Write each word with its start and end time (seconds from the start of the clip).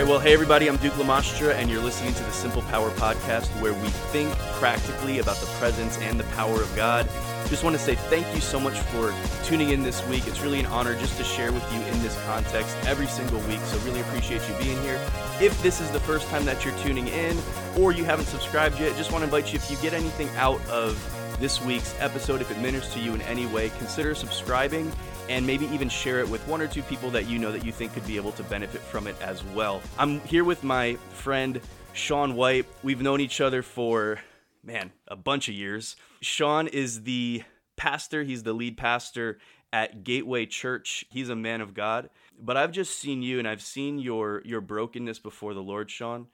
right, 0.00 0.08
well, 0.08 0.18
hey 0.18 0.32
everybody, 0.32 0.66
I'm 0.66 0.78
Duke 0.78 0.94
Lamastra, 0.94 1.52
and 1.52 1.68
you're 1.68 1.82
listening 1.82 2.14
to 2.14 2.22
the 2.22 2.30
Simple 2.30 2.62
Power 2.62 2.88
Podcast, 2.92 3.48
where 3.60 3.74
we 3.74 3.88
think 3.88 4.34
practically 4.58 5.18
about 5.18 5.36
the 5.36 5.46
presence 5.58 5.98
and 5.98 6.18
the 6.18 6.24
power 6.32 6.62
of 6.62 6.74
God. 6.74 7.06
Just 7.48 7.64
want 7.64 7.76
to 7.76 7.82
say 7.82 7.96
thank 7.96 8.26
you 8.34 8.40
so 8.40 8.58
much 8.58 8.78
for 8.78 9.12
tuning 9.44 9.70
in 9.70 9.82
this 9.82 10.06
week. 10.06 10.26
It's 10.26 10.40
really 10.40 10.58
an 10.58 10.64
honor 10.66 10.98
just 10.98 11.18
to 11.18 11.24
share 11.24 11.52
with 11.52 11.70
you 11.70 11.80
in 11.80 12.02
this 12.02 12.18
context 12.24 12.74
every 12.86 13.08
single 13.08 13.40
week, 13.40 13.60
so 13.60 13.76
really 13.80 14.00
appreciate 14.00 14.40
you 14.48 14.54
being 14.54 14.80
here. 14.80 14.98
If 15.38 15.62
this 15.62 15.82
is 15.82 15.90
the 15.90 16.00
first 16.00 16.26
time 16.28 16.46
that 16.46 16.64
you're 16.64 16.78
tuning 16.78 17.08
in, 17.08 17.36
or 17.76 17.92
you 17.92 18.04
haven't 18.04 18.26
subscribed 18.26 18.80
yet, 18.80 18.96
just 18.96 19.12
want 19.12 19.20
to 19.20 19.26
invite 19.26 19.52
you 19.52 19.58
if 19.58 19.70
you 19.70 19.76
get 19.82 19.92
anything 19.92 20.30
out 20.36 20.66
of 20.68 20.96
this 21.40 21.58
week's 21.62 21.98
episode, 22.00 22.42
if 22.42 22.50
it 22.50 22.58
ministers 22.58 22.92
to 22.92 23.00
you 23.00 23.14
in 23.14 23.22
any 23.22 23.46
way, 23.46 23.70
consider 23.78 24.14
subscribing 24.14 24.92
and 25.30 25.46
maybe 25.46 25.64
even 25.68 25.88
share 25.88 26.20
it 26.20 26.28
with 26.28 26.46
one 26.46 26.60
or 26.60 26.68
two 26.68 26.82
people 26.82 27.10
that 27.10 27.26
you 27.26 27.38
know 27.38 27.50
that 27.50 27.64
you 27.64 27.72
think 27.72 27.94
could 27.94 28.06
be 28.06 28.16
able 28.16 28.32
to 28.32 28.42
benefit 28.42 28.82
from 28.82 29.06
it 29.06 29.16
as 29.22 29.42
well. 29.42 29.80
I'm 29.98 30.20
here 30.20 30.44
with 30.44 30.62
my 30.62 30.96
friend 31.12 31.58
Shawn 31.94 32.34
White. 32.34 32.66
We've 32.82 33.00
known 33.00 33.22
each 33.22 33.40
other 33.40 33.62
for, 33.62 34.20
man, 34.62 34.92
a 35.08 35.16
bunch 35.16 35.48
of 35.48 35.54
years. 35.54 35.96
Shawn 36.20 36.68
is 36.68 37.04
the 37.04 37.42
pastor, 37.74 38.22
he's 38.22 38.42
the 38.42 38.52
lead 38.52 38.76
pastor 38.76 39.38
at 39.72 40.04
Gateway 40.04 40.44
Church. 40.44 41.06
He's 41.08 41.30
a 41.30 41.36
man 41.36 41.62
of 41.62 41.72
God. 41.72 42.10
But 42.38 42.58
I've 42.58 42.72
just 42.72 42.98
seen 42.98 43.22
you 43.22 43.38
and 43.38 43.48
I've 43.48 43.62
seen 43.62 43.98
your 43.98 44.42
your 44.44 44.60
brokenness 44.60 45.20
before 45.20 45.54
the 45.54 45.62
Lord, 45.62 45.90
Shawn, 45.90 46.26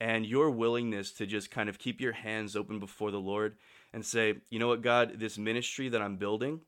and 0.00 0.24
your 0.24 0.48
willingness 0.48 1.12
to 1.12 1.26
just 1.26 1.50
kind 1.50 1.68
of 1.68 1.78
keep 1.78 2.00
your 2.00 2.12
hands 2.12 2.56
open 2.56 2.78
before 2.78 3.10
the 3.10 3.20
Lord 3.20 3.56
and 3.94 4.04
say, 4.04 4.34
"You 4.50 4.58
know 4.58 4.68
what, 4.68 4.82
God, 4.82 5.18
this 5.18 5.38
ministry 5.38 5.88
that 5.88 6.02
I'm 6.02 6.18
building, 6.18 6.60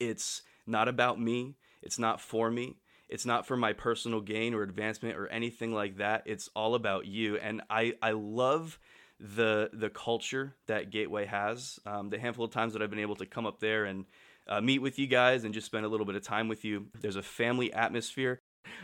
it's 0.00 0.42
not 0.66 0.88
about 0.88 1.20
me. 1.20 1.56
It's 1.82 1.98
not 1.98 2.20
for 2.20 2.50
me. 2.50 2.78
It's 3.08 3.24
not 3.24 3.46
for 3.46 3.56
my 3.56 3.72
personal 3.72 4.20
gain 4.20 4.54
or 4.54 4.62
advancement 4.62 5.16
or 5.16 5.28
anything 5.28 5.72
like 5.72 5.96
that. 5.96 6.22
It's 6.26 6.48
all 6.54 6.74
about 6.74 7.06
you. 7.06 7.36
And 7.38 7.62
I, 7.70 7.94
I 8.02 8.10
love 8.10 8.78
the 9.20 9.70
the 9.72 9.90
culture 9.90 10.54
that 10.66 10.90
Gateway 10.90 11.26
has. 11.26 11.78
Um, 11.86 12.10
the 12.10 12.18
handful 12.18 12.44
of 12.44 12.52
times 12.52 12.72
that 12.74 12.82
I've 12.82 12.90
been 12.90 12.98
able 12.98 13.16
to 13.16 13.26
come 13.26 13.46
up 13.46 13.60
there 13.60 13.84
and 13.84 14.04
uh, 14.48 14.60
meet 14.60 14.80
with 14.80 14.98
you 14.98 15.06
guys 15.06 15.44
and 15.44 15.52
just 15.52 15.66
spend 15.66 15.84
a 15.84 15.88
little 15.88 16.06
bit 16.06 16.14
of 16.16 16.22
time 16.22 16.48
with 16.48 16.64
you. 16.64 16.86
There's 17.00 17.16
a 17.16 17.22
family 17.22 17.72
atmosphere. 17.72 18.38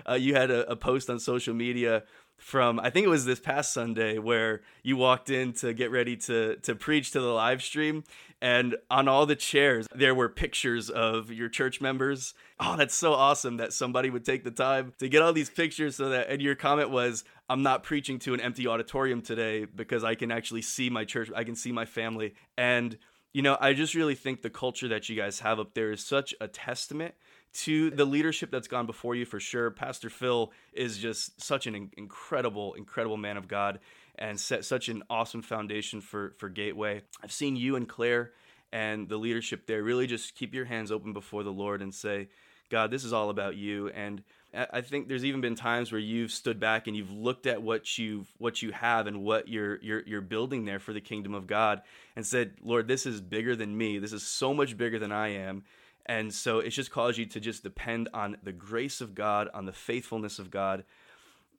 Uh, 0.09 0.15
you 0.15 0.35
had 0.35 0.51
a, 0.51 0.71
a, 0.71 0.77
post 0.77 1.11
on 1.11 1.19
social 1.19 1.55
media 1.55 2.05
from 2.37 2.79
I 2.79 2.91
think 2.91 3.07
it 3.07 3.11
was 3.11 3.25
this 3.25 3.41
past 3.41 3.73
Sunday 3.73 4.19
where 4.19 4.61
you 4.83 4.97
walked 4.97 5.31
in 5.31 5.53
to 5.55 5.73
get 5.73 5.91
ready 5.91 6.17
to 6.19 6.57
to 6.57 6.75
preach 6.75 7.11
to 7.13 7.21
the 7.21 7.29
live 7.29 7.63
stream 7.63 8.05
and 8.43 8.77
on 8.91 9.09
all 9.09 9.25
the 9.25 9.37
chairs 9.37 9.87
there 9.95 10.15
were 10.15 10.29
pictures 10.29 10.91
of 10.91 11.31
your 11.31 11.49
church 11.49 11.81
members. 11.81 12.35
Oh, 12.61 12.77
that's 12.77 12.95
so 12.95 13.15
awesome 13.15 13.57
that 13.57 13.73
somebody 13.73 14.11
would 14.11 14.25
take 14.25 14.45
the 14.45 14.51
time 14.51 14.93
to 14.99 15.09
get 15.09 15.23
all 15.23 15.33
these 15.33 15.51
pictures 15.51 15.97
so 15.97 16.11
that 16.11 16.29
and 16.29 16.43
your 16.43 16.55
comment 16.55 16.91
was 16.91 17.25
I'm 17.49 17.63
not 17.63 17.83
preaching 17.83 18.19
to 18.21 18.35
an 18.35 18.41
empty 18.41 18.67
auditorium 18.67 19.23
today 19.23 19.65
because 19.65 20.05
I 20.05 20.15
can 20.15 20.31
actually 20.31 20.63
see 20.63 20.91
my 20.91 21.05
church, 21.05 21.31
I 21.35 21.45
can 21.45 21.57
see 21.57 21.73
my 21.73 21.87
family 21.87 22.35
and 22.59 22.99
you 23.33 23.43
know, 23.43 23.59
I 23.61 23.73
just 23.73 23.95
really 23.95 24.15
think 24.15 24.43
the 24.43 24.51
culture 24.51 24.87
that 24.89 25.09
you 25.09 25.17
guys 25.17 25.41
have 25.41 25.59
up 25.59 25.75
there 25.75 25.91
is 25.91 26.05
such 26.05 26.35
a 26.41 26.47
testament 26.47 27.15
to 27.55 27.91
the 27.91 28.05
leadership 28.05 28.51
that's 28.51 28.69
gone 28.69 28.87
before 28.87 29.15
you 29.15 29.25
for 29.25 29.41
sure. 29.41 29.71
Pastor 29.71 30.11
Phil 30.11 30.53
is 30.73 30.99
just 30.99 31.41
such 31.41 31.67
an 31.67 31.91
incredible, 31.97 32.75
incredible 32.75 33.17
man 33.17 33.37
of 33.37 33.49
God 33.49 33.79
and 34.17 34.39
set 34.39 34.65
such 34.65 34.89
an 34.89 35.03
awesome 35.09 35.43
foundation 35.43 36.01
for 36.01 36.35
for 36.39 36.49
Gateway. 36.49 37.03
I've 37.23 37.33
seen 37.33 37.57
you 37.57 37.77
and 37.77 37.89
Claire 37.89 38.33
and 38.73 39.09
the 39.09 39.17
leadership 39.17 39.67
there 39.67 39.83
really 39.83 40.07
just 40.07 40.35
keep 40.35 40.53
your 40.53 40.65
hands 40.65 40.91
open 40.91 41.13
before 41.13 41.45
the 41.45 41.53
Lord 41.53 41.81
and 41.81 41.95
say, 41.95 42.29
God, 42.71 42.91
this 42.91 43.05
is 43.05 43.13
all 43.13 43.31
about 43.31 43.55
you. 43.55 43.89
And 43.89 44.23
I 44.53 44.81
think 44.81 45.09
there's 45.09 45.25
even 45.25 45.41
been 45.41 45.55
times 45.57 45.91
where 45.91 46.01
you've 46.01 46.31
stood 46.31 46.61
back 46.61 46.87
and 46.87 46.97
you've 46.97 47.11
looked 47.11 47.47
at 47.47 47.63
what 47.63 47.99
you 47.99 48.27
what 48.39 48.63
you 48.63 48.73
have 48.73 49.07
and 49.07 49.23
what 49.23 49.49
you're 49.49 49.81
you're 49.81 50.03
you're 50.07 50.21
building 50.21 50.65
there 50.65 50.81
for 50.81 50.93
the 50.93 51.01
kingdom 51.01 51.35
of 51.35 51.47
God 51.47 51.83
and 52.17 52.27
said, 52.27 52.55
Lord, 52.63 52.89
this 52.89 53.07
is 53.07 53.21
bigger 53.21 53.55
than 53.55 53.77
me. 53.77 53.99
This 53.99 54.13
is 54.13 54.25
so 54.25 54.53
much 54.55 54.77
bigger 54.77 54.99
than 54.99 55.13
I 55.13 55.29
am 55.29 55.65
and 56.07 56.33
so 56.33 56.59
it's 56.59 56.77
just 56.77 56.91
caused 56.91 57.19
you 57.19 57.27
to 57.27 57.41
just 57.41 57.63
depend 57.63 58.09
on 58.13 58.37
the 58.43 58.53
grace 58.53 59.01
of 59.01 59.15
God, 59.15 59.49
on 59.55 59.65
the 59.65 59.73
faithfulness 59.73 60.39
of 60.39 60.51
God. 60.51 60.85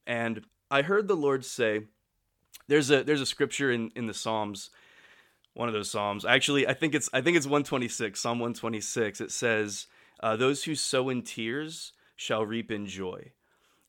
And 0.05 0.45
I 0.69 0.83
heard 0.83 1.07
the 1.07 1.15
Lord 1.15 1.43
say, 1.43 1.81
there's 2.67 2.91
a 2.91 3.03
there's 3.03 3.21
a 3.21 3.25
scripture 3.25 3.71
in, 3.71 3.91
in 3.95 4.07
the 4.07 4.13
Psalms, 4.13 4.69
one 5.53 5.67
of 5.67 5.73
those 5.73 5.89
Psalms. 5.89 6.25
Actually, 6.25 6.67
I 6.67 6.73
think 6.73 6.95
it's 6.95 7.09
I 7.13 7.21
think 7.21 7.37
it's 7.37 7.45
126, 7.45 8.19
Psalm 8.19 8.39
126. 8.39 9.21
It 9.21 9.31
says, 9.31 9.87
uh, 10.21 10.35
"Those 10.35 10.63
who 10.63 10.75
sow 10.75 11.09
in 11.09 11.21
tears 11.21 11.93
shall 12.15 12.45
reap 12.45 12.71
in 12.71 12.87
joy." 12.87 13.31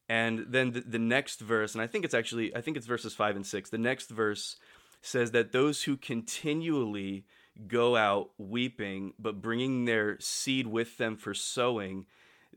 And 0.08 0.46
then 0.48 0.72
the, 0.72 0.80
the 0.80 0.98
next 0.98 1.40
verse, 1.40 1.74
and 1.74 1.82
I 1.82 1.86
think 1.86 2.04
it's 2.04 2.14
actually 2.14 2.54
I 2.54 2.60
think 2.60 2.76
it's 2.76 2.86
verses 2.86 3.14
five 3.14 3.36
and 3.36 3.46
six. 3.46 3.70
The 3.70 3.78
next 3.78 4.10
verse 4.10 4.56
says 5.02 5.30
that 5.30 5.52
those 5.52 5.84
who 5.84 5.96
continually 5.96 7.24
go 7.68 7.96
out 7.96 8.30
weeping, 8.38 9.12
but 9.18 9.42
bringing 9.42 9.84
their 9.84 10.18
seed 10.20 10.66
with 10.66 10.98
them 10.98 11.16
for 11.16 11.34
sowing, 11.34 12.06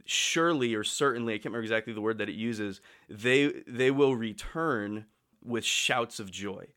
surely 0.06 0.76
or 0.76 0.84
certainly, 0.84 1.34
I 1.34 1.38
can't 1.38 1.46
remember 1.46 1.64
exactly 1.64 1.94
the 1.94 2.02
word 2.02 2.18
that 2.18 2.30
it 2.30 2.36
uses, 2.36 2.82
they 3.10 3.64
they 3.68 3.92
will 3.92 4.16
return 4.16 5.06
with 5.44 5.64
shouts 5.64 6.20
of 6.20 6.32
joy. 6.32 6.68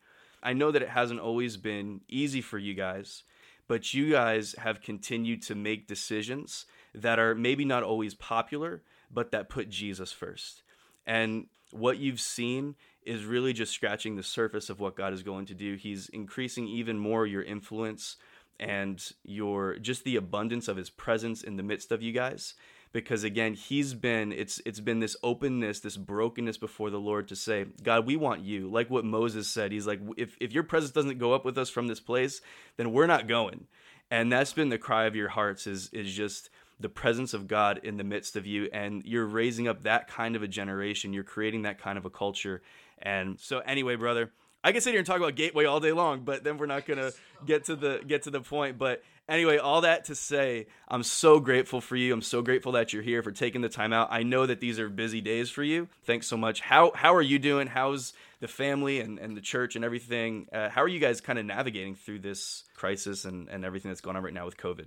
I 0.42 0.52
know 0.52 0.70
that 0.70 0.82
it 0.82 0.88
hasn't 0.88 1.20
always 1.20 1.56
been 1.56 2.00
easy 2.08 2.40
for 2.40 2.58
you 2.58 2.74
guys, 2.74 3.22
but 3.68 3.94
you 3.94 4.10
guys 4.10 4.54
have 4.58 4.82
continued 4.82 5.42
to 5.42 5.54
make 5.54 5.86
decisions 5.86 6.66
that 6.94 7.18
are 7.18 7.34
maybe 7.34 7.64
not 7.64 7.82
always 7.82 8.14
popular, 8.14 8.82
but 9.10 9.30
that 9.30 9.48
put 9.48 9.70
Jesus 9.70 10.12
first. 10.12 10.62
And 11.06 11.46
what 11.72 11.98
you've 11.98 12.20
seen 12.20 12.76
is 13.04 13.24
really 13.24 13.52
just 13.52 13.72
scratching 13.72 14.16
the 14.16 14.22
surface 14.22 14.70
of 14.70 14.80
what 14.80 14.96
God 14.96 15.12
is 15.12 15.22
going 15.22 15.46
to 15.46 15.54
do. 15.54 15.74
He's 15.74 16.08
increasing 16.10 16.68
even 16.68 16.98
more 16.98 17.26
your 17.26 17.42
influence 17.42 18.16
and 18.60 19.02
your 19.24 19.76
just 19.78 20.04
the 20.04 20.16
abundance 20.16 20.68
of 20.68 20.76
his 20.76 20.90
presence 20.90 21.42
in 21.42 21.56
the 21.56 21.62
midst 21.62 21.90
of 21.90 22.02
you 22.02 22.12
guys. 22.12 22.54
Because 22.92 23.24
again 23.24 23.54
he's 23.54 23.94
been 23.94 24.32
it's 24.32 24.60
it's 24.66 24.78
been 24.78 25.00
this 25.00 25.16
openness 25.22 25.80
this 25.80 25.96
brokenness 25.96 26.58
before 26.58 26.90
the 26.90 27.00
lord 27.00 27.26
to 27.28 27.36
say 27.36 27.64
god 27.82 28.06
we 28.06 28.16
want 28.16 28.42
you. 28.42 28.68
Like 28.68 28.90
what 28.90 29.04
moses 29.04 29.48
said 29.48 29.72
he's 29.72 29.86
like 29.86 30.00
if, 30.16 30.36
if 30.40 30.52
your 30.52 30.62
presence 30.62 30.92
doesn't 30.92 31.18
go 31.18 31.32
up 31.32 31.44
with 31.44 31.56
us 31.56 31.70
from 31.70 31.88
this 31.88 32.00
place 32.00 32.40
then 32.76 32.92
we're 32.92 33.06
not 33.06 33.26
going. 33.26 33.66
And 34.10 34.30
that's 34.30 34.52
been 34.52 34.68
the 34.68 34.78
cry 34.78 35.06
of 35.06 35.16
your 35.16 35.30
hearts 35.30 35.66
is 35.66 35.88
is 35.92 36.12
just 36.12 36.50
the 36.82 36.88
presence 36.88 37.34
of 37.34 37.48
God 37.48 37.80
in 37.82 37.96
the 37.96 38.04
midst 38.04 38.36
of 38.36 38.46
you 38.46 38.68
and 38.72 39.02
you're 39.04 39.26
raising 39.26 39.68
up 39.68 39.82
that 39.82 40.08
kind 40.08 40.36
of 40.36 40.42
a 40.42 40.48
generation 40.48 41.12
you're 41.12 41.24
creating 41.24 41.62
that 41.62 41.78
kind 41.78 41.96
of 41.96 42.04
a 42.04 42.10
culture 42.10 42.62
and 42.98 43.38
so 43.40 43.60
anyway 43.60 43.96
brother 43.96 44.30
I 44.64 44.72
can 44.72 44.80
sit 44.80 44.90
here 44.90 45.00
and 45.00 45.06
talk 45.06 45.16
about 45.16 45.34
Gateway 45.34 45.64
all 45.64 45.80
day 45.80 45.92
long, 45.92 46.20
but 46.20 46.44
then 46.44 46.56
we're 46.56 46.66
not 46.66 46.86
gonna 46.86 47.10
get 47.44 47.64
to 47.64 47.76
the 47.76 48.00
get 48.06 48.22
to 48.22 48.30
the 48.30 48.40
point. 48.40 48.78
But 48.78 49.02
anyway, 49.28 49.56
all 49.58 49.80
that 49.80 50.04
to 50.04 50.14
say, 50.14 50.66
I'm 50.86 51.02
so 51.02 51.40
grateful 51.40 51.80
for 51.80 51.96
you. 51.96 52.12
I'm 52.12 52.22
so 52.22 52.42
grateful 52.42 52.72
that 52.72 52.92
you're 52.92 53.02
here 53.02 53.22
for 53.22 53.32
taking 53.32 53.60
the 53.60 53.68
time 53.68 53.92
out. 53.92 54.08
I 54.10 54.22
know 54.22 54.46
that 54.46 54.60
these 54.60 54.78
are 54.78 54.88
busy 54.88 55.20
days 55.20 55.50
for 55.50 55.64
you. 55.64 55.88
Thanks 56.04 56.28
so 56.28 56.36
much. 56.36 56.60
How 56.60 56.92
how 56.94 57.14
are 57.14 57.22
you 57.22 57.40
doing? 57.40 57.66
How's 57.66 58.12
the 58.38 58.46
family 58.46 59.00
and, 59.00 59.18
and 59.18 59.36
the 59.36 59.40
church 59.40 59.74
and 59.74 59.84
everything? 59.84 60.46
Uh, 60.52 60.68
how 60.68 60.82
are 60.82 60.88
you 60.88 61.00
guys 61.00 61.20
kind 61.20 61.38
of 61.40 61.44
navigating 61.44 61.96
through 61.96 62.20
this 62.20 62.62
crisis 62.76 63.24
and, 63.24 63.48
and 63.48 63.64
everything 63.64 63.90
that's 63.90 64.00
going 64.00 64.16
on 64.16 64.22
right 64.22 64.34
now 64.34 64.44
with 64.44 64.56
COVID? 64.56 64.86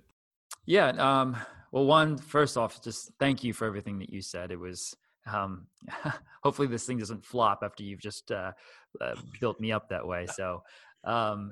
Yeah. 0.65 0.87
Um, 0.89 1.37
well, 1.75 1.85
one, 1.85 2.17
first 2.17 2.55
off, 2.55 2.81
just 2.81 3.11
thank 3.19 3.43
you 3.43 3.51
for 3.51 3.67
everything 3.67 3.99
that 3.99 4.09
you 4.09 4.21
said. 4.21 4.49
It 4.49 4.57
was 4.57 4.95
um, 5.29 5.67
hopefully 6.41 6.69
this 6.69 6.85
thing 6.85 6.97
doesn't 6.97 7.25
flop 7.25 7.59
after 7.63 7.83
you've 7.83 7.99
just 7.99 8.31
uh, 8.31 8.53
uh, 9.01 9.15
built 9.41 9.59
me 9.59 9.73
up 9.73 9.89
that 9.89 10.07
way. 10.07 10.25
So, 10.25 10.63
um, 11.03 11.51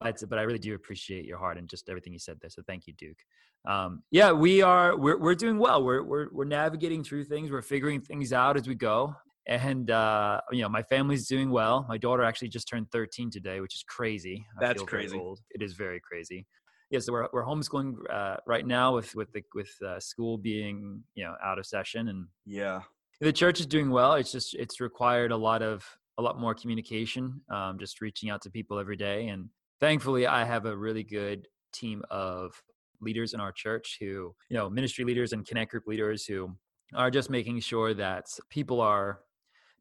but, 0.00 0.22
but 0.30 0.38
I 0.38 0.42
really 0.42 0.60
do 0.60 0.76
appreciate 0.76 1.24
your 1.24 1.36
heart 1.36 1.58
and 1.58 1.68
just 1.68 1.88
everything 1.88 2.12
you 2.12 2.20
said 2.20 2.36
there. 2.40 2.48
So 2.48 2.62
thank 2.64 2.86
you, 2.86 2.92
Duke. 2.96 3.18
Um, 3.66 4.04
yeah, 4.12 4.30
we 4.30 4.62
are, 4.62 4.96
we're, 4.96 5.18
we're 5.18 5.34
doing 5.34 5.58
well. 5.58 5.82
We're, 5.82 6.04
we're, 6.04 6.28
we're 6.30 6.44
navigating 6.44 7.02
through 7.02 7.24
things. 7.24 7.50
We're 7.50 7.60
figuring 7.60 8.00
things 8.00 8.32
out 8.32 8.56
as 8.56 8.68
we 8.68 8.76
go. 8.76 9.16
And, 9.48 9.90
uh, 9.90 10.42
you 10.52 10.62
know, 10.62 10.68
my 10.68 10.84
family's 10.84 11.26
doing 11.26 11.50
well. 11.50 11.84
My 11.88 11.98
daughter 11.98 12.22
actually 12.22 12.50
just 12.50 12.68
turned 12.68 12.88
13 12.92 13.32
today, 13.32 13.58
which 13.58 13.74
is 13.74 13.82
crazy. 13.88 14.46
That's 14.60 14.80
crazy. 14.82 15.20
It 15.50 15.60
is 15.60 15.72
very 15.72 15.98
crazy 15.98 16.46
yeah, 16.90 17.00
so 17.00 17.12
we're 17.12 17.28
we're 17.32 17.44
homeschooling 17.44 17.94
uh, 18.10 18.36
right 18.46 18.66
now 18.66 18.94
with 18.94 19.14
with 19.14 19.30
the 19.32 19.42
with 19.54 19.70
uh, 19.86 20.00
school 20.00 20.38
being 20.38 21.02
you 21.14 21.24
know 21.24 21.34
out 21.44 21.58
of 21.58 21.66
session 21.66 22.08
and 22.08 22.26
yeah, 22.46 22.80
the 23.20 23.32
church 23.32 23.60
is 23.60 23.66
doing 23.66 23.90
well. 23.90 24.14
It's 24.14 24.32
just 24.32 24.54
it's 24.54 24.80
required 24.80 25.30
a 25.30 25.36
lot 25.36 25.62
of 25.62 25.84
a 26.16 26.22
lot 26.22 26.40
more 26.40 26.54
communication, 26.54 27.40
um, 27.50 27.78
just 27.78 28.00
reaching 28.00 28.30
out 28.30 28.42
to 28.42 28.50
people 28.50 28.78
every 28.78 28.96
day. 28.96 29.28
And 29.28 29.50
thankfully, 29.80 30.26
I 30.26 30.44
have 30.44 30.66
a 30.66 30.76
really 30.76 31.04
good 31.04 31.46
team 31.72 32.02
of 32.10 32.60
leaders 33.00 33.34
in 33.34 33.40
our 33.40 33.52
church 33.52 33.98
who 34.00 34.34
you 34.48 34.56
know 34.56 34.70
ministry 34.70 35.04
leaders 35.04 35.32
and 35.32 35.46
connect 35.46 35.70
group 35.70 35.86
leaders 35.86 36.24
who 36.24 36.56
are 36.94 37.10
just 37.10 37.28
making 37.28 37.60
sure 37.60 37.92
that 37.92 38.26
people 38.48 38.80
are 38.80 39.20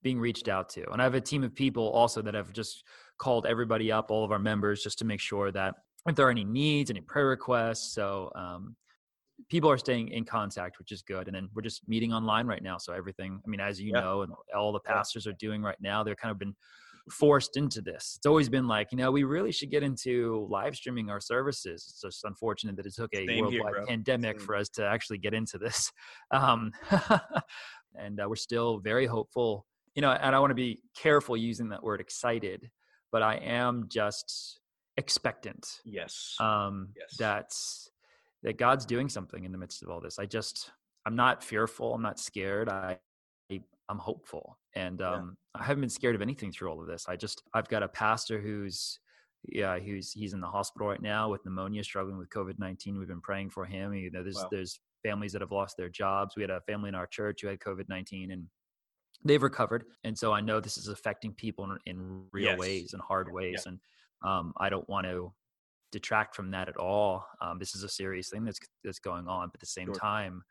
being 0.03 0.19
reached 0.19 0.49
out 0.49 0.69
to. 0.69 0.89
And 0.91 1.01
I 1.01 1.05
have 1.05 1.15
a 1.15 1.21
team 1.21 1.43
of 1.43 1.55
people 1.55 1.89
also 1.89 2.21
that 2.21 2.33
have 2.33 2.51
just 2.53 2.83
called 3.17 3.45
everybody 3.45 3.91
up, 3.91 4.11
all 4.11 4.23
of 4.23 4.31
our 4.31 4.39
members, 4.39 4.83
just 4.83 4.99
to 4.99 5.05
make 5.05 5.21
sure 5.21 5.51
that 5.51 5.75
if 6.07 6.15
there 6.15 6.27
are 6.27 6.31
any 6.31 6.45
needs, 6.45 6.89
any 6.89 7.01
prayer 7.01 7.27
requests. 7.27 7.93
So 7.93 8.31
um, 8.35 8.75
people 9.49 9.69
are 9.69 9.77
staying 9.77 10.09
in 10.09 10.25
contact, 10.25 10.79
which 10.79 10.91
is 10.91 11.01
good. 11.01 11.27
And 11.27 11.35
then 11.35 11.49
we're 11.53 11.61
just 11.61 11.87
meeting 11.87 12.13
online 12.13 12.47
right 12.47 12.63
now. 12.63 12.77
So 12.77 12.93
everything, 12.93 13.39
I 13.45 13.49
mean, 13.49 13.59
as 13.59 13.79
you 13.79 13.91
yeah. 13.93 14.01
know, 14.01 14.21
and 14.21 14.33
all 14.55 14.71
the 14.71 14.79
pastors 14.79 15.27
are 15.27 15.33
doing 15.33 15.61
right 15.61 15.77
now, 15.79 16.03
they're 16.03 16.15
kind 16.15 16.31
of 16.31 16.39
been 16.39 16.55
forced 17.11 17.57
into 17.57 17.81
this. 17.81 18.15
It's 18.17 18.25
always 18.25 18.49
been 18.49 18.67
like, 18.67 18.91
you 18.91 18.97
know, 18.97 19.11
we 19.11 19.23
really 19.23 19.51
should 19.51 19.71
get 19.71 19.83
into 19.83 20.47
live 20.49 20.75
streaming 20.75 21.09
our 21.09 21.21
services. 21.21 21.85
It's 21.89 22.01
just 22.01 22.25
unfortunate 22.25 22.75
that 22.77 22.85
it 22.85 22.95
took 22.95 23.13
a 23.13 23.25
Same 23.25 23.41
worldwide 23.41 23.75
here, 23.75 23.85
pandemic 23.87 24.39
Same. 24.39 24.45
for 24.45 24.55
us 24.55 24.69
to 24.69 24.85
actually 24.85 25.17
get 25.17 25.33
into 25.33 25.57
this. 25.57 25.91
Um, 26.31 26.71
and 27.97 28.19
uh, 28.19 28.27
we're 28.27 28.35
still 28.35 28.79
very 28.79 29.05
hopeful. 29.05 29.65
You 29.95 30.01
know, 30.01 30.11
and 30.11 30.35
I 30.35 30.39
want 30.39 30.51
to 30.51 30.55
be 30.55 30.81
careful 30.95 31.37
using 31.37 31.69
that 31.69 31.81
word 31.81 32.01
excited, 32.01 32.69
but 33.11 33.23
I 33.23 33.35
am 33.35 33.85
just 33.87 34.59
expectant. 34.97 35.81
Yes. 35.85 36.35
Um, 36.39 36.89
yes. 36.97 37.15
That's 37.17 37.89
that 38.43 38.57
God's 38.57 38.85
doing 38.85 39.09
something 39.09 39.45
in 39.45 39.51
the 39.51 39.57
midst 39.57 39.83
of 39.83 39.89
all 39.89 40.01
this. 40.01 40.19
I 40.19 40.25
just, 40.25 40.71
I'm 41.05 41.15
not 41.15 41.43
fearful. 41.43 41.93
I'm 41.93 42.01
not 42.01 42.19
scared. 42.19 42.69
I, 42.69 42.97
I'm 43.89 43.99
hopeful, 43.99 44.59
and 44.75 45.01
um, 45.01 45.37
yeah. 45.55 45.61
I 45.61 45.63
haven't 45.63 45.79
been 45.79 45.89
scared 45.89 46.13
of 46.13 46.21
anything 46.21 46.51
through 46.51 46.69
all 46.69 46.81
of 46.81 46.87
this. 46.87 47.05
I 47.07 47.15
just, 47.15 47.41
I've 47.53 47.69
got 47.69 47.83
a 47.83 47.87
pastor 47.87 48.37
who's, 48.41 48.99
yeah, 49.47 49.79
who's 49.79 50.11
he's 50.11 50.33
in 50.33 50.41
the 50.41 50.47
hospital 50.47 50.89
right 50.89 51.01
now 51.01 51.29
with 51.29 51.45
pneumonia, 51.45 51.85
struggling 51.85 52.17
with 52.17 52.29
COVID 52.29 52.59
nineteen. 52.59 52.99
We've 52.99 53.07
been 53.07 53.21
praying 53.21 53.51
for 53.51 53.63
him. 53.63 53.93
You 53.93 54.11
know, 54.11 54.23
there's 54.23 54.35
wow. 54.35 54.49
there's 54.51 54.77
families 55.03 55.31
that 55.31 55.41
have 55.41 55.53
lost 55.53 55.77
their 55.77 55.87
jobs. 55.87 56.35
We 56.35 56.43
had 56.43 56.49
a 56.49 56.59
family 56.67 56.89
in 56.89 56.95
our 56.95 57.07
church 57.07 57.43
who 57.43 57.47
had 57.47 57.59
COVID 57.59 57.87
nineteen, 57.87 58.31
and 58.31 58.43
they've 59.23 59.41
recovered. 59.41 59.85
And 60.03 60.17
so 60.17 60.33
I 60.33 60.41
know 60.41 60.59
this 60.59 60.77
is 60.77 60.89
affecting 60.89 61.31
people 61.31 61.63
in, 61.63 61.77
in 61.85 62.23
real 62.33 62.47
yes. 62.47 62.59
ways 62.59 62.91
and 62.91 63.01
hard 63.01 63.31
ways. 63.31 63.63
Yeah. 63.65 63.71
And 63.71 63.79
um, 64.23 64.53
I 64.57 64.69
don't 64.69 64.87
want 64.89 65.05
to 65.05 65.33
detract 65.91 66.35
from 66.35 66.51
that 66.51 66.69
at 66.69 66.77
all. 66.77 67.25
Um, 67.41 67.59
this 67.59 67.75
is 67.75 67.83
a 67.83 67.89
serious 67.89 68.29
thing 68.29 68.43
that's 68.45 68.59
that's 68.83 68.99
going 68.99 69.27
on, 69.27 69.47
but 69.47 69.55
at 69.55 69.59
the 69.61 69.65
same 69.65 69.87
sure. 69.87 69.95
time, 69.95 70.43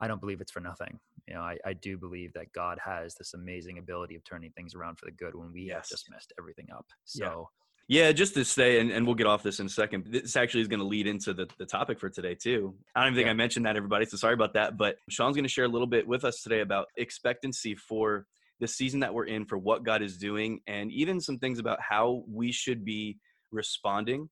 I 0.00 0.08
don't 0.08 0.20
believe 0.20 0.40
it's 0.40 0.52
for 0.52 0.60
nothing. 0.60 0.98
You 1.26 1.34
know, 1.34 1.40
I, 1.40 1.58
I 1.64 1.72
do 1.74 1.98
believe 1.98 2.32
that 2.34 2.52
God 2.52 2.78
has 2.84 3.14
this 3.14 3.34
amazing 3.34 3.78
ability 3.78 4.14
of 4.14 4.24
turning 4.24 4.50
things 4.52 4.74
around 4.74 4.98
for 4.98 5.06
the 5.06 5.12
good 5.12 5.34
when 5.34 5.52
we 5.52 5.62
yes. 5.62 5.74
have 5.74 5.88
just 5.88 6.10
messed 6.10 6.32
everything 6.38 6.68
up. 6.72 6.86
So. 7.04 7.24
Yeah. 7.24 7.44
Yeah, 7.90 8.12
just 8.12 8.34
to 8.34 8.44
say, 8.44 8.80
and, 8.80 8.90
and 8.90 9.06
we'll 9.06 9.14
get 9.14 9.26
off 9.26 9.42
this 9.42 9.60
in 9.60 9.66
a 9.66 9.70
second. 9.70 10.04
This 10.10 10.36
actually 10.36 10.60
is 10.60 10.68
going 10.68 10.80
to 10.80 10.84
lead 10.84 11.06
into 11.06 11.32
the, 11.32 11.48
the 11.58 11.64
topic 11.64 11.98
for 11.98 12.10
today, 12.10 12.34
too. 12.34 12.74
I 12.94 13.00
don't 13.00 13.14
even 13.14 13.16
think 13.16 13.24
yeah. 13.24 13.30
I 13.30 13.34
mentioned 13.34 13.64
that, 13.64 13.76
everybody, 13.76 14.04
so 14.04 14.18
sorry 14.18 14.34
about 14.34 14.52
that. 14.52 14.76
But 14.76 14.96
Shawn's 15.08 15.36
going 15.36 15.46
to 15.46 15.48
share 15.48 15.64
a 15.64 15.68
little 15.68 15.86
bit 15.86 16.06
with 16.06 16.22
us 16.22 16.42
today 16.42 16.60
about 16.60 16.88
expectancy 16.98 17.74
for 17.74 18.26
the 18.60 18.68
season 18.68 19.00
that 19.00 19.14
we're 19.14 19.26
in, 19.26 19.44
for 19.44 19.58
what 19.58 19.84
God 19.84 20.02
is 20.02 20.16
doing, 20.16 20.60
and 20.66 20.90
even 20.92 21.20
some 21.20 21.38
things 21.38 21.58
about 21.58 21.78
how 21.80 22.24
we 22.28 22.52
should 22.52 22.84
be 22.84 23.18
responding. 23.50 24.28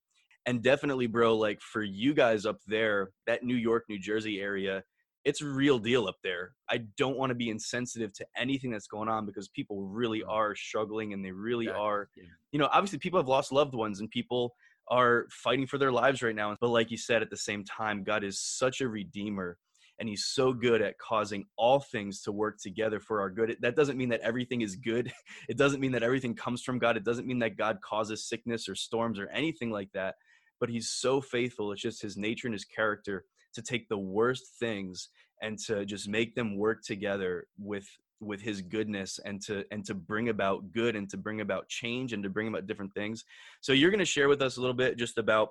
And 0.46 0.62
definitely 0.62 1.08
bro 1.08 1.36
like 1.36 1.60
for 1.60 1.82
you 1.82 2.14
guys 2.14 2.46
up 2.46 2.58
there 2.68 3.10
that 3.26 3.42
new 3.42 3.56
york 3.56 3.82
new 3.88 3.98
jersey 3.98 4.40
area 4.40 4.84
it's 5.26 5.42
a 5.42 5.46
real 5.46 5.80
deal 5.80 6.06
up 6.06 6.14
there. 6.22 6.52
I 6.70 6.84
don't 6.96 7.18
want 7.18 7.30
to 7.30 7.34
be 7.34 7.50
insensitive 7.50 8.12
to 8.12 8.26
anything 8.36 8.70
that's 8.70 8.86
going 8.86 9.08
on 9.08 9.26
because 9.26 9.48
people 9.48 9.82
really 9.82 10.20
mm. 10.20 10.28
are 10.28 10.54
struggling 10.54 11.12
and 11.12 11.22
they 11.22 11.32
really 11.32 11.68
are 11.68 12.08
you 12.52 12.60
know 12.60 12.68
obviously 12.72 13.00
people 13.00 13.18
have 13.18 13.28
lost 13.28 13.50
loved 13.50 13.74
ones 13.74 14.00
and 14.00 14.08
people 14.10 14.54
are 14.88 15.26
fighting 15.30 15.66
for 15.66 15.78
their 15.78 15.90
lives 15.90 16.22
right 16.22 16.36
now 16.36 16.56
but 16.60 16.68
like 16.68 16.92
you 16.92 16.96
said 16.96 17.22
at 17.22 17.28
the 17.28 17.36
same 17.36 17.64
time 17.64 18.04
god 18.04 18.22
is 18.22 18.40
such 18.40 18.80
a 18.80 18.88
redeemer 18.88 19.58
and 19.98 20.08
he's 20.08 20.26
so 20.26 20.52
good 20.52 20.82
at 20.82 20.98
causing 20.98 21.44
all 21.56 21.80
things 21.80 22.22
to 22.22 22.32
work 22.32 22.58
together 22.60 23.00
for 23.00 23.20
our 23.20 23.30
good. 23.30 23.56
That 23.60 23.76
doesn't 23.76 23.96
mean 23.96 24.10
that 24.10 24.20
everything 24.20 24.60
is 24.62 24.76
good. 24.76 25.12
It 25.48 25.56
doesn't 25.56 25.80
mean 25.80 25.92
that 25.92 26.02
everything 26.02 26.34
comes 26.34 26.62
from 26.62 26.78
God. 26.78 26.96
It 26.96 27.04
doesn't 27.04 27.26
mean 27.26 27.38
that 27.38 27.56
God 27.56 27.78
causes 27.80 28.28
sickness 28.28 28.68
or 28.68 28.74
storms 28.74 29.18
or 29.18 29.28
anything 29.28 29.70
like 29.70 29.90
that 29.94 30.16
but 30.60 30.68
he's 30.68 30.88
so 30.88 31.20
faithful. 31.20 31.72
It's 31.72 31.82
just 31.82 32.02
his 32.02 32.16
nature 32.16 32.46
and 32.46 32.54
his 32.54 32.64
character 32.64 33.24
to 33.54 33.62
take 33.62 33.88
the 33.88 33.98
worst 33.98 34.58
things 34.58 35.08
and 35.42 35.58
to 35.66 35.84
just 35.84 36.08
make 36.08 36.34
them 36.34 36.56
work 36.56 36.82
together 36.82 37.46
with 37.58 37.86
with 38.20 38.40
his 38.40 38.62
goodness 38.62 39.20
and 39.26 39.42
to 39.42 39.64
and 39.70 39.84
to 39.84 39.94
bring 39.94 40.30
about 40.30 40.72
good 40.72 40.96
and 40.96 41.08
to 41.10 41.18
bring 41.18 41.42
about 41.42 41.68
change 41.68 42.14
and 42.14 42.22
to 42.22 42.30
bring 42.30 42.48
about 42.48 42.66
different 42.66 42.94
things. 42.94 43.24
So 43.60 43.72
you're 43.72 43.90
going 43.90 43.98
to 43.98 44.04
share 44.04 44.28
with 44.28 44.40
us 44.40 44.56
a 44.56 44.60
little 44.60 44.76
bit 44.76 44.96
just 44.96 45.18
about 45.18 45.50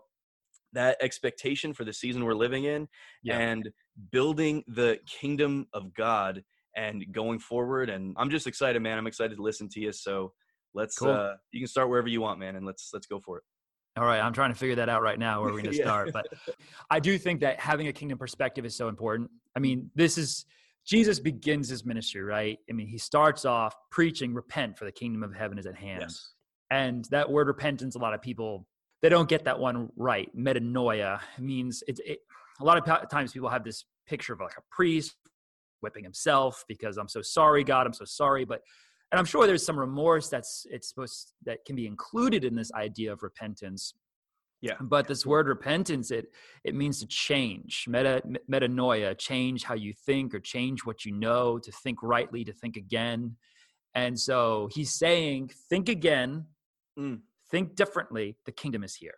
that 0.75 0.97
expectation 1.01 1.73
for 1.73 1.83
the 1.83 1.93
season 1.93 2.23
we're 2.23 2.33
living 2.33 2.65
in 2.65 2.87
yeah. 3.23 3.37
and 3.37 3.69
building 4.11 4.63
the 4.67 4.99
kingdom 5.07 5.67
of 5.73 5.93
God 5.93 6.43
and 6.75 7.05
going 7.11 7.39
forward 7.39 7.89
and 7.89 8.15
I'm 8.17 8.29
just 8.29 8.47
excited 8.47 8.81
man. 8.81 8.97
I'm 8.97 9.07
excited 9.07 9.35
to 9.37 9.41
listen 9.41 9.67
to 9.69 9.79
you. 9.79 9.91
So 9.91 10.33
let's 10.73 10.97
cool. 10.97 11.09
uh 11.09 11.33
you 11.51 11.61
can 11.61 11.67
start 11.67 11.89
wherever 11.89 12.07
you 12.07 12.21
want 12.21 12.39
man 12.39 12.55
and 12.55 12.65
let's 12.65 12.89
let's 12.93 13.07
go 13.07 13.19
for 13.19 13.37
it. 13.37 13.43
All 13.97 14.05
right, 14.05 14.19
I'm 14.19 14.33
trying 14.33 14.51
to 14.51 14.59
figure 14.59 14.75
that 14.75 14.89
out 14.89 15.01
right 15.01 15.17
now 15.17 15.41
where 15.41 15.53
we're 15.53 15.61
going 15.61 15.71
to 15.73 15.77
yeah. 15.77 15.85
start. 15.85 16.11
But 16.11 16.27
I 16.89 16.99
do 16.99 17.17
think 17.17 17.39
that 17.41 17.59
having 17.59 17.87
a 17.87 17.93
kingdom 17.93 18.17
perspective 18.17 18.65
is 18.65 18.75
so 18.75 18.89
important. 18.89 19.31
I 19.55 19.59
mean, 19.59 19.89
this 19.95 20.17
is 20.17 20.45
Jesus 20.85 21.19
begins 21.19 21.69
his 21.69 21.85
ministry, 21.85 22.21
right? 22.21 22.59
I 22.69 22.73
mean, 22.73 22.87
he 22.87 22.97
starts 22.97 23.45
off 23.45 23.73
preaching, 23.89 24.33
repent 24.33 24.77
for 24.77 24.85
the 24.85 24.91
kingdom 24.91 25.23
of 25.23 25.33
heaven 25.33 25.57
is 25.57 25.65
at 25.65 25.75
hand. 25.75 26.01
Yes. 26.01 26.31
And 26.69 27.05
that 27.11 27.29
word 27.29 27.47
repentance, 27.47 27.95
a 27.95 27.99
lot 27.99 28.13
of 28.13 28.21
people 28.21 28.67
they 29.01 29.09
don't 29.09 29.29
get 29.29 29.45
that 29.45 29.59
one 29.59 29.89
right. 29.95 30.29
Metanoia 30.35 31.19
means 31.39 31.83
it's 31.87 31.99
it, 32.05 32.19
a 32.59 32.63
lot 32.63 32.77
of 32.77 33.09
times 33.09 33.33
people 33.33 33.49
have 33.49 33.63
this 33.63 33.85
picture 34.07 34.33
of 34.33 34.39
like 34.39 34.57
a 34.57 34.63
priest 34.71 35.15
whipping 35.81 36.03
himself 36.03 36.63
because 36.67 36.97
I'm 36.97 37.09
so 37.09 37.21
sorry, 37.21 37.63
God, 37.63 37.85
I'm 37.85 37.93
so 37.93 38.05
sorry. 38.05 38.45
But 38.45 38.61
and 39.11 39.19
i'm 39.19 39.25
sure 39.25 39.47
there's 39.47 39.65
some 39.65 39.79
remorse 39.79 40.29
that's 40.29 40.65
it's 40.69 40.89
supposed 40.89 41.33
that 41.45 41.63
can 41.65 41.75
be 41.75 41.87
included 41.87 42.43
in 42.43 42.55
this 42.55 42.71
idea 42.73 43.11
of 43.11 43.23
repentance 43.23 43.93
yeah 44.61 44.73
but 44.81 45.07
this 45.07 45.25
word 45.25 45.47
repentance 45.47 46.11
it 46.11 46.27
it 46.63 46.75
means 46.75 46.99
to 46.99 47.07
change 47.07 47.85
meta 47.87 48.21
metanoia 48.51 49.17
change 49.17 49.63
how 49.63 49.73
you 49.73 49.93
think 50.05 50.33
or 50.33 50.39
change 50.39 50.85
what 50.85 51.05
you 51.05 51.11
know 51.11 51.57
to 51.57 51.71
think 51.71 51.99
rightly 52.01 52.43
to 52.43 52.53
think 52.53 52.75
again 52.75 53.35
and 53.93 54.19
so 54.19 54.67
he's 54.71 54.91
saying 54.91 55.49
think 55.69 55.87
again 55.87 56.45
mm. 56.99 57.19
Think 57.55 57.75
differently 57.75 58.37
the 58.45 58.51
kingdom 58.51 58.83
is 58.83 58.95
here 58.95 59.15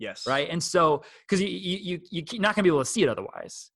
yes. 0.00 0.26
right? 0.26 0.48
And 0.50 0.60
so 0.60 1.04
because 1.20 1.40
you, 1.40 1.48
you 1.48 2.00
you 2.10 2.24
you're 2.32 2.40
not 2.40 2.56
going 2.56 2.62
to 2.64 2.68
be 2.68 2.70
able 2.70 2.80
to 2.80 2.90
see 2.90 3.04
it 3.04 3.08
otherwise. 3.08 3.70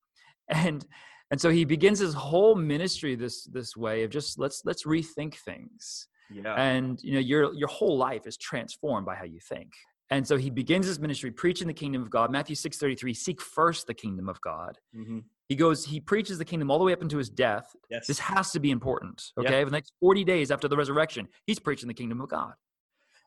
And 0.49 0.85
and 1.31 1.39
so 1.41 1.49
he 1.49 1.65
begins 1.65 1.99
his 1.99 2.13
whole 2.13 2.55
ministry 2.55 3.15
this 3.15 3.45
this 3.45 3.77
way 3.77 4.03
of 4.03 4.11
just 4.11 4.37
let's 4.37 4.63
let's 4.65 4.83
rethink 4.83 5.35
things. 5.35 6.07
Yeah. 6.29 6.53
And 6.55 6.99
you 7.01 7.13
know 7.13 7.19
your 7.19 7.53
your 7.53 7.69
whole 7.69 7.97
life 7.97 8.27
is 8.27 8.35
transformed 8.35 9.05
by 9.05 9.15
how 9.15 9.23
you 9.23 9.39
think. 9.39 9.71
And 10.11 10.27
so 10.27 10.37
he 10.37 10.51
begins 10.51 10.85
his 10.85 10.99
ministry 10.99 11.31
preaching 11.31 11.65
the 11.65 11.73
kingdom 11.73 12.03
of 12.03 12.11
god. 12.11 12.29
Matthew 12.29 12.55
6.33 12.55 13.15
seek 13.15 13.41
first 13.41 13.87
the 13.87 13.93
kingdom 13.95 14.29
of 14.29 14.39
god. 14.41 14.77
Mm-hmm. 14.95 15.19
he 15.47 15.55
goes 15.55 15.85
he 15.85 15.99
preaches 15.99 16.37
the 16.37 16.45
kingdom 16.45 16.69
all 16.69 16.77
the 16.77 16.85
way 16.85 16.93
up 16.93 17.01
into 17.01 17.17
his 17.17 17.29
death. 17.29 17.75
Yes. 17.89 18.05
this 18.05 18.19
has 18.19 18.51
to 18.51 18.59
be 18.59 18.69
important 18.69 19.23
okay? 19.39 19.61
For 19.63 19.69
the 19.71 19.77
next 19.79 19.93
40 19.99 20.23
days 20.23 20.51
after 20.51 20.67
the 20.67 20.77
resurrection 20.77 21.27
he's 21.47 21.59
preaching 21.59 21.87
the 21.87 21.93
kingdom 21.93 22.21
of 22.21 22.29
god 22.29 22.53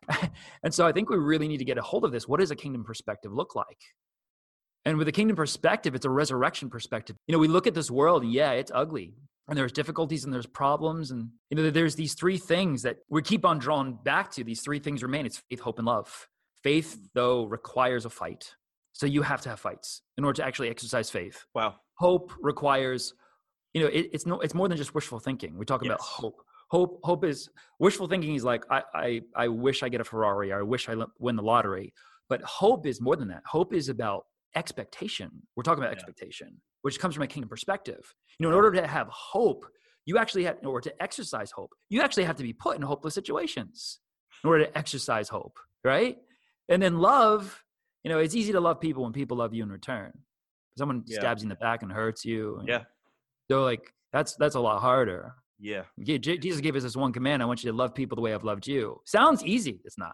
and 0.63 0.73
so 0.73 0.87
i 0.87 0.93
think 0.93 1.11
we 1.11 1.17
really 1.17 1.49
need 1.49 1.59
to 1.59 1.65
get 1.65 1.79
a 1.79 1.83
hold 1.83 2.05
of 2.05 2.13
this 2.13 2.27
what 2.27 2.41
does 2.41 2.51
a 2.51 2.57
kingdom 2.57 2.85
perspective 2.85 3.33
look 3.33 3.55
like 3.55 3.79
and 4.89 4.97
with 4.97 5.09
a 5.09 5.13
kingdom 5.13 5.37
perspective, 5.37 5.95
it's 5.95 6.07
a 6.07 6.11
resurrection 6.11 6.71
perspective. 6.71 7.17
You 7.27 7.35
know, 7.35 7.39
we 7.39 7.47
look 7.47 7.67
at 7.67 7.75
this 7.75 7.91
world, 7.91 8.25
yeah, 8.25 8.53
it's 8.53 8.73
ugly. 8.75 9.13
And 9.47 9.57
there's 9.57 9.71
difficulties 9.71 10.25
and 10.25 10.33
there's 10.33 10.47
problems. 10.47 11.11
And, 11.11 11.29
you 11.51 11.57
know, 11.57 11.71
there's 11.71 11.95
these 11.95 12.15
three 12.15 12.39
things 12.39 12.83
that 12.83 12.97
we 13.11 13.21
keep 13.21 13.45
on 13.45 13.59
drawn 13.59 13.99
back 14.03 14.31
to. 14.33 14.45
These 14.45 14.63
three 14.63 14.79
things 14.79 15.03
remain 15.03 15.27
it's 15.27 15.43
faith, 15.51 15.61
hope, 15.61 15.79
and 15.79 15.87
love. 15.87 16.29
Faith, 16.63 16.99
though, 17.15 17.45
requires 17.45 18.07
a 18.07 18.11
fight. 18.11 18.55
So 18.95 19.05
you 19.05 19.21
have 19.21 19.43
to 19.43 19.51
have 19.51 19.61
fights 19.61 20.01
in 20.17 20.25
order 20.25 20.39
to 20.39 20.47
actually 20.47 20.71
exercise 20.71 21.11
faith. 21.11 21.45
Wow. 21.55 21.77
Hope 21.99 22.33
requires, 22.41 23.13
you 23.75 23.83
know, 23.83 23.89
it, 23.89 24.09
it's 24.13 24.25
no, 24.25 24.41
it's 24.41 24.55
more 24.55 24.69
than 24.69 24.77
just 24.79 24.95
wishful 24.95 25.19
thinking. 25.19 25.59
We 25.59 25.67
talk 25.67 25.83
yes. 25.83 25.91
about 25.91 26.01
hope. 26.01 26.43
Hope, 26.71 27.01
hope 27.03 27.25
is 27.25 27.49
wishful 27.79 28.07
thinking. 28.07 28.35
Is 28.35 28.45
like 28.45 28.65
I, 28.71 28.83
I, 28.95 29.21
I 29.35 29.49
wish 29.49 29.83
I 29.83 29.89
get 29.89 30.01
a 30.01 30.05
Ferrari. 30.05 30.53
I 30.53 30.63
wish 30.63 30.89
I 30.89 30.95
win 31.19 31.37
the 31.37 31.43
lottery. 31.43 31.93
But 32.29 32.43
hope 32.43 32.87
is 32.87 33.01
more 33.01 33.17
than 33.17 33.29
that. 33.29 33.43
Hope 33.47 33.73
is 33.73 33.89
about 33.89 34.25
expectation. 34.55 35.31
We're 35.57 35.63
talking 35.63 35.83
about 35.83 35.93
yeah. 35.93 35.97
expectation, 35.97 36.61
which 36.83 36.99
comes 37.01 37.15
from 37.15 37.25
a 37.25 37.27
kingdom 37.27 37.49
perspective. 37.49 38.15
You 38.39 38.45
know, 38.45 38.51
in 38.51 38.55
order 38.55 38.81
to 38.81 38.87
have 38.87 39.09
hope, 39.09 39.65
you 40.05 40.19
actually 40.19 40.45
have, 40.45 40.57
in 40.61 40.67
order 40.67 40.91
to 40.91 41.03
exercise 41.03 41.51
hope, 41.51 41.73
you 41.89 42.03
actually 42.03 42.25
have 42.25 42.37
to 42.37 42.43
be 42.43 42.53
put 42.53 42.77
in 42.77 42.83
hopeless 42.83 43.15
situations 43.15 44.01
in 44.45 44.49
order 44.49 44.65
to 44.65 44.79
exercise 44.79 45.29
hope, 45.29 45.59
right? 45.85 46.17
And 46.69 46.83
then 46.83 46.99
love, 46.99 47.63
you 48.05 48.11
know, 48.11 48.19
it's 48.19 48.35
easy 48.35 48.53
to 48.53 48.61
love 48.61 48.81
people 48.81 49.05
when 49.05 49.13
people 49.13 49.37
love 49.37 49.55
you 49.55 49.63
in 49.63 49.71
return. 49.71 50.13
Someone 50.77 51.03
yeah. 51.07 51.21
stabs 51.21 51.43
you 51.43 51.47
in 51.47 51.49
the 51.49 51.57
back 51.57 51.83
and 51.83 51.91
hurts 51.91 52.25
you. 52.25 52.63
yeah. 52.67 52.83
So 53.51 53.63
like 53.65 53.93
that's 54.13 54.37
that's 54.37 54.55
a 54.55 54.61
lot 54.61 54.81
harder. 54.81 55.35
Yeah. 55.61 55.83
Jesus 56.01 56.61
gave 56.61 56.77
us 56.77 56.83
this 56.83 56.97
one 56.97 57.13
command. 57.13 57.43
I 57.43 57.47
want 57.47 57.65
you 57.65 57.71
to 57.71 57.77
love 57.77 57.95
people 57.95 58.17
the 58.17 58.23
way 58.23 58.35
I've 58.35 58.45
loved 58.45 58.67
you. 58.67 59.01
Sounds 59.07 59.45
easy. 59.45 59.81
It's 59.85 59.99
not. 59.99 60.13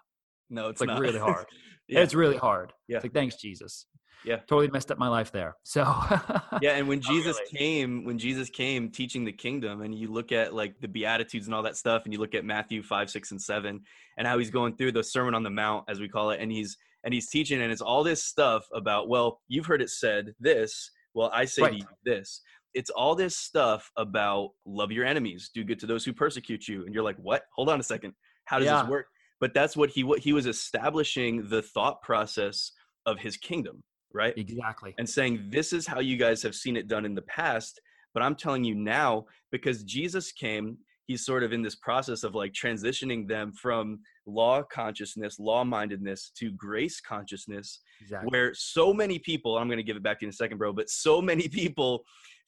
No, 0.50 0.68
it's, 0.68 0.80
it's 0.80 0.80
like 0.80 0.88
not. 0.88 1.00
really 1.00 1.18
hard. 1.18 1.46
yeah. 1.88 2.00
It's 2.00 2.14
really 2.14 2.36
hard. 2.36 2.72
Yeah. 2.88 2.96
It's 2.96 3.04
like, 3.04 3.14
thanks, 3.14 3.36
Jesus 3.36 3.86
yeah 4.24 4.36
totally 4.48 4.68
messed 4.68 4.90
up 4.90 4.98
my 4.98 5.08
life 5.08 5.30
there 5.30 5.54
so 5.64 5.82
yeah 6.62 6.72
and 6.72 6.88
when 6.88 6.98
oh, 6.98 7.12
jesus 7.12 7.38
really. 7.38 7.58
came 7.58 8.04
when 8.04 8.18
jesus 8.18 8.48
came 8.50 8.90
teaching 8.90 9.24
the 9.24 9.32
kingdom 9.32 9.82
and 9.82 9.94
you 9.94 10.10
look 10.10 10.32
at 10.32 10.54
like 10.54 10.74
the 10.80 10.88
beatitudes 10.88 11.46
and 11.46 11.54
all 11.54 11.62
that 11.62 11.76
stuff 11.76 12.02
and 12.04 12.12
you 12.12 12.18
look 12.18 12.34
at 12.34 12.44
matthew 12.44 12.82
5 12.82 13.10
6 13.10 13.30
and 13.32 13.40
7 13.40 13.80
and 14.16 14.26
how 14.26 14.38
he's 14.38 14.50
going 14.50 14.76
through 14.76 14.92
the 14.92 15.04
sermon 15.04 15.34
on 15.34 15.42
the 15.42 15.50
mount 15.50 15.84
as 15.88 16.00
we 16.00 16.08
call 16.08 16.30
it 16.30 16.40
and 16.40 16.50
he's 16.50 16.76
and 17.04 17.12
he's 17.12 17.28
teaching 17.28 17.60
and 17.60 17.70
it's 17.70 17.82
all 17.82 18.02
this 18.02 18.24
stuff 18.24 18.64
about 18.72 19.08
well 19.08 19.40
you've 19.48 19.66
heard 19.66 19.82
it 19.82 19.90
said 19.90 20.32
this 20.40 20.90
Well, 21.14 21.30
I 21.32 21.44
say 21.44 21.62
Right. 21.62 21.72
to 21.72 21.78
you 21.78 21.86
this. 22.04 22.40
It's 22.74 22.90
all 22.90 23.14
this 23.14 23.36
stuff 23.36 23.90
about 23.96 24.50
love 24.66 24.90
your 24.92 25.04
enemies, 25.04 25.50
do 25.54 25.64
good 25.64 25.78
to 25.80 25.86
those 25.86 26.04
who 26.04 26.12
persecute 26.12 26.66
you. 26.68 26.84
And 26.84 26.94
you're 26.94 27.04
like, 27.04 27.16
what? 27.16 27.42
Hold 27.54 27.68
on 27.68 27.80
a 27.80 27.82
second. 27.84 28.14
How 28.46 28.58
does 28.58 28.66
Yeah. 28.66 28.82
this 28.82 28.90
work? 28.90 29.06
But 29.40 29.54
that's 29.54 29.76
what 29.76 29.90
he 29.90 30.04
what 30.04 30.20
he 30.20 30.32
was 30.32 30.46
establishing 30.46 31.48
the 31.48 31.62
thought 31.62 32.02
process 32.02 32.72
of 33.06 33.18
his 33.18 33.36
kingdom, 33.36 33.82
right? 34.12 34.34
Exactly. 34.36 34.94
and 34.98 35.08
saying 35.08 35.48
this 35.50 35.72
is 35.72 35.86
how 35.86 36.00
you 36.00 36.16
guys 36.16 36.42
have 36.42 36.54
seen 36.54 36.76
it 36.76 36.88
done 36.88 37.04
in 37.04 37.14
the 37.14 37.22
past 37.22 37.80
but 38.14 38.22
i'm 38.22 38.36
telling 38.36 38.62
you 38.62 38.74
now 38.76 39.24
because 39.50 39.82
jesus 39.82 40.30
came 40.30 40.78
he's 41.06 41.26
sort 41.26 41.42
of 41.42 41.52
in 41.52 41.62
this 41.62 41.74
process 41.74 42.22
of 42.22 42.34
like 42.34 42.52
transitioning 42.52 43.26
them 43.28 43.52
from 43.52 43.98
law 44.26 44.62
consciousness 44.62 45.38
law 45.40 45.64
mindedness 45.64 46.30
to 46.38 46.52
grace 46.52 47.00
consciousness 47.00 47.80
Exactly. 48.00 48.28
where 48.30 48.54
so 48.54 48.94
many 48.94 49.18
people 49.18 49.58
i'm 49.58 49.66
going 49.66 49.78
to 49.78 49.82
give 49.82 49.96
it 49.96 50.02
back 50.04 50.20
to 50.20 50.24
you 50.24 50.28
in 50.28 50.30
a 50.30 50.32
second 50.42 50.58
bro 50.58 50.72
but 50.72 50.88
so 50.88 51.20
many 51.20 51.48
people 51.60 52.04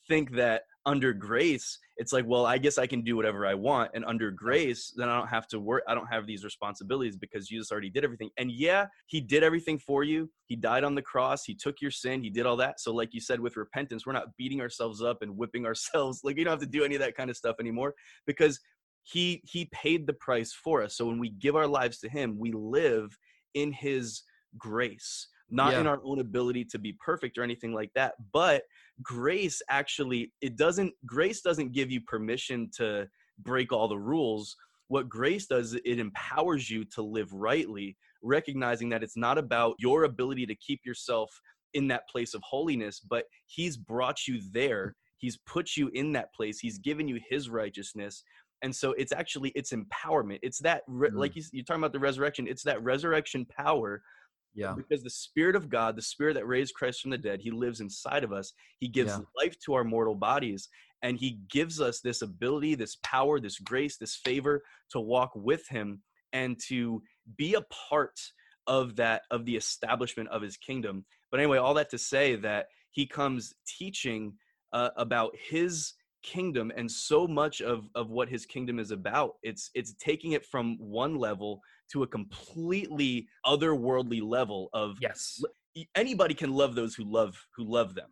think 0.08 0.32
that 0.32 0.62
under 0.84 1.12
grace 1.12 1.78
it's 1.96 2.12
like 2.12 2.24
well 2.26 2.46
i 2.46 2.56
guess 2.56 2.78
i 2.78 2.86
can 2.86 3.02
do 3.02 3.16
whatever 3.16 3.44
i 3.44 3.54
want 3.54 3.90
and 3.94 4.04
under 4.04 4.30
grace 4.30 4.92
then 4.96 5.08
i 5.08 5.16
don't 5.16 5.26
have 5.26 5.48
to 5.48 5.58
work 5.58 5.82
i 5.88 5.94
don't 5.94 6.06
have 6.06 6.26
these 6.26 6.44
responsibilities 6.44 7.16
because 7.16 7.48
jesus 7.48 7.72
already 7.72 7.90
did 7.90 8.04
everything. 8.04 8.30
And 8.38 8.50
yeah 8.50 8.86
he 9.06 9.20
did 9.20 9.42
everything 9.42 9.78
for 9.78 10.04
you. 10.04 10.30
He 10.46 10.56
died 10.56 10.84
on 10.84 10.94
the 10.94 11.02
cross. 11.02 11.44
He 11.44 11.54
took 11.54 11.80
your 11.80 11.90
sin. 11.90 12.22
He 12.22 12.30
did 12.30 12.46
all 12.46 12.56
that. 12.56 12.80
So 12.80 12.92
like 12.92 13.14
you 13.14 13.20
said 13.20 13.40
with 13.40 13.56
repentance 13.56 14.06
we're 14.06 14.12
not 14.12 14.36
beating 14.36 14.60
ourselves 14.60 15.02
up 15.02 15.22
and 15.22 15.36
whipping 15.36 15.66
ourselves. 15.70 16.20
Like 16.24 16.36
you 16.36 16.44
don't 16.44 16.52
have 16.52 16.60
to 16.60 16.66
do 16.66 16.84
any 16.84 16.94
of 16.94 17.00
that 17.00 17.16
kind 17.16 17.30
of 17.30 17.36
stuff 17.36 17.56
anymore 17.60 17.94
because 18.26 18.60
he 19.02 19.42
he 19.44 19.66
paid 19.66 20.06
the 20.06 20.12
price 20.14 20.52
for 20.52 20.82
us. 20.82 20.96
So 20.96 21.06
when 21.06 21.18
we 21.18 21.30
give 21.30 21.56
our 21.56 21.66
lives 21.66 21.98
to 22.00 22.08
him 22.08 22.38
we 22.38 22.52
live 22.52 23.16
in 23.54 23.72
his 23.72 24.22
grace 24.58 25.28
not 25.50 25.74
in 25.74 25.86
our 25.86 26.00
own 26.04 26.18
ability 26.20 26.64
to 26.64 26.78
be 26.78 26.92
perfect 27.04 27.38
or 27.38 27.42
anything 27.42 27.72
like 27.72 27.90
that 27.94 28.14
but 28.32 28.62
grace 29.02 29.60
actually 29.70 30.32
it 30.40 30.56
doesn't 30.56 30.92
grace 31.04 31.40
doesn't 31.40 31.72
give 31.72 31.90
you 31.90 32.00
permission 32.00 32.68
to 32.76 33.06
break 33.40 33.72
all 33.72 33.86
the 33.88 33.98
rules. 33.98 34.56
What 34.88 35.08
grace 35.08 35.46
does 35.46 35.74
it 35.74 35.98
empowers 35.98 36.70
you 36.70 36.84
to 36.94 37.02
live 37.02 37.32
rightly 37.32 37.96
recognizing 38.22 38.88
that 38.88 39.02
it's 39.02 39.16
not 39.16 39.36
about 39.38 39.74
your 39.78 40.04
ability 40.04 40.46
to 40.46 40.54
keep 40.56 40.80
yourself 40.86 41.30
in 41.74 41.86
that 41.88 42.08
place 42.08 42.32
of 42.34 42.42
holiness 42.42 43.00
but 43.00 43.24
he's 43.46 43.76
brought 43.76 44.26
you 44.26 44.40
there. 44.52 44.94
He's 45.18 45.38
put 45.46 45.76
you 45.76 45.90
in 45.94 46.12
that 46.12 46.32
place. 46.34 46.58
He's 46.58 46.78
given 46.78 47.06
you 47.08 47.20
his 47.28 47.48
righteousness. 47.48 48.22
And 48.62 48.74
so 48.74 48.92
it's 48.92 49.12
actually 49.12 49.50
it's 49.54 49.72
empowerment. 49.72 50.38
It's 50.42 50.58
that 50.60 50.82
re- 50.86 51.10
Mm. 51.10 51.18
like 51.18 51.36
you, 51.36 51.42
you're 51.52 51.64
talking 51.64 51.82
about 51.82 51.92
the 51.92 51.98
resurrection. 51.98 52.48
It's 52.48 52.62
that 52.64 52.82
resurrection 52.82 53.44
power 53.46 54.02
Yeah. 54.56 54.74
because 54.76 55.02
the 55.04 55.10
spirit 55.10 55.54
of 55.54 55.68
god 55.68 55.96
the 55.96 56.02
spirit 56.02 56.34
that 56.34 56.46
raised 56.46 56.74
christ 56.74 57.00
from 57.02 57.10
the 57.10 57.18
dead 57.18 57.40
he 57.40 57.50
lives 57.50 57.80
inside 57.80 58.24
of 58.24 58.32
us 58.32 58.52
he 58.80 58.88
gives 58.88 59.12
Yeah. 59.12 59.20
life 59.40 59.56
to 59.66 59.74
our 59.74 59.84
mortal 59.84 60.14
bodies 60.14 60.68
and 61.02 61.18
he 61.18 61.38
gives 61.50 61.80
us 61.80 62.00
this 62.00 62.22
ability 62.22 62.74
this 62.74 62.96
power 63.02 63.38
this 63.38 63.58
grace 63.58 63.96
this 63.98 64.16
favor 64.16 64.62
to 64.90 65.00
walk 65.00 65.30
with 65.34 65.68
him 65.68 66.02
and 66.32 66.58
to 66.68 67.02
be 67.36 67.54
a 67.54 67.62
part 67.90 68.18
of 68.66 68.96
that 68.96 69.22
of 69.30 69.44
the 69.44 69.56
establishment 69.56 70.28
of 70.30 70.42
his 70.42 70.56
kingdom 70.56 71.04
but 71.30 71.38
anyway 71.38 71.58
all 71.58 71.74
that 71.74 71.90
to 71.90 71.98
say 71.98 72.34
that 72.34 72.66
he 72.90 73.06
comes 73.06 73.52
teaching 73.78 74.32
uh, 74.72 74.90
about 74.96 75.32
his 75.48 75.92
kingdom 76.26 76.72
and 76.76 76.90
so 76.90 77.26
much 77.26 77.62
of 77.62 77.88
of 77.94 78.10
what 78.10 78.28
his 78.28 78.44
kingdom 78.44 78.78
is 78.80 78.90
about 78.90 79.34
it's 79.42 79.70
it's 79.74 79.94
taking 79.94 80.32
it 80.32 80.44
from 80.44 80.76
one 80.78 81.14
level 81.16 81.60
to 81.92 82.02
a 82.02 82.06
completely 82.06 83.28
otherworldly 83.46 84.20
level 84.20 84.68
of 84.72 84.98
Yes. 85.00 85.40
anybody 85.94 86.34
can 86.34 86.52
love 86.52 86.74
those 86.74 86.94
who 86.96 87.04
love 87.04 87.34
who 87.56 87.64
love 87.64 87.94
them 87.94 88.10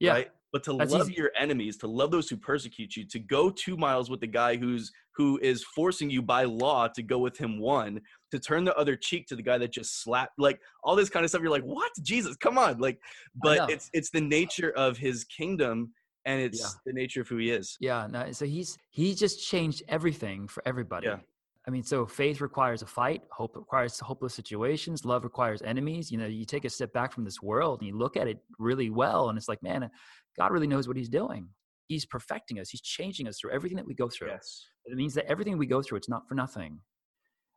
Yeah. 0.00 0.12
right 0.12 0.30
but 0.52 0.62
to 0.64 0.74
That's 0.74 0.92
love 0.92 1.08
easy. 1.08 1.14
your 1.16 1.30
enemies 1.38 1.76
to 1.78 1.86
love 1.86 2.10
those 2.10 2.28
who 2.28 2.36
persecute 2.36 2.94
you 2.94 3.04
to 3.06 3.18
go 3.18 3.48
two 3.50 3.76
miles 3.76 4.10
with 4.10 4.20
the 4.20 4.26
guy 4.26 4.56
who's 4.56 4.92
who 5.16 5.38
is 5.42 5.64
forcing 5.64 6.10
you 6.10 6.20
by 6.20 6.44
law 6.44 6.86
to 6.88 7.02
go 7.02 7.18
with 7.18 7.38
him 7.38 7.58
one 7.58 8.00
to 8.32 8.38
turn 8.38 8.64
the 8.64 8.74
other 8.76 8.96
cheek 8.96 9.26
to 9.28 9.36
the 9.36 9.42
guy 9.42 9.56
that 9.56 9.72
just 9.72 10.02
slapped 10.02 10.38
like 10.38 10.60
all 10.84 10.94
this 10.94 11.08
kind 11.08 11.24
of 11.24 11.30
stuff 11.30 11.40
you're 11.40 11.50
like 11.50 11.62
what 11.62 11.90
jesus 12.02 12.36
come 12.36 12.58
on 12.58 12.78
like 12.78 12.98
but 13.34 13.70
it's 13.70 13.88
it's 13.94 14.10
the 14.10 14.20
nature 14.20 14.72
of 14.72 14.98
his 14.98 15.24
kingdom 15.24 15.90
and 16.26 16.40
it's 16.40 16.60
Yeah. 16.60 16.68
the 16.84 16.92
nature 16.92 17.20
of 17.22 17.28
who 17.28 17.38
he 17.38 17.50
is 17.50 17.76
Yeah, 17.80 18.06
no, 18.10 18.30
so 18.32 18.44
he's 18.44 18.76
he 18.90 19.14
just 19.14 19.46
changed 19.46 19.82
everything 19.88 20.48
for 20.48 20.62
everybody. 20.66 21.06
Yeah. 21.06 21.20
I 21.66 21.70
mean, 21.72 21.82
so 21.82 22.06
faith 22.06 22.40
requires 22.40 22.82
a 22.82 22.86
fight, 22.86 23.22
hope 23.32 23.56
requires 23.56 23.98
hopeless 23.98 24.34
situations, 24.34 25.04
love 25.04 25.24
requires 25.24 25.62
enemies. 25.62 26.12
You 26.12 26.18
know, 26.18 26.26
you 26.26 26.44
take 26.44 26.64
a 26.64 26.70
step 26.70 26.92
back 26.92 27.12
from 27.12 27.24
this 27.24 27.42
world 27.42 27.80
and 27.80 27.88
you 27.88 27.96
look 27.98 28.16
at 28.16 28.28
it 28.28 28.38
really 28.58 28.88
well, 28.90 29.28
and 29.30 29.36
it's 29.38 29.48
like, 29.48 29.62
man, 29.64 29.90
God 30.38 30.52
really 30.52 30.68
knows 30.68 30.86
what 30.86 30.96
He's 30.96 31.08
doing. 31.08 31.48
He's 31.88 32.04
perfecting 32.06 32.60
us. 32.60 32.70
He's 32.70 32.80
changing 32.82 33.26
us 33.26 33.38
through 33.40 33.50
everything 33.52 33.76
that 33.78 33.86
we 33.86 33.94
go 33.94 34.08
through. 34.08 34.28
yes 34.28 34.64
It 34.84 34.96
means 34.96 35.14
that 35.14 35.24
everything 35.26 35.56
we 35.58 35.66
go 35.66 35.82
through, 35.82 35.98
it's 35.98 36.08
not 36.08 36.28
for 36.28 36.34
nothing. 36.34 36.80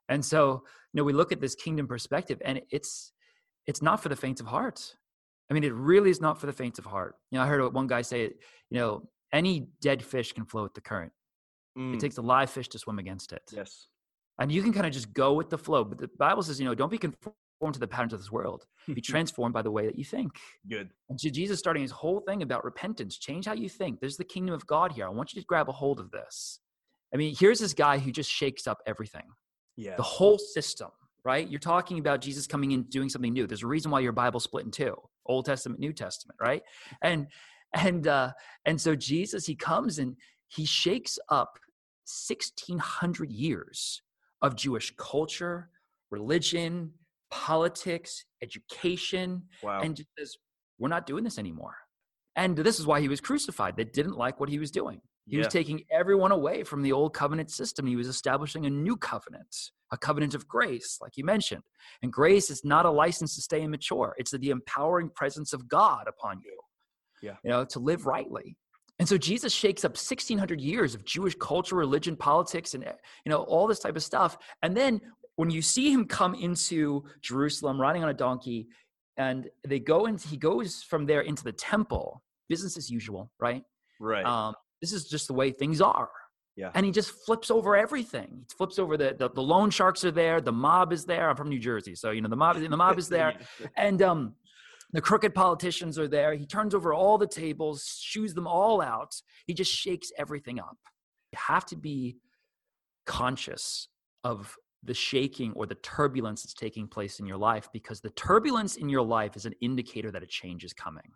And 0.08 0.26
so, 0.26 0.64
you 0.92 0.98
know, 0.98 1.04
we 1.04 1.14
look 1.14 1.32
at 1.32 1.40
this 1.40 1.54
kingdom 1.56 1.88
perspective, 1.88 2.42
and 2.44 2.62
it's 2.72 3.14
it's 3.68 3.82
not 3.84 4.02
for 4.02 4.10
the 4.10 4.16
faint 4.16 4.40
of 4.40 4.48
heart. 4.48 4.96
I 5.50 5.54
mean, 5.54 5.64
it 5.64 5.74
really 5.74 6.10
is 6.10 6.22
not 6.22 6.40
for 6.40 6.46
the 6.46 6.54
faint 6.54 6.78
of 6.80 6.86
heart. 6.86 7.16
You 7.32 7.38
know, 7.38 7.44
I 7.44 7.48
heard 7.48 7.74
one 7.74 7.88
guy 7.88 8.02
say, 8.02 8.22
you 8.24 8.78
know, 8.80 9.10
any 9.34 9.70
dead 9.82 10.04
fish 10.04 10.32
can 10.34 10.46
float 10.46 10.64
with 10.64 10.74
the 10.76 10.82
current. 10.82 11.12
Mm, 11.78 11.96
It 11.96 12.00
takes 12.00 12.18
a 12.18 12.22
live 12.22 12.50
fish 12.50 12.68
to 12.70 12.80
swim 12.80 13.00
against 13.00 13.34
it. 13.34 13.44
yes 13.52 13.88
And 14.40 14.52
you 14.52 14.62
can 14.62 14.74
kind 14.74 14.86
of 14.86 14.94
just 14.94 15.14
go 15.14 15.34
with 15.34 15.50
the 15.50 15.58
flow. 15.58 15.84
But 15.84 15.98
the 15.98 16.10
Bible 16.18 16.44
says, 16.44 16.60
you 16.60 16.66
know, 16.66 16.76
don't 16.76 16.92
be 16.92 16.98
conformed 16.98 17.74
to 17.74 17.80
the 17.80 17.88
patterns 17.88 18.14
of 18.14 18.20
this 18.20 18.32
world. 18.32 18.66
Be 18.88 19.02
transformed 19.02 19.54
by 19.54 19.62
the 19.62 19.70
way 19.72 19.86
that 19.86 19.98
you 19.98 20.06
think. 20.06 20.32
good 20.68 20.90
And 21.10 21.20
so 21.20 21.30
Jesus 21.30 21.60
starting 21.60 21.82
his 21.84 21.92
whole 21.92 22.22
thing 22.22 22.42
about 22.42 22.64
repentance, 22.64 23.18
change 23.18 23.46
how 23.48 23.54
you 23.54 23.70
think. 23.70 24.00
There's 24.00 24.18
the 24.18 24.24
kingdom 24.24 24.56
of 24.56 24.66
God 24.66 24.94
here. 24.94 25.06
I 25.06 25.10
want 25.10 25.34
you 25.34 25.42
to 25.42 25.46
grab 25.46 25.68
a 25.70 25.74
hold 25.74 26.00
of 26.00 26.10
this. 26.12 26.60
I 27.14 27.18
mean, 27.18 27.36
here's 27.38 27.60
this 27.60 27.74
guy 27.74 27.98
who 28.00 28.12
just 28.12 28.32
shakes 28.32 28.66
up 28.66 28.80
everything, 28.88 29.28
yeah 29.76 29.96
the 29.98 30.04
whole 30.04 30.38
system, 30.38 30.90
right? 31.26 31.48
You're 31.50 31.60
talking 31.60 32.00
about 32.00 32.22
Jesus 32.22 32.48
coming 32.48 32.72
in 32.72 32.84
doing 32.84 33.10
something 33.10 33.34
new. 33.34 33.46
There's 33.46 33.64
a 33.64 33.68
reason 33.68 33.92
why 33.92 34.00
your 34.00 34.12
Bible 34.14 34.40
split 34.40 34.66
in 34.66 34.72
two, 34.72 34.96
Old 35.30 35.46
Testament, 35.46 35.80
New 35.80 35.94
Testament, 35.94 36.38
right? 36.42 36.62
And 37.02 37.28
and 37.74 38.08
uh 38.08 38.32
and 38.66 38.82
so 38.82 38.96
Jesus 38.96 39.46
he 39.46 39.56
comes 39.56 40.00
and 40.00 40.16
he 40.48 40.66
shakes 40.66 41.20
up 41.30 41.60
1600 42.28 43.32
years 43.32 44.02
of 44.42 44.56
Jewish 44.56 44.94
culture, 44.98 45.70
religion, 46.10 46.92
politics, 47.30 48.26
education, 48.42 49.44
wow 49.64 49.82
and 49.82 49.96
just 49.96 50.10
says, 50.18 50.36
We're 50.80 50.90
not 50.90 51.06
doing 51.06 51.24
this 51.24 51.38
anymore. 51.38 51.76
And 52.36 52.58
this 52.58 52.80
is 52.80 52.88
why 52.88 53.02
he 53.02 53.08
was 53.08 53.22
crucified. 53.22 53.76
They 53.76 53.84
didn't 53.84 54.18
like 54.18 54.40
what 54.40 54.50
he 54.50 54.60
was 54.60 54.72
doing. 54.72 55.02
He 55.30 55.38
yeah 55.38 55.44
was 55.44 55.54
taking 55.54 55.84
everyone 55.92 56.32
away 56.32 56.64
from 56.64 56.82
the 56.82 56.92
old 56.92 57.14
covenant 57.14 57.52
system. 57.52 57.86
He 57.86 57.96
was 57.96 58.08
establishing 58.08 58.66
a 58.66 58.70
new 58.70 58.98
covenant, 58.98 59.56
a 59.92 59.98
covenant 59.98 60.34
of 60.34 60.48
grace, 60.48 60.98
like 61.02 61.18
you 61.18 61.24
mentioned. 61.24 61.64
And 62.02 62.12
grace 62.12 62.50
is 62.50 62.66
not 62.66 62.86
a 62.86 62.92
license 62.92 63.36
to 63.36 63.42
stay 63.42 63.62
immature, 63.62 64.16
it's 64.18 64.32
the 64.32 64.50
empowering 64.50 65.10
presence 65.10 65.54
of 65.54 65.68
God 65.70 66.08
upon 66.08 66.42
you. 66.44 66.60
Yeah. 67.22 67.36
You 67.44 67.50
know, 67.52 67.66
to 67.66 67.80
live 67.80 68.06
rightly. 68.06 68.56
And 69.00 69.08
so 69.08 69.18
Jesus 69.18 69.54
shakes 69.54 69.86
up 69.86 69.92
1600 69.92 70.60
years 70.60 70.94
of 70.94 71.06
Jewish 71.06 71.36
culture, 71.36 71.76
religion, 71.76 72.18
politics, 72.18 72.74
and 72.74 72.84
you 72.84 73.30
know 73.30 73.44
all 73.44 73.66
this 73.66 73.80
type 73.80 73.96
of 73.96 74.04
stuff. 74.04 74.38
And 74.62 74.76
then 74.76 75.00
when 75.38 75.50
you 75.50 75.62
see 75.62 75.92
him 75.92 76.06
come 76.06 76.36
into 76.36 77.06
Jerusalem 77.22 77.80
riding 77.80 78.04
on 78.04 78.10
a 78.10 78.14
donkey, 78.14 78.68
and 79.16 79.50
they 79.66 79.80
go 79.80 80.06
into 80.06 80.28
he 80.28 80.38
goes 80.38 80.84
from 80.84 81.06
there 81.06 81.22
into 81.22 81.44
the 81.46 81.54
temple, 81.54 82.22
business 82.50 82.78
as 82.78 82.90
usual, 82.90 83.32
right? 83.40 83.64
right 84.02 84.26
Um, 84.26 84.54
this 84.82 84.94
is 84.94 85.08
just 85.08 85.28
the 85.28 85.34
way 85.34 85.52
things 85.52 85.82
are. 85.82 86.10
Yeah. 86.56 86.72
And 86.74 86.86
he 86.86 86.92
just 86.92 87.12
flips 87.12 87.50
over 87.50 87.76
everything. 87.76 88.46
He 88.50 88.56
flips 88.58 88.80
over 88.80 88.98
the, 88.98 89.16
the 89.18 89.30
the 89.30 89.42
loan 89.42 89.70
sharks 89.70 90.04
are 90.04 90.12
there, 90.12 90.42
the 90.42 90.52
mob 90.52 90.92
is 90.92 91.06
there. 91.06 91.30
I'm 91.30 91.38
from 91.38 91.50
New 91.50 91.60
Jersey, 91.60 91.96
so 91.96 92.12
you 92.12 92.22
know 92.22 92.30
the 92.30 92.36
mob 92.36 92.58
the 92.58 92.76
mob 92.76 93.00
is 93.00 93.08
there, 93.18 93.36
and 93.78 94.02
um, 94.02 94.36
the 94.92 95.02
crooked 95.02 95.34
politicians 95.34 95.98
are 95.98 96.08
there. 96.08 96.34
He 96.34 96.46
turns 96.46 96.76
over 96.76 96.94
all 96.94 97.18
the 97.18 97.28
tables, 97.28 98.00
shoos 98.02 98.34
them 98.34 98.48
all 98.48 98.82
out. 98.82 99.16
He 99.46 99.54
just 99.54 99.72
shakes 99.72 100.12
everything 100.18 100.60
up. 100.60 100.78
You 101.32 101.40
have 101.48 101.66
to 101.68 101.78
be 101.78 102.18
conscious 103.06 103.88
of 104.24 104.56
the 104.84 104.94
shaking 104.94 105.54
or 105.54 105.66
the 105.66 105.76
turbulence 105.76 106.44
that's 106.44 106.54
taking 106.54 106.88
place 106.88 107.20
in 107.20 107.26
your 107.26 107.38
life 107.38 107.68
because 107.74 108.02
the 108.02 108.10
turbulence 108.12 108.78
in 108.78 108.90
your 108.90 109.02
life 109.02 109.36
is 109.36 109.46
an 109.46 109.54
indicator 109.62 110.12
that 110.12 110.24
a 110.24 110.28
change 110.28 110.64
is 110.64 110.74
coming. 110.74 111.12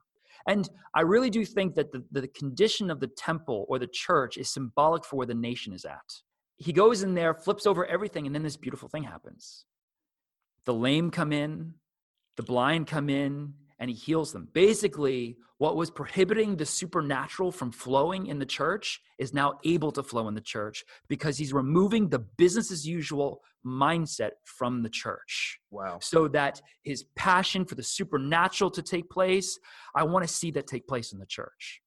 And 0.47 0.69
I 0.93 1.01
really 1.01 1.29
do 1.29 1.45
think 1.45 1.75
that 1.75 1.91
the, 1.91 2.03
the 2.11 2.27
condition 2.27 2.91
of 2.91 2.99
the 2.99 3.07
temple 3.07 3.65
or 3.69 3.79
the 3.79 3.87
church 3.87 4.37
is 4.37 4.49
symbolic 4.49 5.05
for 5.05 5.15
where 5.17 5.27
the 5.27 5.33
nation 5.33 5.73
is 5.73 5.85
at. 5.85 6.21
He 6.57 6.73
goes 6.73 7.03
in 7.03 7.13
there, 7.13 7.33
flips 7.33 7.65
over 7.65 7.85
everything, 7.85 8.25
and 8.25 8.35
then 8.35 8.43
this 8.43 8.57
beautiful 8.57 8.89
thing 8.89 9.03
happens. 9.03 9.65
The 10.65 10.73
lame 10.73 11.11
come 11.11 11.31
in, 11.31 11.75
the 12.37 12.43
blind 12.43 12.87
come 12.87 13.09
in, 13.09 13.53
and 13.83 13.89
he 13.89 13.97
heals 13.97 14.31
them. 14.31 14.47
Basically, 14.53 15.35
what 15.57 15.75
was 15.75 15.91
prohibiting 15.91 16.55
the 16.55 16.65
supernatural 16.65 17.51
from 17.51 17.69
flowing 17.69 18.27
in 18.27 18.39
the 18.39 18.45
church 18.45 19.01
is 19.19 19.33
now 19.33 19.59
able 19.65 19.91
to 19.91 20.01
flow 20.01 20.29
in 20.29 20.35
the 20.35 20.39
church 20.39 20.85
because 21.09 21.37
he's 21.37 21.51
removing 21.51 22.07
the 22.07 22.19
business 22.19 22.71
as 22.71 22.87
usual 22.87 23.41
mindset 23.65 24.31
from 24.45 24.83
the 24.83 24.89
church. 24.89 25.59
Wow. 25.69 25.99
So 26.01 26.29
that 26.29 26.61
his 26.83 27.03
passion 27.17 27.65
for 27.65 27.75
the 27.75 27.83
supernatural 27.83 28.71
to 28.71 28.81
take 28.81 29.09
place, 29.09 29.59
I 29.93 30.03
want 30.03 30.25
to 30.25 30.33
see 30.33 30.49
that 30.51 30.65
take 30.65 30.87
place 30.87 31.11
in 31.11 31.19
the 31.19 31.25
church. 31.25 31.81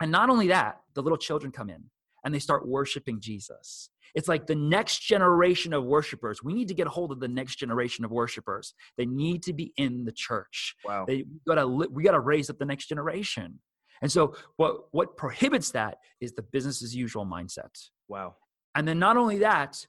And 0.00 0.12
not 0.12 0.30
only 0.30 0.46
that, 0.48 0.82
the 0.94 1.02
little 1.02 1.18
children 1.18 1.50
come 1.50 1.68
in 1.68 1.82
and 2.24 2.34
they 2.34 2.38
start 2.38 2.66
worshiping 2.66 3.20
Jesus. 3.20 3.90
It's 4.14 4.28
like 4.28 4.46
the 4.46 4.54
next 4.54 5.00
generation 5.00 5.72
of 5.72 5.84
worshipers. 5.84 6.42
We 6.42 6.54
need 6.54 6.68
to 6.68 6.74
get 6.74 6.86
a 6.86 6.90
hold 6.90 7.10
of 7.10 7.20
the 7.20 7.28
next 7.28 7.56
generation 7.56 8.04
of 8.04 8.10
worshipers. 8.10 8.74
They 8.96 9.06
need 9.06 9.42
to 9.44 9.52
be 9.52 9.72
in 9.76 10.04
the 10.04 10.12
church. 10.12 10.76
Wow. 10.84 11.04
They 11.06 11.24
we 11.24 11.54
gotta 11.54 11.66
we 11.66 12.02
gotta 12.02 12.20
raise 12.20 12.48
up 12.48 12.58
the 12.58 12.64
next 12.64 12.86
generation. 12.86 13.60
And 14.02 14.10
so 14.10 14.36
what 14.56 14.92
what 14.92 15.16
prohibits 15.16 15.72
that 15.72 15.98
is 16.20 16.32
the 16.32 16.42
business 16.42 16.82
as 16.82 16.94
usual 16.94 17.26
mindset. 17.26 17.70
Wow. 18.08 18.36
And 18.74 18.86
then 18.86 18.98
not 18.98 19.16
only 19.16 19.38
that, 19.38 19.84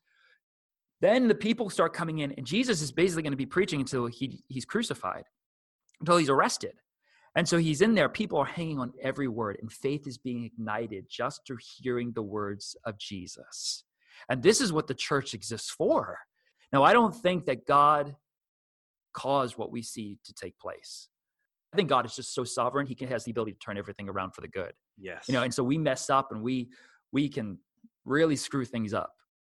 then 1.01 1.27
the 1.27 1.35
people 1.35 1.69
start 1.69 1.93
coming 1.93 2.19
in, 2.19 2.31
and 2.33 2.45
Jesus 2.45 2.81
is 2.81 2.91
basically 2.91 3.23
going 3.23 3.33
to 3.33 3.37
be 3.37 3.45
preaching 3.45 3.79
until 3.79 4.07
he, 4.07 4.43
he's 4.47 4.65
crucified, 4.65 5.25
until 5.99 6.17
he's 6.17 6.29
arrested. 6.29 6.73
And 7.35 7.47
so 7.47 7.57
he's 7.57 7.81
in 7.81 7.95
there. 7.95 8.07
People 8.07 8.39
are 8.39 8.45
hanging 8.45 8.79
on 8.79 8.93
every 9.01 9.27
word, 9.27 9.57
and 9.61 9.71
faith 9.71 10.07
is 10.07 10.17
being 10.17 10.45
ignited 10.45 11.05
just 11.09 11.41
through 11.45 11.57
hearing 11.59 12.13
the 12.13 12.23
words 12.23 12.77
of 12.85 12.97
Jesus. 12.97 13.83
And 14.29 14.41
this 14.41 14.61
is 14.61 14.71
what 14.71 14.87
the 14.87 14.93
church 14.93 15.33
exists 15.33 15.69
for. 15.69 16.19
Now, 16.71 16.83
I 16.83 16.93
don't 16.93 17.13
think 17.13 17.45
that 17.45 17.65
God 17.65 18.15
caused 19.13 19.57
what 19.57 19.71
we 19.71 19.81
see 19.81 20.17
to 20.23 20.33
take 20.33 20.57
place. 20.59 21.09
I 21.73 21.75
think 21.75 21.89
God 21.89 22.05
is 22.05 22.15
just 22.15 22.33
so 22.33 22.45
sovereign; 22.45 22.87
He 22.87 22.95
can, 22.95 23.09
has 23.09 23.25
the 23.25 23.31
ability 23.31 23.53
to 23.53 23.59
turn 23.59 23.77
everything 23.77 24.07
around 24.07 24.31
for 24.31 24.39
the 24.39 24.47
good. 24.47 24.71
Yes. 24.97 25.25
You 25.27 25.33
know, 25.33 25.43
and 25.43 25.53
so 25.53 25.61
we 25.61 25.77
mess 25.77 26.09
up, 26.09 26.31
and 26.31 26.41
we 26.41 26.69
we 27.11 27.27
can 27.27 27.57
really 28.05 28.37
screw 28.37 28.63
things 28.63 28.93
up. 28.93 29.11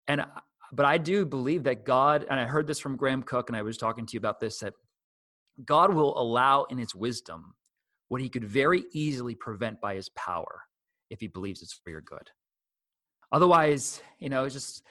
And 0.08 0.26
but 0.72 0.86
I 0.86 0.98
do 0.98 1.26
believe 1.26 1.64
that 1.64 1.84
God, 1.84 2.26
and 2.30 2.40
I 2.40 2.46
heard 2.46 2.68
this 2.68 2.80
from 2.80 2.96
Graham 2.96 3.22
Cooke, 3.22 3.50
and 3.50 3.58
I 3.58 3.64
was 3.64 3.78
talking 3.78 4.06
to 4.06 4.14
you 4.14 4.18
about 4.18 4.40
this 4.40 4.60
that 4.60 4.74
God 5.66 5.94
will 5.94 6.18
allow 6.18 6.64
in 6.66 6.78
His 6.78 6.96
wisdom 6.96 7.54
what 8.10 8.22
He 8.22 8.30
could 8.30 8.46
very 8.46 8.86
easily 8.94 9.36
prevent 9.36 9.82
by 9.82 9.96
His 9.96 10.10
power 10.10 10.64
if 11.10 11.20
He 11.20 11.28
believes 11.28 11.62
it's 11.62 11.74
for 11.74 11.90
your 11.90 12.02
good. 12.02 12.30
Otherwise, 13.32 14.02
you 14.20 14.30
know, 14.30 14.46
it's 14.46 14.56
just 14.56 14.84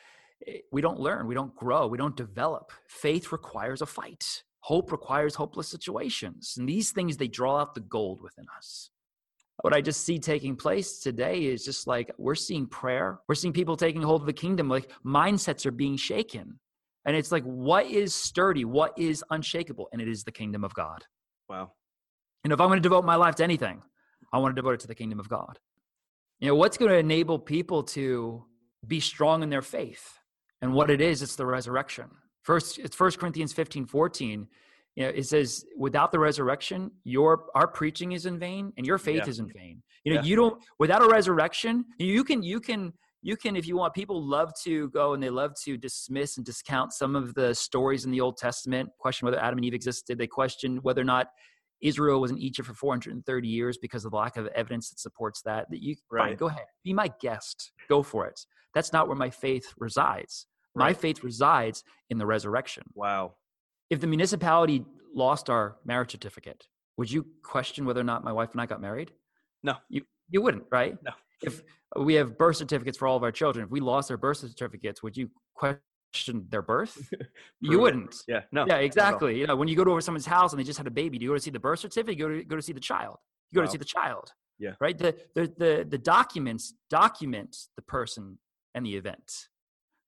eh, 0.47 0.59
we 0.73 0.80
don't 0.80 1.00
learn, 1.00 1.26
we 1.26 1.35
don't 1.35 1.54
grow, 1.54 1.87
we 1.87 1.99
don't 1.99 2.16
develop. 2.16 2.73
Faith 2.88 3.33
requires 3.33 3.83
a 3.83 3.87
fight. 3.87 4.42
Hope 4.61 4.92
requires 4.92 5.35
hopeless 5.35 5.68
situations. 5.68 6.54
And 6.59 6.68
these 6.68 6.90
things, 6.90 7.16
they 7.16 7.28
draw 7.28 7.59
out 7.59 7.75
the 7.75 7.80
gold 7.80 8.23
within 8.23 8.47
us. 8.56 8.90
What 9.61 9.75
I 9.75 9.80
just 9.80 10.04
see 10.04 10.18
taking 10.18 10.56
place 10.56 11.00
today 11.00 11.44
is 11.44 11.64
just 11.64 11.87
like 11.87 12.11
we're 12.18 12.35
seeing 12.35 12.66
prayer, 12.66 13.21
we're 13.28 13.35
seeing 13.35 13.52
people 13.52 13.76
taking 13.76 14.02
hold 14.02 14.23
of 14.23 14.26
the 14.26 14.33
kingdom, 14.33 14.68
like 14.68 14.90
mindsets 15.04 15.64
are 15.64 15.71
being 15.71 15.97
shaken. 15.97 16.59
And 17.06 17.14
it's 17.14 17.30
like, 17.30 17.44
what 17.44 17.87
is 17.87 18.14
sturdy? 18.14 18.64
What 18.64 18.99
is 18.99 19.23
unshakable? 19.30 19.88
And 19.92 20.00
it 20.00 20.09
is 20.09 20.25
the 20.25 20.33
kingdom 20.33 20.64
of 20.64 20.75
God. 20.75 21.04
Wow. 21.49 21.73
And 22.44 22.52
if 22.52 22.60
I'm 22.60 22.68
going 22.68 22.78
to 22.78 22.82
devote 22.82 23.04
my 23.04 23.16
life 23.16 23.34
to 23.36 23.44
anything, 23.44 23.82
I 24.32 24.38
want 24.38 24.54
to 24.54 24.60
devote 24.60 24.72
it 24.74 24.80
to 24.80 24.86
the 24.86 24.94
kingdom 24.94 25.18
of 25.18 25.28
God. 25.28 25.58
You 26.40 26.48
know, 26.48 26.54
what's 26.54 26.76
going 26.76 26.90
to 26.90 26.98
enable 26.98 27.38
people 27.38 27.82
to 27.84 28.44
be 28.86 29.00
strong 29.00 29.42
in 29.42 29.48
their 29.50 29.62
faith? 29.62 30.18
And 30.60 30.74
what 30.74 30.90
it 30.90 31.00
is, 31.00 31.22
it's 31.22 31.36
the 31.36 31.46
resurrection. 31.46 32.06
First, 32.42 32.78
it's 32.78 32.94
First 32.94 33.18
Corinthians 33.18 33.52
15, 33.52 33.86
14. 33.86 34.46
You 34.96 35.02
know, 35.04 35.08
it 35.08 35.26
says, 35.26 35.64
without 35.76 36.12
the 36.12 36.18
resurrection, 36.18 36.90
your 37.02 37.46
our 37.54 37.66
preaching 37.66 38.12
is 38.12 38.26
in 38.26 38.38
vain 38.38 38.72
and 38.76 38.86
your 38.86 38.98
faith 38.98 39.22
Yeah. 39.24 39.28
is 39.28 39.38
in 39.38 39.48
vain. 39.48 39.82
You 40.04 40.14
know, 40.14 40.20
Yeah. 40.20 40.26
you 40.26 40.36
don't 40.36 40.62
without 40.78 41.02
a 41.02 41.08
resurrection, 41.08 41.84
you 41.98 42.22
can 42.22 42.42
you 42.42 42.60
can 42.60 42.92
you 43.22 43.36
can 43.36 43.56
if 43.56 43.66
you 43.66 43.76
want 43.76 43.94
people 43.94 44.22
love 44.22 44.52
to 44.64 44.90
go 44.90 45.14
and 45.14 45.22
they 45.22 45.30
love 45.30 45.52
to 45.64 45.76
dismiss 45.76 46.36
and 46.36 46.44
discount 46.46 46.92
some 46.92 47.16
of 47.16 47.34
the 47.34 47.54
stories 47.54 48.04
in 48.04 48.10
the 48.10 48.20
old 48.20 48.36
testament 48.36 48.90
question 48.98 49.24
whether 49.24 49.38
adam 49.42 49.56
and 49.58 49.64
eve 49.64 49.72
existed 49.72 50.18
they 50.18 50.26
question 50.26 50.76
whether 50.82 51.00
or 51.00 51.06
not 51.06 51.28
israel 51.84 52.20
was 52.20 52.30
in 52.32 52.38
egypt 52.38 52.66
for 52.66 52.74
430 52.74 53.46
years 53.48 53.78
because 53.78 54.04
of 54.04 54.10
the 54.10 54.16
lack 54.16 54.36
of 54.36 54.47
evidence 54.49 54.90
that 54.90 54.99
supports 54.99 55.42
that 55.42 55.70
that 55.70 55.80
you 55.82 55.94
fine, 56.10 56.18
Right. 56.30 56.36
go 56.38 56.47
ahead 56.49 56.66
be 56.82 56.92
my 56.92 57.08
guest 57.20 57.70
go 57.88 58.02
for 58.02 58.26
it 58.26 58.40
that's 58.75 58.92
not 58.92 59.06
where 59.06 59.16
my 59.16 59.30
faith 59.30 59.73
resides 59.78 60.47
my 60.75 60.92
faith 60.92 61.23
resides 61.23 61.84
in 62.10 62.18
the 62.18 62.26
resurrection 62.26 62.82
Wow. 62.94 63.36
if 63.90 64.00
the 64.00 64.08
municipality 64.08 64.84
lost 65.14 65.49
our 65.49 65.76
marriage 65.84 66.10
certificate 66.10 66.66
would 66.97 67.10
you 67.10 67.26
question 67.44 67.84
whether 67.84 68.00
or 68.00 68.04
not 68.12 68.25
my 68.25 68.32
wife 68.32 68.50
and 68.52 68.60
i 68.60 68.66
got 68.66 68.80
married 68.80 69.12
No. 69.62 69.75
you 69.88 70.02
you 70.28 70.40
wouldn't 70.42 70.64
right 70.73 70.97
No. 71.04 71.12
if 71.42 71.62
we 71.97 72.14
have 72.14 72.36
birth 72.38 72.56
certificates 72.56 72.99
for 72.99 73.06
all 73.06 73.16
of 73.16 73.23
our 73.23 73.30
children 73.40 73.64
if 73.66 73.70
we 73.70 73.80
lost 73.80 74.10
our 74.10 74.16
birth 74.16 74.38
certificates 74.38 75.02
would 75.02 75.16
you 75.16 75.30
question 75.54 75.80
their 76.50 76.62
birth? 76.62 77.12
You 77.60 77.80
wouldn't. 77.80 78.14
Yeah. 78.28 78.40
No. 78.52 78.62
yeah 78.62 78.66
not 78.66 78.70
at 78.74 78.78
all. 78.80 78.84
exactly 78.84 79.38
you 79.40 79.46
know 79.46 79.56
when 79.56 79.68
you 79.68 79.76
go 79.76 79.84
to 79.84 79.90
over 79.90 80.00
someone's 80.02 80.26
house 80.26 80.52
and 80.52 80.60
they 80.60 80.64
just 80.64 80.76
had 80.78 80.86
a 80.86 80.90
baby 80.90 81.18
do 81.18 81.24
you 81.24 81.30
go 81.30 81.34
to 81.34 81.40
see 81.40 81.50
the 81.50 81.58
birth 81.60 81.80
certificate? 81.80 82.18
You 82.18 82.24
go 82.28 82.34
to 82.36 82.44
go 82.44 82.56
to 82.56 82.62
see 82.62 82.72
the 82.74 82.80
child. 82.80 83.16
You 83.50 83.56
go 83.56 83.60
Wow. 83.62 83.66
to 83.66 83.72
see 83.72 83.78
the 83.78 83.84
child 83.84 84.32
Yeah. 84.58 84.74
right? 84.80 84.96
The, 84.98 85.16
the 85.34 85.44
the 85.62 85.86
the 85.88 85.98
documents 85.98 86.74
document 86.90 87.56
the 87.76 87.82
person 87.82 88.38
and 88.74 88.84
the 88.86 88.94
event 88.96 89.32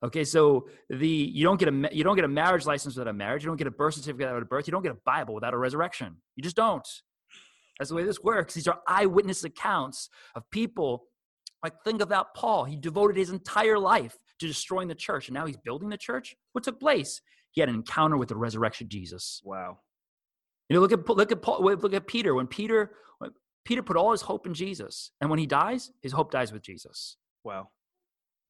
okay? 0.04 0.24
So 0.24 0.68
the 0.90 1.08
you 1.08 1.44
don't 1.44 1.58
get 1.58 1.68
a 1.68 1.88
you 1.96 2.04
don't 2.04 2.16
get 2.16 2.24
a 2.26 2.28
marriage 2.42 2.66
license 2.66 2.94
without 2.96 3.10
a 3.10 3.14
marriage. 3.14 3.42
You 3.42 3.48
don't 3.50 3.56
get 3.56 3.66
a 3.66 3.70
birth 3.82 3.94
certificate 3.94 4.26
without 4.28 4.42
a 4.42 4.44
birth. 4.44 4.66
You 4.68 4.72
don't 4.72 4.82
get 4.82 4.92
a 4.92 4.98
bible 5.06 5.34
without 5.34 5.54
a 5.54 5.58
resurrection. 5.58 6.16
You 6.36 6.42
just 6.42 6.56
don't. 6.56 6.86
That's 7.78 7.90
the 7.90 7.96
way 7.96 8.04
this 8.04 8.20
works. 8.22 8.54
These 8.54 8.68
are 8.68 8.80
eyewitness 8.86 9.44
accounts 9.44 10.08
of 10.34 10.42
people 10.50 11.04
like 11.64 11.74
think 11.84 12.00
about 12.02 12.34
paul. 12.34 12.64
He 12.64 12.76
devoted 12.76 13.16
his 13.16 13.30
entire 13.30 13.78
life 13.78 14.16
to 14.38 14.46
destroying 14.46 14.88
the 14.88 14.94
church 14.94 15.28
and 15.28 15.34
now 15.34 15.46
he's 15.46 15.56
building 15.58 15.88
the 15.88 15.96
church 15.96 16.36
what 16.52 16.64
took 16.64 16.78
place 16.80 17.20
he 17.50 17.60
had 17.60 17.68
an 17.68 17.74
encounter 17.74 18.16
with 18.16 18.28
the 18.28 18.36
resurrection 18.36 18.88
jesus 18.88 19.40
Wow. 19.44 19.78
you 20.68 20.74
know, 20.74 20.80
look 20.80 20.92
at 20.92 21.08
look 21.08 21.32
at 21.32 21.42
Paul, 21.42 21.62
look 21.62 21.94
at 21.94 22.06
Peter. 22.06 22.34
When 22.34 22.46
Peter 22.46 22.90
when 23.18 23.30
Peter 23.64 23.82
put 23.82 23.96
all 23.96 24.12
his 24.12 24.22
hope 24.22 24.46
in 24.46 24.54
Jesus, 24.54 25.10
and 25.20 25.30
when 25.30 25.38
he 25.38 25.46
dies, 25.46 25.90
his 26.02 26.12
hope 26.12 26.30
dies 26.30 26.52
with 26.52 26.62
Jesus. 26.62 27.16
Wow. 27.44 27.68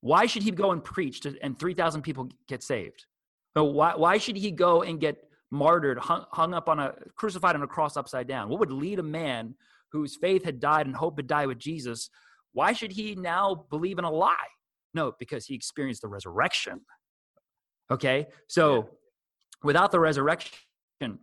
Why 0.00 0.26
should 0.26 0.42
he 0.42 0.50
go 0.50 0.72
and 0.72 0.82
preach 0.82 1.20
to, 1.22 1.36
and 1.42 1.58
three 1.58 1.74
thousand 1.74 2.02
people 2.02 2.28
get 2.48 2.62
saved? 2.62 3.06
Why 3.54 3.94
why 3.94 4.18
should 4.18 4.36
he 4.36 4.50
go 4.50 4.82
and 4.82 5.00
get 5.00 5.16
martyred, 5.50 5.98
hung, 5.98 6.24
hung 6.32 6.54
up 6.54 6.68
on 6.68 6.78
a 6.80 6.94
crucified 7.16 7.54
on 7.54 7.62
a 7.62 7.66
cross 7.66 7.96
upside 7.96 8.26
down? 8.26 8.48
What 8.48 8.60
would 8.60 8.72
lead 8.72 8.98
a 8.98 9.02
man 9.02 9.54
whose 9.92 10.16
faith 10.16 10.44
had 10.44 10.58
died 10.60 10.86
and 10.86 10.96
hope 10.96 11.18
had 11.18 11.26
died 11.26 11.46
with 11.46 11.58
Jesus? 11.58 12.10
Why 12.52 12.72
should 12.72 12.92
he 12.92 13.14
now 13.14 13.66
believe 13.70 13.98
in 13.98 14.04
a 14.04 14.10
lie? 14.10 14.48
No, 14.96 15.12
because 15.18 15.46
he 15.46 15.54
experienced 15.54 16.02
the 16.02 16.08
resurrection. 16.08 16.80
Okay, 17.90 18.26
so 18.48 18.88
without 19.62 19.92
the 19.92 20.00
resurrection, 20.00 20.52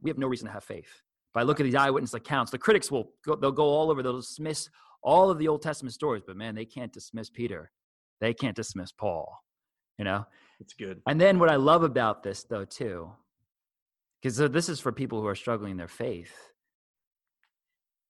we 0.01 0.09
have 0.11 0.19
no 0.19 0.27
reason 0.27 0.47
to 0.47 0.53
have 0.53 0.63
faith. 0.63 1.01
If 1.31 1.37
I 1.37 1.41
look 1.41 1.59
at 1.59 1.63
these 1.63 1.75
eyewitness 1.75 2.13
accounts, 2.13 2.51
the 2.51 2.59
critics 2.59 2.91
will 2.91 3.11
go, 3.25 3.35
they'll 3.35 3.51
go 3.51 3.65
all 3.65 3.89
over. 3.89 4.03
They'll 4.03 4.21
dismiss 4.21 4.69
all 5.01 5.31
of 5.31 5.39
the 5.39 5.47
Old 5.47 5.63
Testament 5.63 5.93
stories, 5.93 6.21
but 6.25 6.37
man, 6.37 6.53
they 6.53 6.65
can't 6.65 6.93
dismiss 6.93 7.29
Peter. 7.31 7.71
They 8.21 8.33
can't 8.33 8.55
dismiss 8.55 8.91
Paul. 8.91 9.27
You 9.97 10.05
know. 10.05 10.25
It's 10.59 10.73
good. 10.73 11.01
And 11.07 11.19
then 11.19 11.39
what 11.39 11.49
I 11.49 11.55
love 11.55 11.83
about 11.83 12.21
this, 12.21 12.43
though, 12.43 12.65
too, 12.65 13.11
because 14.21 14.39
uh, 14.39 14.47
this 14.47 14.69
is 14.69 14.79
for 14.79 14.91
people 14.91 15.19
who 15.19 15.27
are 15.27 15.35
struggling 15.35 15.71
in 15.71 15.77
their 15.77 15.87
faith. 15.87 16.33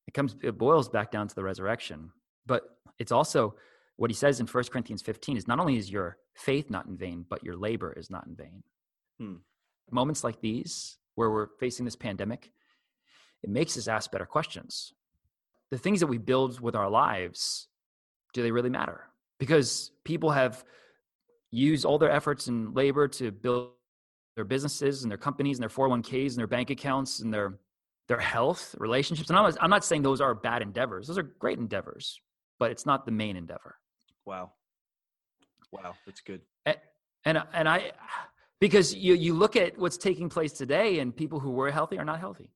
It 0.07 0.13
comes, 0.13 0.35
it 0.43 0.57
boils 0.57 0.89
back 0.89 1.09
down 1.09 1.29
to 1.29 1.35
the 1.35 1.43
resurrection, 1.43 2.11
but 2.45 2.63
it's 2.99 3.13
also 3.13 3.55
what 3.97 4.09
he 4.09 4.15
says 4.15 4.39
in 4.39 4.47
1 4.47 4.63
Corinthians 4.65 5.01
15 5.01 5.37
is 5.37 5.47
not 5.47 5.59
only 5.59 5.77
is 5.77 5.91
your 5.91 6.17
faith 6.35 6.69
not 6.69 6.87
in 6.87 6.97
vain, 6.97 7.25
but 7.29 7.43
your 7.43 7.55
labor 7.55 7.93
is 7.93 8.09
not 8.09 8.25
in 8.25 8.35
vain. 8.35 8.63
Hmm. 9.19 9.35
Moments 9.91 10.23
like 10.23 10.41
these, 10.41 10.97
where 11.15 11.29
we're 11.29 11.49
facing 11.59 11.85
this 11.85 11.95
pandemic, 11.95 12.51
it 13.43 13.49
makes 13.49 13.77
us 13.77 13.87
ask 13.87 14.11
better 14.11 14.25
questions. 14.25 14.93
The 15.71 15.77
things 15.77 15.99
that 15.99 16.07
we 16.07 16.17
build 16.17 16.59
with 16.59 16.75
our 16.75 16.89
lives, 16.89 17.67
do 18.33 18.41
they 18.41 18.51
really 18.51 18.69
matter? 18.69 19.05
Because 19.39 19.91
people 20.03 20.31
have 20.31 20.63
used 21.51 21.85
all 21.85 21.99
their 21.99 22.11
efforts 22.11 22.47
and 22.47 22.75
labor 22.75 23.07
to 23.07 23.31
build 23.31 23.71
their 24.35 24.45
businesses 24.45 25.03
and 25.03 25.11
their 25.11 25.17
companies 25.17 25.57
and 25.57 25.61
their 25.61 25.69
401ks 25.69 26.31
and 26.31 26.37
their 26.37 26.47
bank 26.47 26.69
accounts 26.69 27.19
and 27.19 27.33
their 27.33 27.59
their 28.07 28.19
health, 28.19 28.75
relationships. 28.79 29.29
And 29.29 29.39
I'm 29.39 29.45
not, 29.45 29.57
I'm 29.61 29.69
not 29.69 29.85
saying 29.85 30.01
those 30.01 30.19
are 30.19 30.35
bad 30.35 30.61
endeavors. 30.61 31.07
Those 31.07 31.17
are 31.17 31.23
great 31.23 31.57
endeavors, 31.57 32.19
but 32.59 32.69
it's 32.69 32.85
not 32.85 33.05
the 33.05 33.11
main 33.11 33.37
endeavor. 33.37 33.77
Wow. 34.25 34.51
Wow. 35.71 35.95
That's 36.05 36.21
good. 36.21 36.41
And 37.25 37.41
and 37.53 37.69
I 37.69 37.91
because 38.59 38.93
you 38.93 39.13
you 39.13 39.33
look 39.33 39.55
at 39.55 39.77
what's 39.77 39.97
taking 39.97 40.29
place 40.29 40.51
today 40.53 40.99
and 40.99 41.15
people 41.15 41.39
who 41.39 41.51
were 41.51 41.71
healthy 41.71 41.97
are 41.97 42.05
not 42.05 42.19
healthy. 42.19 42.51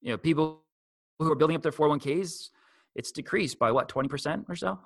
You 0.00 0.12
know, 0.12 0.18
people 0.18 0.62
who 1.18 1.30
are 1.30 1.34
building 1.34 1.56
up 1.56 1.62
their 1.62 1.72
401ks, 1.72 2.50
it's 2.94 3.10
decreased 3.10 3.58
by 3.58 3.72
what, 3.72 3.88
20% 3.88 4.44
or 4.48 4.54
so? 4.54 4.78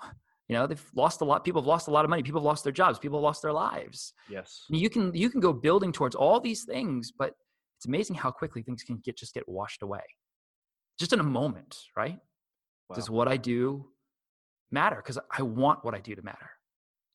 You 0.48 0.54
know, 0.56 0.66
they've 0.66 0.90
lost 0.94 1.20
a 1.20 1.24
lot. 1.24 1.44
People 1.44 1.60
have 1.60 1.66
lost 1.66 1.88
a 1.88 1.90
lot 1.90 2.04
of 2.04 2.10
money. 2.10 2.22
People 2.22 2.40
have 2.40 2.46
lost 2.46 2.64
their 2.64 2.72
jobs. 2.72 2.98
People 2.98 3.18
have 3.18 3.24
lost 3.24 3.42
their 3.42 3.52
lives. 3.52 4.12
Yes. 4.28 4.64
you 4.68 4.90
can 4.90 5.14
you 5.14 5.30
can 5.30 5.40
go 5.40 5.52
building 5.52 5.92
towards 5.92 6.14
all 6.14 6.40
these 6.40 6.64
things 6.64 7.12
but 7.16 7.34
it's 7.78 7.86
amazing 7.86 8.16
how 8.16 8.30
quickly 8.30 8.62
things 8.62 8.82
can 8.82 9.00
get 9.04 9.16
just 9.16 9.32
get 9.32 9.48
washed 9.48 9.82
away 9.82 10.02
just 11.00 11.14
in 11.14 11.20
a 11.20 11.24
moment, 11.24 11.78
right? 11.96 12.18
Wow. 12.88 12.94
Does 12.94 13.08
what 13.08 13.26
I 13.26 13.38
do 13.38 13.86
matter? 14.70 14.96
Because 14.96 15.18
I 15.30 15.42
want 15.42 15.84
what 15.84 15.94
I 15.94 16.00
do 16.00 16.14
to 16.14 16.22
matter. 16.22 16.50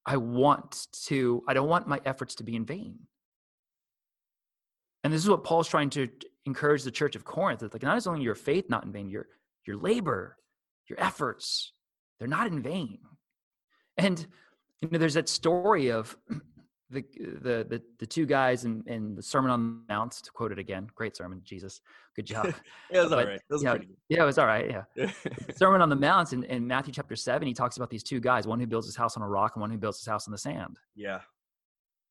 I 0.05 0.17
want 0.17 0.87
to, 1.05 1.43
I 1.47 1.53
don't 1.53 1.67
want 1.67 1.87
my 1.87 1.99
efforts 2.05 2.35
to 2.35 2.43
be 2.43 2.55
in 2.55 2.65
vain. 2.65 2.99
And 5.03 5.13
this 5.13 5.23
is 5.23 5.29
what 5.29 5.43
Paul's 5.43 5.67
trying 5.67 5.89
to 5.91 6.09
encourage 6.45 6.83
the 6.83 6.91
church 6.91 7.15
of 7.15 7.25
Corinth. 7.25 7.63
It's 7.63 7.73
like 7.73 7.83
not 7.83 8.07
only 8.07 8.23
your 8.23 8.35
faith 8.35 8.65
not 8.69 8.85
in 8.85 8.91
vain, 8.91 9.09
your 9.09 9.27
your 9.65 9.77
labor, 9.77 10.37
your 10.87 10.99
efforts, 10.99 11.73
they're 12.19 12.27
not 12.27 12.47
in 12.47 12.61
vain. 12.61 12.99
And 13.97 14.25
you 14.81 14.89
know, 14.89 14.97
there's 14.97 15.13
that 15.15 15.29
story 15.29 15.91
of 15.91 16.15
the 16.89 17.03
the 17.41 17.65
the, 17.67 17.81
the 17.99 18.05
two 18.05 18.25
guys 18.25 18.65
in, 18.65 18.83
in 18.87 19.15
the 19.15 19.21
Sermon 19.21 19.51
on 19.51 19.83
the 19.87 19.93
Mount, 19.93 20.11
to 20.13 20.31
quote 20.31 20.51
it 20.51 20.59
again, 20.59 20.87
great 20.95 21.15
sermon, 21.15 21.41
Jesus, 21.43 21.81
good 22.15 22.25
job. 22.25 22.45
yeah, 22.45 22.53
it 22.99 23.01
was 23.01 23.09
but, 23.09 23.19
all 23.19 23.25
right. 23.25 23.41
Was 23.49 23.63
yeah, 23.63 23.77
yeah, 24.09 24.23
it 24.23 24.25
was 24.25 24.37
all 24.37 24.45
right. 24.45 24.69
Yeah, 24.69 25.11
sermon 25.55 25.81
on 25.81 25.89
the 25.89 25.95
Mount 25.95 26.33
in, 26.33 26.43
in 26.43 26.67
Matthew 26.67 26.93
chapter 26.93 27.15
seven, 27.15 27.47
he 27.47 27.53
talks 27.53 27.77
about 27.77 27.89
these 27.89 28.03
two 28.03 28.19
guys, 28.19 28.47
one 28.47 28.59
who 28.59 28.67
builds 28.67 28.87
his 28.87 28.95
house 28.95 29.17
on 29.17 29.23
a 29.23 29.27
rock 29.27 29.53
and 29.55 29.61
one 29.61 29.71
who 29.71 29.77
builds 29.77 29.99
his 29.99 30.07
house 30.07 30.27
on 30.27 30.31
the 30.31 30.37
sand. 30.37 30.77
Yeah, 30.95 31.21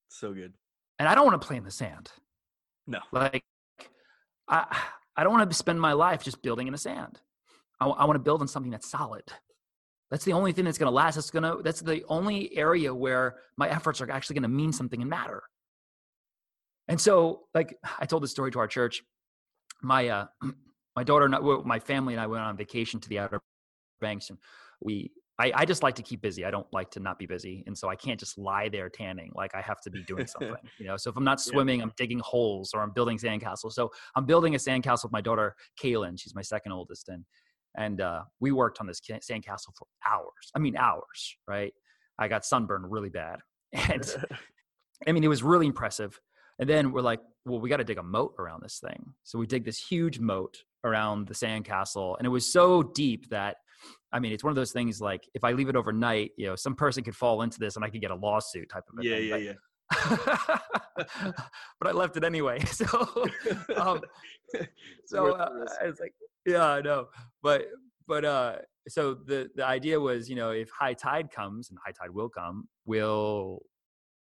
so 0.09 0.33
good. 0.33 0.53
And 0.99 1.09
I 1.09 1.15
don't 1.15 1.27
want 1.27 1.41
to 1.41 1.47
play 1.47 1.57
in 1.57 1.65
the 1.65 1.71
sand. 1.71 2.11
No, 2.87 3.01
like 3.13 3.45
I 4.49 4.77
I 5.17 5.25
don't 5.25 5.33
want 5.33 5.49
to 5.49 5.57
spend 5.57 5.81
my 5.81 5.93
life 5.93 6.23
just 6.23 6.43
building 6.43 6.67
in 6.67 6.73
the 6.73 6.79
sand. 6.79 7.21
I, 7.81 7.87
I 7.87 8.05
want 8.05 8.17
to 8.17 8.23
build 8.23 8.41
on 8.41 8.49
something 8.49 8.71
that's 8.71 8.91
solid. 8.91 9.25
That's 10.14 10.24
the 10.24 10.33
only 10.33 10.53
thing 10.53 10.64
that's 10.64 10.79
going 10.79 10.87
to 10.87 10.94
last. 10.94 11.16
That's 11.16 11.33
going 11.33 11.42
to 11.42 11.61
that's 11.64 11.81
the 11.81 12.05
only 12.09 12.57
area 12.57 12.94
where 12.94 13.35
my 13.57 13.68
efforts 13.68 14.00
are 14.00 14.09
actually 14.09 14.35
going 14.35 14.44
to 14.44 14.48
mean 14.48 14.72
something 14.72 15.00
and 15.00 15.11
matter. 15.11 15.42
And 16.87 17.00
so, 17.00 17.46
like 17.53 17.77
I 17.98 18.07
told 18.07 18.22
this 18.22 18.31
story 18.31 18.53
to 18.53 18.61
our 18.61 18.68
church, 18.68 19.03
my 19.83 20.07
uh, 20.07 20.27
my 20.96 21.03
daughter, 21.03 21.24
and 21.24 21.64
my 21.64 21.81
family, 21.81 22.14
and 22.14 22.20
I 22.20 22.29
went 22.29 22.44
on 22.44 22.57
vacation 22.57 23.00
to 23.00 23.09
the 23.09 23.18
Outer 23.18 23.40
Banks, 24.00 24.31
and 24.31 24.38
we. 24.81 25.11
I, 25.37 25.50
I 25.53 25.64
just 25.64 25.83
like 25.83 25.96
to 25.96 26.03
keep 26.03 26.22
busy. 26.22 26.44
I 26.44 26.53
don't 26.53 26.72
like 26.72 26.92
to 26.92 27.00
not 27.00 27.18
be 27.18 27.27
busy, 27.27 27.64
and 27.66 27.77
so 27.77 27.88
I 27.88 27.96
can't 27.96 28.20
just 28.20 28.38
lie 28.38 28.68
there 28.68 28.88
tanning. 28.88 29.33
Like 29.35 29.53
I 29.53 29.61
have 29.62 29.81
to 29.81 29.90
be 29.90 30.05
doing 30.05 30.27
something, 30.29 30.55
you 30.79 30.87
know. 30.87 30.96
So 30.96 31.11
if 31.11 31.16
I'm 31.16 31.24
not 31.24 31.40
swimming, 31.40 31.81
yeah. 31.81 31.87
I'm 31.87 31.92
digging 31.96 32.20
holes 32.20 32.70
or 32.72 32.83
I'm 32.83 32.92
building 32.92 33.18
sandcastles. 33.18 33.72
So 33.72 33.90
I'm 34.14 34.27
building 34.27 34.55
a 34.55 34.59
sandcastle 34.59 35.03
with 35.03 35.12
my 35.12 35.20
daughter 35.20 35.57
Kaylin. 35.83 36.20
She's 36.20 36.37
my 36.37 36.42
second 36.42 36.70
oldest, 36.70 37.09
and 37.09 37.24
and 37.77 38.01
uh, 38.01 38.23
we 38.41 38.53
worked 38.53 38.81
on 38.81 38.87
this 38.87 39.01
sandcastle 39.01 39.75
for 39.77 39.87
hours. 40.09 40.51
I 40.55 40.59
mean, 40.59 40.77
hours, 40.77 41.37
right? 41.49 41.73
I 42.19 42.29
got 42.29 42.45
sunburned 42.45 42.91
really 42.91 43.11
bad. 43.11 43.41
And 43.91 44.05
I 45.09 45.11
mean, 45.13 45.25
it 45.25 45.29
was 45.29 45.43
really 45.43 45.67
impressive. 45.67 46.21
And 46.61 46.69
then 46.69 46.93
we're 46.93 47.03
like, 47.03 47.21
well, 47.45 47.59
we 47.61 47.69
got 47.69 47.79
to 47.79 47.85
dig 47.85 47.99
a 47.99 48.03
moat 48.03 48.35
around 48.39 48.63
this 48.63 48.79
thing. 48.79 49.13
So 49.25 49.39
we 49.39 49.47
dig 49.47 49.65
this 49.65 49.79
huge 49.79 50.21
moat 50.21 50.57
around 50.85 51.27
the 51.27 51.35
sandcastle. 51.35 52.17
And 52.17 52.27
it 52.27 52.31
was 52.31 52.51
so 52.51 52.83
deep 52.83 53.29
that, 53.31 53.57
I 54.13 54.21
mean, 54.21 54.33
it's 54.33 54.45
one 54.45 54.53
of 54.53 54.55
those 54.55 54.71
things 54.71 55.01
like 55.01 55.29
if 55.35 55.43
I 55.43 55.53
leave 55.53 55.69
it 55.69 55.75
overnight, 55.75 56.31
you 56.37 56.47
know, 56.47 56.55
some 56.55 56.77
person 56.77 57.03
could 57.03 57.17
fall 57.17 57.43
into 57.43 57.59
this 57.59 57.75
and 57.75 57.85
I 57.85 57.91
could 57.91 58.01
get 58.01 58.13
a 58.13 58.15
lawsuit 58.15 58.69
type 58.71 58.85
of 58.97 59.05
yeah, 59.05 59.17
thing. 59.17 59.29
Yeah, 59.29 59.37
yeah, 59.37 59.45
yeah. 59.47 59.53
but 61.81 61.89
I 61.89 61.91
left 61.91 62.17
it 62.17 62.25
anyway. 62.25 62.61
So, 62.65 62.87
um, 63.77 64.01
so 65.07 65.35
uh, 65.35 65.67
I 65.83 65.87
was 65.87 65.99
like, 66.01 66.15
yeah, 66.47 66.67
I 66.67 66.81
know. 66.81 67.09
But 67.43 67.67
but 68.07 68.25
uh 68.25 68.57
so 68.89 69.15
the 69.15 69.51
the 69.55 69.65
idea 69.65 69.99
was, 69.99 70.29
you 70.29 70.37
know, 70.37 70.51
if 70.51 70.71
high 70.71 70.95
tide 70.95 71.31
comes 71.31 71.71
and 71.71 71.79
high 71.85 71.93
tide 71.93 72.11
will 72.11 72.29
come, 72.29 72.69
will 72.85 73.63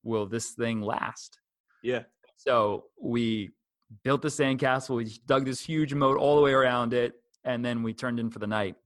will 0.03 0.27
this 0.27 0.51
thing 0.53 0.81
last? 0.81 1.39
Yeah. 1.83 2.05
So 2.37 2.85
we 3.01 3.51
built 4.03 4.23
the 4.23 4.29
sandcastle, 4.29 4.97
we 4.97 5.19
dug 5.27 5.45
this 5.45 5.61
huge 5.61 5.95
moat 5.95 6.19
all 6.19 6.37
the 6.37 6.43
way 6.43 6.53
around 6.53 6.93
it, 6.93 7.15
and 7.45 7.65
then 7.65 7.83
we 7.83 7.93
turned 7.93 8.19
in 8.21 8.31
for 8.31 8.39
the 8.39 8.47
night. 8.47 8.77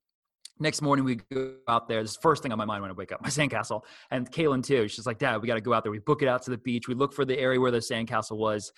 Next 0.59 0.83
morning, 0.83 1.07
we 1.07 1.16
go 1.33 1.55
out 1.69 1.88
there. 1.88 2.03
This 2.03 2.11
is 2.11 2.16
the 2.16 2.23
first 2.23 2.43
thing 2.43 2.53
on 2.53 2.59
my 2.59 2.66
mind 2.66 2.83
when 2.83 2.90
I 2.90 2.95
wake 2.95 3.12
up, 3.12 3.23
my 3.23 3.31
sandcastle. 3.31 3.83
And 4.11 4.31
Kaylin, 4.31 4.62
too. 4.62 4.88
She's 4.88 5.07
like, 5.07 5.19
Dad, 5.19 5.40
we 5.40 5.49
got 5.49 5.55
to 5.55 5.62
go 5.62 5.73
out 5.73 5.85
there. 5.85 5.90
We 5.90 6.01
book 6.01 6.23
it 6.23 6.29
out 6.29 6.43
to 6.43 6.51
the 6.51 6.59
beach. 6.59 6.87
We 6.87 6.95
look 6.95 7.14
for 7.14 7.25
the 7.25 7.38
area 7.38 7.59
where 7.59 7.71
the 7.71 7.79
sandcastle 7.79 8.37
was, 8.37 8.71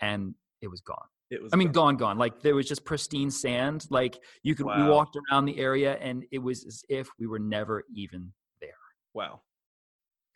and 0.00 0.34
it 0.60 0.68
was 0.68 0.82
gone. 0.82 1.06
It 1.30 1.42
was. 1.42 1.52
I 1.52 1.56
mean, 1.56 1.72
gone, 1.72 1.96
gone. 1.96 2.18
Like 2.18 2.40
there 2.40 2.54
was 2.54 2.66
just 2.66 2.84
pristine 2.84 3.30
sand. 3.30 3.86
Like 3.90 4.18
you 4.42 4.54
could. 4.54 4.66
Wow. 4.66 4.84
We 4.84 4.90
walked 4.90 5.16
around 5.16 5.44
the 5.44 5.58
area, 5.58 5.96
and 6.00 6.24
it 6.30 6.38
was 6.38 6.64
as 6.64 6.82
if 6.88 7.08
we 7.18 7.26
were 7.26 7.38
never 7.38 7.84
even 7.94 8.32
there. 8.60 8.70
Wow. 9.14 9.42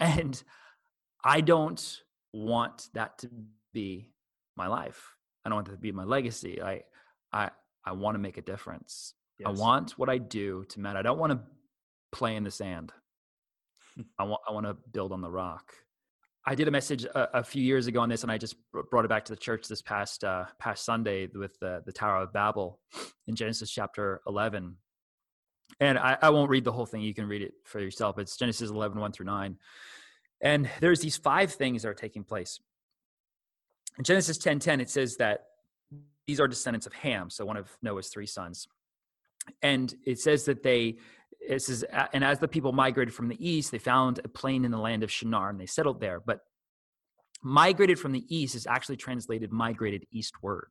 And 0.00 0.42
I 1.24 1.40
don't 1.40 2.02
want 2.32 2.88
that 2.94 3.18
to 3.18 3.30
be 3.72 4.10
my 4.56 4.66
life. 4.66 5.14
I 5.44 5.48
don't 5.48 5.56
want 5.56 5.66
that 5.68 5.74
to 5.74 5.78
be 5.78 5.92
my 5.92 6.04
legacy. 6.04 6.62
I, 6.62 6.82
I, 7.32 7.50
I 7.84 7.92
want 7.92 8.14
to 8.14 8.18
make 8.18 8.38
a 8.38 8.42
difference. 8.42 9.14
Yes. 9.38 9.48
I 9.48 9.52
want 9.52 9.92
what 9.92 10.08
I 10.08 10.18
do 10.18 10.64
to 10.70 10.80
matter. 10.80 10.98
I 10.98 11.02
don't 11.02 11.18
want 11.18 11.32
to 11.32 11.40
play 12.12 12.36
in 12.36 12.44
the 12.44 12.50
sand. 12.50 12.92
I 14.18 14.24
want. 14.24 14.42
I 14.48 14.52
want 14.52 14.66
to 14.66 14.74
build 14.92 15.12
on 15.12 15.20
the 15.20 15.30
rock. 15.30 15.74
I 16.46 16.54
did 16.54 16.68
a 16.68 16.70
message 16.70 17.04
a, 17.04 17.38
a, 17.38 17.44
few 17.44 17.62
years 17.62 17.86
ago 17.86 18.00
on 18.00 18.08
this, 18.08 18.22
and 18.22 18.30
I 18.30 18.36
just 18.36 18.56
brought 18.90 19.04
it 19.04 19.08
back 19.08 19.24
to 19.26 19.32
the 19.32 19.38
church 19.38 19.66
this 19.66 19.80
past 19.80 20.24
uh, 20.24 20.44
past 20.58 20.84
Sunday 20.84 21.28
with 21.34 21.58
the, 21.58 21.82
the 21.86 21.92
Tower 21.92 22.22
of 22.22 22.32
Babel 22.32 22.80
in 23.26 23.34
Genesis 23.34 23.70
chapter 23.70 24.20
11. 24.26 24.76
And 25.80 25.98
I, 25.98 26.18
I, 26.20 26.30
won't 26.30 26.50
read 26.50 26.64
the 26.64 26.72
whole 26.72 26.86
thing. 26.86 27.00
You 27.00 27.14
can 27.14 27.26
read 27.26 27.42
it 27.42 27.54
for 27.64 27.80
yourself. 27.80 28.18
It's 28.18 28.36
Genesis 28.36 28.70
11, 28.70 29.00
1 29.00 29.12
through 29.12 29.26
9. 29.26 29.56
And 30.42 30.68
there's 30.80 31.00
these 31.00 31.16
five 31.16 31.52
things 31.52 31.82
that 31.82 31.88
are 31.88 31.94
taking 31.94 32.22
place. 32.22 32.60
In 33.96 34.04
Genesis 34.04 34.36
10, 34.36 34.58
10, 34.58 34.80
it 34.80 34.90
says 34.90 35.16
that 35.16 35.46
these 36.26 36.40
are 36.40 36.46
descendants 36.46 36.86
of 36.86 36.92
Ham, 36.92 37.30
so 37.30 37.44
one 37.44 37.56
of 37.56 37.70
Noah's 37.82 38.08
three 38.08 38.26
sons. 38.26 38.68
And 39.62 39.94
it 40.04 40.18
says 40.20 40.44
that 40.44 40.62
they 40.62 40.98
it 41.48 41.62
says, 41.62 41.84
and 42.12 42.24
as 42.24 42.38
the 42.38 42.48
people 42.48 42.72
migrated 42.72 43.14
from 43.14 43.28
the 43.28 43.48
east, 43.48 43.70
they 43.70 43.78
found 43.78 44.20
a 44.24 44.28
plain 44.28 44.64
in 44.64 44.70
the 44.70 44.78
land 44.78 45.02
of 45.02 45.10
Shinar 45.10 45.50
and 45.50 45.60
they 45.60 45.66
settled 45.66 46.00
there. 46.00 46.20
But 46.20 46.40
migrated 47.42 47.98
from 47.98 48.12
the 48.12 48.24
east 48.34 48.54
is 48.54 48.66
actually 48.66 48.96
translated 48.96 49.52
migrated 49.52 50.06
eastward. 50.10 50.68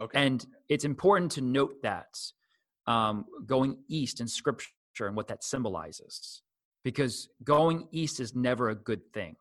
Okay. 0.00 0.26
And 0.26 0.44
it's 0.68 0.84
important 0.84 1.32
to 1.32 1.40
note 1.42 1.82
that 1.82 2.18
um, 2.86 3.26
going 3.46 3.78
east 3.88 4.20
in 4.20 4.26
scripture 4.26 4.72
and 5.06 5.14
what 5.14 5.28
that 5.28 5.44
symbolizes, 5.44 6.42
because 6.82 7.28
going 7.44 7.88
east 7.92 8.18
is 8.18 8.34
never 8.34 8.70
a 8.70 8.74
good 8.74 9.02
thing. 9.12 9.36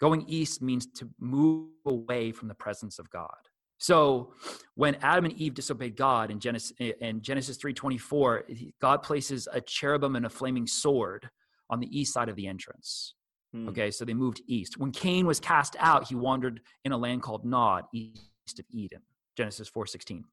Going 0.00 0.24
east 0.28 0.62
means 0.62 0.86
to 0.98 1.08
move 1.18 1.70
away 1.86 2.32
from 2.32 2.48
the 2.48 2.54
presence 2.54 2.98
of 2.98 3.10
God. 3.10 3.30
So 3.78 4.32
when 4.74 4.94
Adam 4.96 5.26
and 5.26 5.34
Eve 5.34 5.54
disobeyed 5.54 5.96
God 5.96 6.30
in 6.30 6.40
Genesis 6.40 6.72
in 6.78 7.20
Genesis 7.20 7.58
3:24, 7.58 8.44
God 8.80 9.02
places 9.02 9.48
a 9.52 9.60
cherubim 9.60 10.16
and 10.16 10.26
a 10.26 10.30
flaming 10.30 10.66
sword 10.66 11.28
on 11.68 11.80
the 11.80 11.98
east 11.98 12.12
side 12.12 12.28
of 12.28 12.36
the 12.36 12.46
entrance. 12.46 13.14
Hmm. 13.52 13.68
Okay, 13.68 13.90
so 13.90 14.04
they 14.04 14.14
moved 14.14 14.40
east. 14.46 14.78
When 14.78 14.92
Cain 14.92 15.26
was 15.26 15.40
cast 15.40 15.76
out, 15.78 16.08
he 16.08 16.14
wandered 16.14 16.60
in 16.84 16.92
a 16.92 16.96
land 16.96 17.22
called 17.22 17.44
Nod, 17.44 17.84
east 17.92 18.58
of 18.58 18.64
Eden. 18.70 19.02
Genesis 19.36 19.68
4:16. 19.68 20.24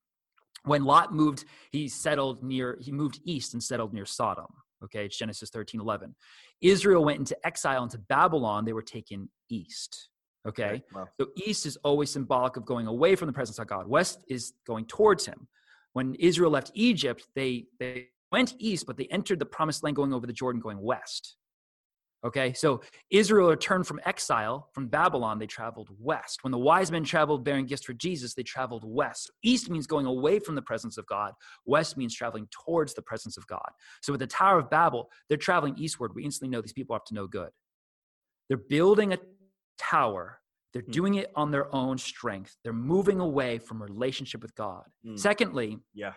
When 0.64 0.86
Lot 0.86 1.14
moved, 1.14 1.44
he 1.72 1.90
settled 1.90 2.44
near 2.44 2.78
he 2.80 2.92
moved 2.92 3.20
east 3.26 3.54
and 3.54 3.62
settled 3.62 3.94
near 3.94 4.06
Sodom. 4.06 4.48
Okay, 4.84 5.06
it's 5.06 5.18
Genesis 5.18 5.50
13:11. 5.50 6.16
Israel 6.62 7.04
went 7.04 7.20
into 7.20 7.38
exile 7.46 7.84
into 7.84 7.98
Babylon, 7.98 8.64
they 8.64 8.74
were 8.74 8.82
taken 8.82 9.30
east. 9.50 10.10
Okay. 10.48 10.84
Wow. 10.94 11.08
So 11.20 11.28
east 11.46 11.66
is 11.66 11.78
always 11.78 12.12
symbolic 12.12 12.58
of 12.58 12.66
going 12.66 12.88
away 12.88 13.16
from 13.16 13.28
the 13.28 13.34
presence 13.34 13.60
of 13.60 13.68
God. 13.68 13.88
West 13.88 14.24
is 14.28 14.54
going 14.68 14.86
towards 14.86 15.26
him. 15.26 15.48
When 15.94 16.16
Israel 16.16 16.52
left 16.52 16.72
Egypt, 16.74 17.28
they, 17.36 17.66
they 17.80 18.08
went 18.32 18.56
east, 18.58 18.86
but 18.86 18.98
they 18.98 19.06
entered 19.06 19.40
the 19.40 19.46
promised 19.46 19.84
land 19.84 19.96
going 19.96 20.14
over 20.14 20.28
the 20.28 20.34
Jordan, 20.34 20.60
going 20.60 20.82
west. 20.82 21.38
Okay, 22.26 22.54
so 22.54 22.82
Israel 23.10 23.50
returned 23.50 23.86
from 23.86 24.00
exile 24.06 24.70
from 24.74 24.88
Babylon, 24.88 25.40
they 25.40 25.46
traveled 25.46 25.90
west. 26.00 26.42
When 26.42 26.52
the 26.52 26.58
wise 26.58 26.90
men 26.90 27.04
traveled 27.04 27.44
bearing 27.44 27.66
gifts 27.66 27.84
for 27.84 27.92
Jesus, 27.92 28.34
they 28.34 28.44
traveled 28.44 28.84
west. 28.86 29.30
East 29.44 29.70
means 29.70 29.88
going 29.88 30.06
away 30.06 30.40
from 30.40 30.56
the 30.56 30.62
presence 30.62 30.98
of 30.98 31.06
God, 31.06 31.34
west 31.66 31.98
means 31.98 32.16
traveling 32.16 32.48
towards 32.50 32.94
the 32.94 33.02
presence 33.02 33.36
of 33.36 33.46
God. 33.48 33.70
So 34.02 34.14
with 34.14 34.22
the 34.22 34.28
Tower 34.28 34.60
of 34.60 34.70
Babel, 34.70 35.10
they're 35.28 35.38
traveling 35.38 35.76
eastward. 35.78 36.16
We 36.16 36.24
instantly 36.24 36.50
know 36.50 36.62
these 36.62 36.72
people 36.72 36.96
are 36.96 37.00
up 37.00 37.06
to 37.08 37.14
no 37.14 37.28
good. 37.28 37.50
They're 38.48 38.58
building 38.58 39.12
a 39.12 39.18
tower. 39.78 40.40
They're 40.74 40.82
mm. 40.82 40.92
doing 40.92 41.16
it 41.16 41.32
on 41.36 41.52
their 41.52 41.74
own 41.74 41.98
strength. 41.98 42.58
They're 42.64 42.74
moving 42.74 43.20
away 43.20 43.60
from 43.60 43.82
relationship 43.82 44.42
with 44.42 44.56
God. 44.56 44.86
Mm. 45.06 45.20
Secondly, 45.20 45.78
yeah. 45.94 46.14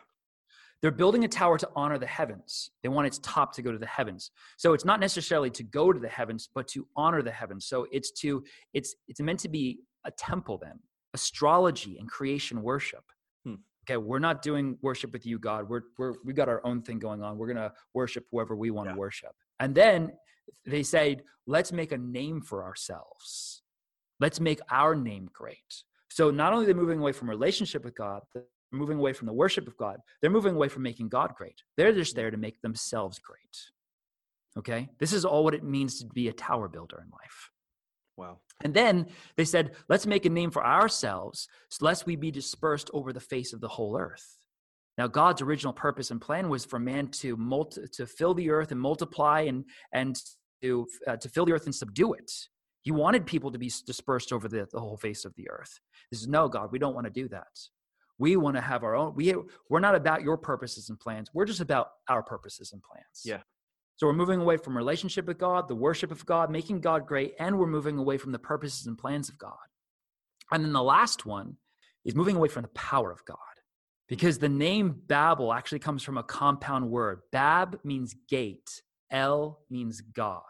They're 0.82 0.90
building 0.90 1.24
a 1.24 1.28
tower 1.28 1.56
to 1.58 1.68
honor 1.74 1.98
the 1.98 2.06
heavens. 2.06 2.70
They 2.82 2.88
want 2.88 3.06
its 3.06 3.18
top 3.18 3.54
to 3.54 3.62
go 3.62 3.72
to 3.72 3.78
the 3.78 3.86
heavens. 3.86 4.30
So 4.56 4.74
it's 4.74 4.84
not 4.84 5.00
necessarily 5.00 5.50
to 5.50 5.62
go 5.62 5.92
to 5.92 5.98
the 5.98 6.08
heavens, 6.08 6.48
but 6.54 6.68
to 6.68 6.86
honor 6.96 7.22
the 7.22 7.30
heavens. 7.30 7.66
So 7.66 7.86
it's 7.90 8.10
to 8.20 8.44
it's 8.74 8.94
it's 9.08 9.20
meant 9.20 9.40
to 9.40 9.48
be 9.48 9.80
a 10.04 10.10
temple 10.10 10.58
then. 10.62 10.78
Astrology 11.14 11.96
and 11.98 12.08
creation 12.08 12.62
worship. 12.62 13.04
Hmm. 13.44 13.54
Okay, 13.84 13.96
we're 13.96 14.18
not 14.18 14.42
doing 14.42 14.76
worship 14.82 15.12
with 15.12 15.24
you, 15.24 15.38
God. 15.38 15.68
We're 15.68 15.82
we're 15.98 16.14
we 16.24 16.34
got 16.34 16.48
our 16.48 16.64
own 16.64 16.82
thing 16.82 16.98
going 16.98 17.22
on. 17.22 17.38
We're 17.38 17.48
gonna 17.48 17.72
worship 17.94 18.26
whoever 18.30 18.54
we 18.54 18.70
want 18.70 18.88
to 18.88 18.92
yeah. 18.92 18.98
worship. 18.98 19.32
And 19.60 19.74
then 19.74 20.12
they 20.64 20.82
said, 20.82 21.22
let's 21.46 21.72
make 21.72 21.92
a 21.92 21.98
name 21.98 22.40
for 22.40 22.64
ourselves. 22.64 23.62
Let's 24.20 24.40
make 24.40 24.60
our 24.70 24.94
name 24.94 25.28
great. 25.32 25.82
So 26.10 26.30
not 26.30 26.52
only 26.52 26.66
they're 26.66 26.74
moving 26.74 26.98
away 26.98 27.12
from 27.12 27.28
relationship 27.28 27.84
with 27.84 27.94
God, 27.94 28.22
they're 28.34 28.44
moving 28.72 28.98
away 28.98 29.12
from 29.12 29.26
the 29.26 29.32
worship 29.32 29.66
of 29.66 29.76
God. 29.76 29.98
They're 30.20 30.30
moving 30.30 30.54
away 30.54 30.68
from 30.68 30.82
making 30.82 31.08
God 31.08 31.34
great. 31.36 31.60
They're 31.76 31.92
just 31.92 32.16
there 32.16 32.30
to 32.30 32.36
make 32.36 32.60
themselves 32.62 33.18
great. 33.18 33.38
Okay? 34.58 34.88
This 34.98 35.12
is 35.12 35.24
all 35.24 35.44
what 35.44 35.54
it 35.54 35.64
means 35.64 36.00
to 36.00 36.06
be 36.06 36.28
a 36.28 36.32
tower 36.32 36.68
builder 36.68 37.02
in 37.04 37.10
life. 37.10 37.50
Wow. 38.16 38.38
And 38.64 38.72
then 38.72 39.08
they 39.36 39.44
said, 39.44 39.72
let's 39.88 40.06
make 40.06 40.24
a 40.24 40.30
name 40.30 40.50
for 40.50 40.64
ourselves, 40.64 41.48
lest 41.82 42.06
we 42.06 42.16
be 42.16 42.30
dispersed 42.30 42.88
over 42.94 43.12
the 43.12 43.20
face 43.20 43.52
of 43.52 43.60
the 43.60 43.68
whole 43.68 43.98
earth. 43.98 44.38
Now, 44.98 45.06
God's 45.06 45.42
original 45.42 45.72
purpose 45.72 46.10
and 46.10 46.20
plan 46.20 46.48
was 46.48 46.64
for 46.64 46.78
man 46.78 47.08
to 47.08 47.36
multi, 47.36 47.82
to 47.92 48.06
fill 48.06 48.34
the 48.34 48.50
earth 48.50 48.72
and 48.72 48.80
multiply 48.80 49.42
and 49.42 49.64
and 49.92 50.18
to 50.62 50.86
uh, 51.06 51.16
to 51.16 51.28
fill 51.28 51.44
the 51.44 51.52
earth 51.52 51.66
and 51.66 51.74
subdue 51.74 52.14
it. 52.14 52.30
He 52.82 52.92
wanted 52.92 53.26
people 53.26 53.50
to 53.50 53.58
be 53.58 53.70
dispersed 53.86 54.32
over 54.32 54.48
the, 54.48 54.66
the 54.72 54.80
whole 54.80 54.96
face 54.96 55.24
of 55.24 55.34
the 55.34 55.50
earth. 55.50 55.80
This 56.10 56.20
is 56.20 56.28
no, 56.28 56.48
God, 56.48 56.70
we 56.70 56.78
don't 56.78 56.94
want 56.94 57.06
to 57.06 57.12
do 57.12 57.28
that. 57.28 57.48
We 58.18 58.36
want 58.36 58.56
to 58.56 58.62
have 58.62 58.84
our 58.84 58.94
own. 58.94 59.14
We 59.14 59.34
we're 59.68 59.80
not 59.80 59.94
about 59.94 60.22
your 60.22 60.38
purposes 60.38 60.88
and 60.88 60.98
plans. 60.98 61.28
We're 61.34 61.44
just 61.44 61.60
about 61.60 61.88
our 62.08 62.22
purposes 62.22 62.72
and 62.72 62.82
plans. 62.82 63.22
Yeah. 63.24 63.40
So 63.96 64.06
we're 64.06 64.12
moving 64.12 64.40
away 64.40 64.58
from 64.58 64.76
relationship 64.76 65.26
with 65.26 65.38
God, 65.38 65.68
the 65.68 65.74
worship 65.74 66.10
of 66.10 66.24
God, 66.26 66.50
making 66.50 66.80
God 66.80 67.06
great, 67.06 67.34
and 67.38 67.58
we're 67.58 67.66
moving 67.66 67.98
away 67.98 68.18
from 68.18 68.32
the 68.32 68.38
purposes 68.38 68.86
and 68.86 68.96
plans 68.96 69.28
of 69.28 69.38
God. 69.38 69.52
And 70.52 70.64
then 70.64 70.72
the 70.72 70.82
last 70.82 71.26
one 71.26 71.56
is 72.04 72.14
moving 72.14 72.36
away 72.36 72.48
from 72.48 72.62
the 72.62 72.68
power 72.68 73.10
of 73.10 73.24
God. 73.24 73.38
Because 74.08 74.38
the 74.38 74.48
name 74.48 75.02
Babel 75.06 75.52
actually 75.52 75.80
comes 75.80 76.02
from 76.02 76.16
a 76.16 76.22
compound 76.22 76.90
word. 76.90 77.20
Bab 77.32 77.80
means 77.82 78.14
gate, 78.28 78.82
El 79.10 79.60
means 79.68 80.00
God. 80.00 80.42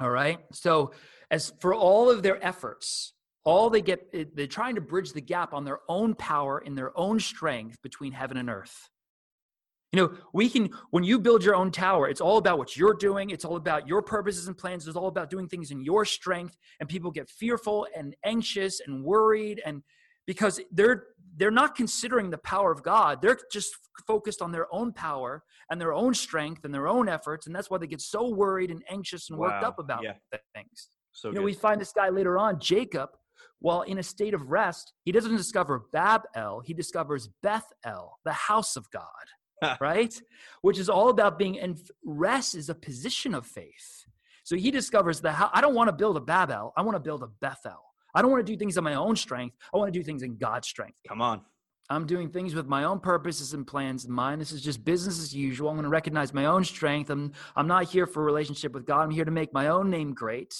All 0.00 0.10
right? 0.10 0.38
So, 0.52 0.92
as 1.30 1.52
for 1.60 1.74
all 1.74 2.10
of 2.10 2.22
their 2.22 2.44
efforts, 2.44 3.14
all 3.44 3.70
they 3.70 3.80
get, 3.80 4.34
they're 4.34 4.46
trying 4.46 4.74
to 4.74 4.80
bridge 4.80 5.12
the 5.12 5.20
gap 5.20 5.54
on 5.54 5.64
their 5.64 5.80
own 5.88 6.14
power 6.14 6.62
and 6.64 6.76
their 6.76 6.96
own 6.98 7.20
strength 7.20 7.80
between 7.82 8.12
heaven 8.12 8.36
and 8.36 8.50
earth. 8.50 8.88
You 9.92 10.00
know, 10.00 10.14
we 10.32 10.48
can, 10.48 10.70
when 10.90 11.02
you 11.02 11.18
build 11.18 11.42
your 11.42 11.56
own 11.56 11.72
tower, 11.72 12.08
it's 12.08 12.20
all 12.20 12.38
about 12.38 12.58
what 12.58 12.76
you're 12.76 12.94
doing. 12.94 13.30
It's 13.30 13.44
all 13.44 13.56
about 13.56 13.88
your 13.88 14.02
purposes 14.02 14.46
and 14.46 14.56
plans. 14.56 14.86
It's 14.86 14.96
all 14.96 15.08
about 15.08 15.30
doing 15.30 15.48
things 15.48 15.72
in 15.72 15.80
your 15.80 16.04
strength. 16.04 16.56
And 16.78 16.88
people 16.88 17.10
get 17.10 17.28
fearful 17.28 17.88
and 17.96 18.14
anxious 18.24 18.80
and 18.86 19.02
worried. 19.02 19.60
And 19.64 19.82
because 20.26 20.60
they're, 20.70 21.06
they're 21.40 21.50
not 21.50 21.74
considering 21.74 22.28
the 22.28 22.38
power 22.38 22.70
of 22.70 22.82
God, 22.82 23.22
they're 23.22 23.38
just 23.50 23.74
focused 24.06 24.42
on 24.42 24.52
their 24.52 24.72
own 24.72 24.92
power 24.92 25.42
and 25.70 25.80
their 25.80 25.94
own 25.94 26.12
strength 26.12 26.64
and 26.64 26.72
their 26.72 26.86
own 26.86 27.08
efforts. 27.08 27.46
And 27.46 27.56
that's 27.56 27.70
why 27.70 27.78
they 27.78 27.86
get 27.86 28.02
so 28.02 28.28
worried 28.28 28.70
and 28.70 28.82
anxious 28.90 29.30
and 29.30 29.38
wow. 29.38 29.48
worked 29.48 29.64
up 29.64 29.78
about 29.78 30.02
yeah. 30.04 30.12
things. 30.54 30.88
So 31.12 31.28
you 31.28 31.34
know, 31.34 31.40
good. 31.40 31.46
we 31.46 31.54
find 31.54 31.80
this 31.80 31.92
guy 31.92 32.10
later 32.10 32.36
on, 32.36 32.60
Jacob, 32.60 33.08
while 33.60 33.82
in 33.82 33.98
a 33.98 34.02
state 34.02 34.34
of 34.34 34.50
rest, 34.50 34.92
he 35.04 35.12
doesn't 35.12 35.34
discover 35.34 35.86
Bab 35.94 36.22
El, 36.34 36.60
he 36.60 36.74
discovers 36.74 37.30
Beth 37.42 37.66
El, 37.84 38.18
the 38.26 38.32
house 38.32 38.76
of 38.76 38.90
God. 38.90 39.04
right? 39.80 40.14
Which 40.62 40.78
is 40.78 40.88
all 40.88 41.10
about 41.10 41.38
being, 41.38 41.58
and 41.58 41.78
rest 42.02 42.54
is 42.54 42.70
a 42.70 42.74
position 42.74 43.34
of 43.34 43.46
faith. 43.46 44.06
So 44.44 44.56
he 44.56 44.70
discovers 44.70 45.20
that 45.20 45.50
I 45.52 45.60
don't 45.60 45.74
want 45.74 45.88
to 45.88 45.92
build 45.92 46.16
a 46.16 46.20
Babel, 46.20 46.72
I 46.76 46.82
want 46.82 46.96
to 46.96 47.00
build 47.00 47.22
a 47.22 47.28
Bethel. 47.42 47.89
I 48.14 48.22
don't 48.22 48.30
want 48.30 48.46
to 48.46 48.52
do 48.52 48.58
things 48.58 48.76
on 48.78 48.84
my 48.84 48.94
own 48.94 49.16
strength. 49.16 49.56
I 49.72 49.78
want 49.78 49.92
to 49.92 49.98
do 49.98 50.04
things 50.04 50.22
in 50.22 50.36
God's 50.36 50.68
strength. 50.68 50.96
Come 51.08 51.20
on. 51.22 51.42
I'm 51.90 52.06
doing 52.06 52.30
things 52.30 52.54
with 52.54 52.66
my 52.66 52.84
own 52.84 53.00
purposes 53.00 53.52
and 53.52 53.66
plans 53.66 54.04
in 54.04 54.12
mind. 54.12 54.40
This 54.40 54.52
is 54.52 54.62
just 54.62 54.84
business 54.84 55.18
as 55.18 55.34
usual. 55.34 55.68
I'm 55.68 55.74
going 55.74 55.82
to 55.82 55.90
recognize 55.90 56.32
my 56.32 56.46
own 56.46 56.62
strength. 56.62 57.10
I'm, 57.10 57.32
I'm 57.56 57.66
not 57.66 57.90
here 57.90 58.06
for 58.06 58.22
a 58.22 58.24
relationship 58.24 58.72
with 58.72 58.86
God. 58.86 59.02
I'm 59.02 59.10
here 59.10 59.24
to 59.24 59.30
make 59.32 59.52
my 59.52 59.66
own 59.68 59.90
name 59.90 60.14
great. 60.14 60.54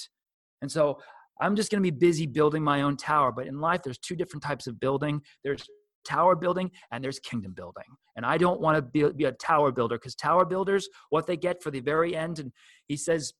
And 0.61 0.71
so 0.71 0.99
I'm 1.41 1.55
just 1.55 1.71
going 1.71 1.83
to 1.83 1.89
be 1.89 1.97
busy 1.97 2.27
building 2.27 2.65
my 2.65 2.83
own 2.83 2.97
tower. 2.97 3.31
But 3.31 3.47
in 3.47 3.61
life, 3.61 3.83
there's 3.85 3.99
two 3.99 4.17
different 4.17 4.43
types 4.43 4.67
of 4.67 4.81
building. 4.81 5.23
There's 5.45 5.65
tower 6.05 6.35
building 6.35 6.71
and 6.91 7.03
there's 7.03 7.21
kingdom 7.21 7.53
building. 7.55 7.85
And 8.17 8.27
I 8.27 8.37
don't 8.37 8.61
want 8.61 8.77
to 8.77 8.83
be, 8.83 9.13
be 9.13 9.25
a 9.25 9.33
tower 9.33 9.71
builder 9.71 9.97
because 9.97 10.17
tower 10.17 10.45
builders, 10.45 10.89
what 11.11 11.27
they 11.27 11.37
get 11.37 11.63
for 11.63 11.71
the 11.71 11.81
very 11.81 12.17
end, 12.17 12.41
and 12.41 12.53
he 12.89 12.97
says, 12.97 13.33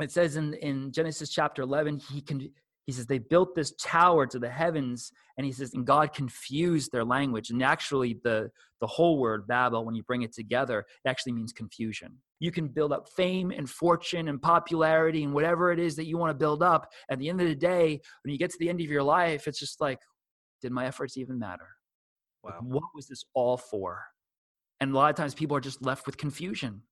it 0.00 0.10
says 0.10 0.36
in, 0.36 0.54
in 0.54 0.92
Genesis 0.92 1.30
chapter 1.30 1.62
11, 1.62 2.00
he 2.10 2.20
can, 2.20 2.50
he 2.88 2.92
says 2.92 3.06
they 3.06 3.18
built 3.18 3.54
this 3.54 3.72
tower 3.80 4.26
to 4.26 4.38
the 4.38 4.48
heavens 4.48 5.12
and 5.36 5.44
he 5.44 5.52
says 5.52 5.74
and 5.74 5.86
god 5.86 6.12
confused 6.12 6.90
their 6.90 7.04
language 7.04 7.50
and 7.50 7.62
actually 7.62 8.18
the 8.24 8.50
the 8.80 8.86
whole 8.86 9.18
word 9.18 9.46
babel 9.46 9.84
when 9.84 9.94
you 9.94 10.02
bring 10.02 10.22
it 10.22 10.32
together 10.32 10.80
it 11.04 11.08
actually 11.08 11.32
means 11.32 11.52
confusion 11.52 12.16
you 12.40 12.50
can 12.50 12.68
build 12.68 12.92
up 12.92 13.08
fame 13.16 13.50
and 13.50 13.68
fortune 13.68 14.28
and 14.28 14.42
popularity 14.42 15.22
and 15.22 15.32
whatever 15.32 15.70
it 15.70 15.78
is 15.78 15.94
that 15.96 16.06
you 16.06 16.16
want 16.16 16.30
to 16.30 16.34
build 16.34 16.62
up 16.62 16.90
at 17.10 17.18
the 17.18 17.28
end 17.28 17.40
of 17.40 17.46
the 17.46 17.54
day 17.54 18.00
when 18.22 18.32
you 18.32 18.38
get 18.38 18.50
to 18.50 18.58
the 18.58 18.68
end 18.68 18.80
of 18.80 18.86
your 18.86 19.02
life 19.02 19.46
it's 19.46 19.60
just 19.60 19.80
like 19.80 20.00
did 20.60 20.72
my 20.72 20.86
efforts 20.86 21.16
even 21.16 21.38
matter 21.38 21.68
Wow. 22.42 22.50
Like, 22.52 22.62
what 22.62 22.84
was 22.94 23.08
this 23.08 23.24
all 23.34 23.56
for? 23.56 24.04
And 24.80 24.92
a 24.92 24.94
lot 24.94 25.10
of 25.10 25.16
times 25.16 25.34
people 25.34 25.56
are 25.56 25.60
just 25.60 25.82
left 25.82 26.06
with 26.06 26.16
confusion. 26.16 26.82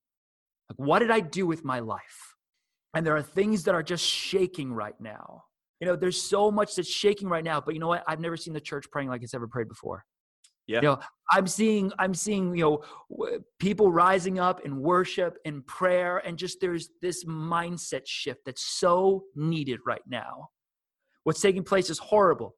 Like, 0.68 0.86
what 0.86 0.98
did 0.98 1.10
I 1.10 1.20
do 1.20 1.46
with 1.46 1.64
my 1.64 1.78
life? 1.78 2.34
And 2.94 3.06
there 3.06 3.16
are 3.16 3.22
things 3.22 3.64
that 3.64 3.74
are 3.74 3.82
just 3.82 4.04
shaking 4.04 4.72
right 4.72 4.98
now. 5.00 5.44
You 5.80 5.86
know, 5.86 5.96
there's 5.96 6.20
so 6.20 6.50
much 6.50 6.74
that's 6.74 6.88
shaking 6.88 7.28
right 7.28 7.44
now, 7.44 7.60
but 7.60 7.74
you 7.74 7.80
know 7.80 7.88
what? 7.88 8.02
I've 8.06 8.20
never 8.20 8.36
seen 8.36 8.54
the 8.54 8.60
church 8.60 8.86
praying 8.90 9.08
like 9.08 9.22
it's 9.22 9.34
ever 9.34 9.46
prayed 9.46 9.68
before. 9.68 10.04
Yeah. 10.66 10.76
You 10.76 10.82
know, 10.82 10.98
I'm 11.30 11.46
seeing, 11.46 11.92
I'm 11.98 12.14
seeing, 12.14 12.56
you 12.56 12.64
know, 12.64 13.38
people 13.58 13.92
rising 13.92 14.40
up 14.40 14.62
in 14.64 14.80
worship 14.80 15.38
and 15.44 15.64
prayer, 15.66 16.18
and 16.18 16.36
just 16.36 16.60
there's 16.60 16.88
this 17.02 17.24
mindset 17.24 18.02
shift 18.06 18.40
that's 18.44 18.64
so 18.64 19.24
needed 19.34 19.80
right 19.86 20.02
now. 20.08 20.48
What's 21.24 21.40
taking 21.40 21.62
place 21.62 21.90
is 21.90 21.98
horrible. 21.98 22.56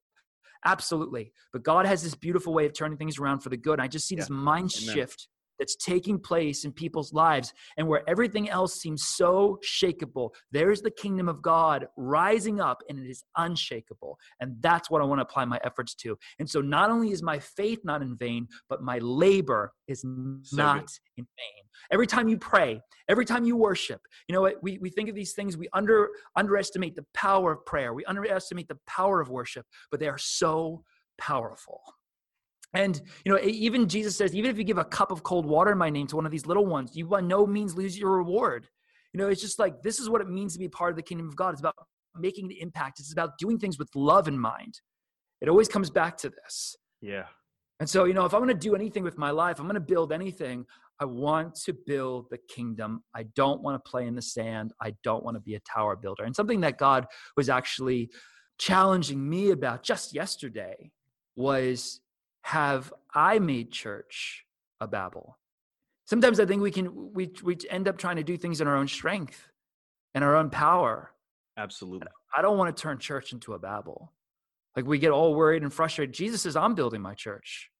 Absolutely. 0.64 1.33
But 1.52 1.62
God 1.62 1.87
has 1.87 2.02
this 2.02 2.14
beautiful 2.14 2.52
way 2.52 2.66
of 2.66 2.72
turning 2.72 2.98
things 2.98 3.18
around 3.18 3.40
for 3.40 3.48
the 3.48 3.57
good. 3.57 3.81
I 3.81 3.88
just 3.88 4.07
see 4.07 4.14
yeah. 4.14 4.22
this 4.22 4.31
mind 4.31 4.72
Amen. 4.83 4.94
shift 4.94 5.28
that's 5.58 5.76
taking 5.76 6.18
place 6.18 6.64
in 6.64 6.72
people's 6.72 7.12
lives 7.12 7.52
and 7.76 7.86
where 7.86 8.08
everything 8.08 8.48
else 8.48 8.80
seems 8.80 9.04
so 9.04 9.58
shakable. 9.64 10.30
There's 10.52 10.82
the 10.82 10.90
kingdom 10.90 11.28
of 11.28 11.42
god 11.42 11.86
rising 11.96 12.60
up 12.60 12.82
and 12.88 12.98
it 12.98 13.08
is 13.08 13.24
unshakable. 13.36 14.18
And 14.40 14.56
that's 14.60 14.90
what 14.90 15.02
i 15.02 15.04
want 15.04 15.18
to 15.18 15.22
apply 15.22 15.44
my 15.44 15.60
efforts 15.64 15.94
to. 15.96 16.18
And 16.38 16.48
so 16.48 16.60
not 16.60 16.90
only 16.90 17.10
is 17.10 17.22
my 17.22 17.38
faith 17.38 17.80
not 17.84 18.02
in 18.02 18.16
vain 18.16 18.48
but 18.68 18.82
my 18.82 18.98
labor 18.98 19.72
is 19.86 20.04
not 20.04 20.90
in 21.16 21.24
vain. 21.24 21.64
Every 21.92 22.06
time 22.06 22.28
you 22.28 22.38
pray 22.38 22.80
every 23.08 23.24
time 23.24 23.44
you 23.44 23.56
worship 23.56 24.00
you 24.28 24.34
know 24.34 24.42
what? 24.42 24.62
We, 24.62 24.78
we 24.78 24.90
think 24.90 25.08
of 25.08 25.14
these 25.14 25.32
things 25.32 25.56
we 25.56 25.68
under 25.72 26.08
underestimate 26.36 26.94
the 26.94 27.06
power 27.14 27.52
of 27.52 27.64
prayer. 27.66 27.94
We 27.94 28.04
underestimate 28.04 28.68
the 28.68 28.78
power 28.86 29.20
of 29.20 29.28
worship 29.28 29.66
but 29.90 30.00
they 30.00 30.08
are 30.08 30.18
so 30.18 30.82
powerful 31.18 31.80
and 32.74 33.00
you 33.24 33.33
know, 33.33 33.38
even 33.42 33.88
Jesus 33.88 34.16
says, 34.16 34.35
even 34.35 34.50
if 34.50 34.59
you 34.59 34.64
give 34.64 34.78
a 34.78 34.85
cup 34.85 35.11
of 35.11 35.22
cold 35.22 35.46
water 35.46 35.72
in 35.72 35.78
my 35.78 35.90
name 35.90 36.07
to 36.09 36.16
one 36.16 36.26
of 36.26 36.33
these 36.33 36.46
little 36.46 36.66
ones, 36.66 36.94
you 36.94 37.07
by 37.07 37.20
no 37.20 37.46
means 37.46 37.76
lose 37.76 37.98
your 37.98 38.12
reward. 38.12 38.68
You 39.12 39.18
know, 39.18 39.28
it's 39.28 39.40
just 39.40 39.59
like 39.59 39.83
this 39.83 39.98
is 39.98 40.11
what 40.11 40.20
it 40.20 40.28
means 40.28 40.52
to 40.52 40.59
be 40.59 40.68
part 40.68 40.90
of 40.90 40.96
the 40.96 41.02
kingdom 41.02 41.28
of 41.28 41.37
God. 41.37 41.50
It's 41.50 41.61
about 41.61 41.74
making 42.16 42.46
an 42.46 42.57
impact. 42.61 43.00
It's 43.00 43.12
about 43.12 43.38
doing 43.38 43.59
things 43.59 43.78
with 43.78 43.88
love 43.94 44.28
in 44.28 44.38
mind. 44.38 44.81
It 45.40 45.48
always 45.48 45.68
comes 45.68 45.88
back 45.88 46.16
to 46.18 46.31
this. 46.31 46.76
Yeah. 47.00 47.24
And 47.81 47.88
so, 47.88 48.04
you 48.04 48.12
know, 48.12 48.24
if 48.24 48.35
I'm 48.35 48.40
going 48.40 48.48
to 48.48 48.54
do 48.54 48.74
anything 48.74 49.04
with 49.04 49.16
my 49.16 49.31
life, 49.31 49.61
I'm 49.61 49.66
going 49.66 49.74
to 49.74 49.81
build 49.81 50.12
anything. 50.12 50.66
I 51.00 51.04
want 51.04 51.54
to 51.64 51.72
build 51.87 52.26
the 52.28 52.38
kingdom. 52.48 53.04
I 53.14 53.22
don't 53.37 53.62
want 53.62 53.83
to 53.83 53.88
play 53.88 54.07
in 54.07 54.16
the 54.16 54.22
sand. 54.22 54.72
I 54.83 54.94
don't 55.04 55.22
want 55.24 55.37
to 55.37 55.40
be 55.40 55.54
a 55.54 55.61
tower 55.61 55.94
builder. 55.94 56.24
And 56.24 56.35
something 56.35 56.61
that 56.62 56.76
God 56.76 57.07
was 57.37 57.48
actually 57.48 58.11
challenging 58.59 59.28
me 59.28 59.52
about 59.52 59.85
just 59.85 60.12
yesterday 60.12 60.90
was 61.37 62.00
have 62.48 62.94
I 63.14 63.38
made 63.40 63.70
church 63.70 64.46
a 64.80 64.88
Babel? 64.88 65.37
Sometimes 66.06 66.40
I 66.40 66.46
think 66.46 66.62
we 66.62 66.70
can 66.70 67.12
we 67.12 67.30
we 67.42 67.58
end 67.68 67.87
up 67.87 67.98
trying 67.98 68.16
to 68.16 68.22
do 68.22 68.38
things 68.38 68.62
in 68.62 68.66
our 68.66 68.74
own 68.74 68.88
strength 68.88 69.48
and 70.14 70.24
our 70.24 70.34
own 70.34 70.48
power. 70.48 71.11
Absolutely. 71.58 72.08
I 72.34 72.40
don't 72.40 72.56
want 72.56 72.74
to 72.74 72.82
turn 72.82 72.98
church 72.98 73.34
into 73.34 73.52
a 73.52 73.58
Babel. 73.58 74.14
Like 74.74 74.87
we 74.87 74.98
get 74.98 75.11
all 75.11 75.34
worried 75.34 75.62
and 75.62 75.70
frustrated. 75.70 76.14
Jesus 76.14 76.40
says, 76.40 76.56
"I'm 76.56 76.74
building 76.74 77.02
my 77.02 77.12
church." 77.12 77.70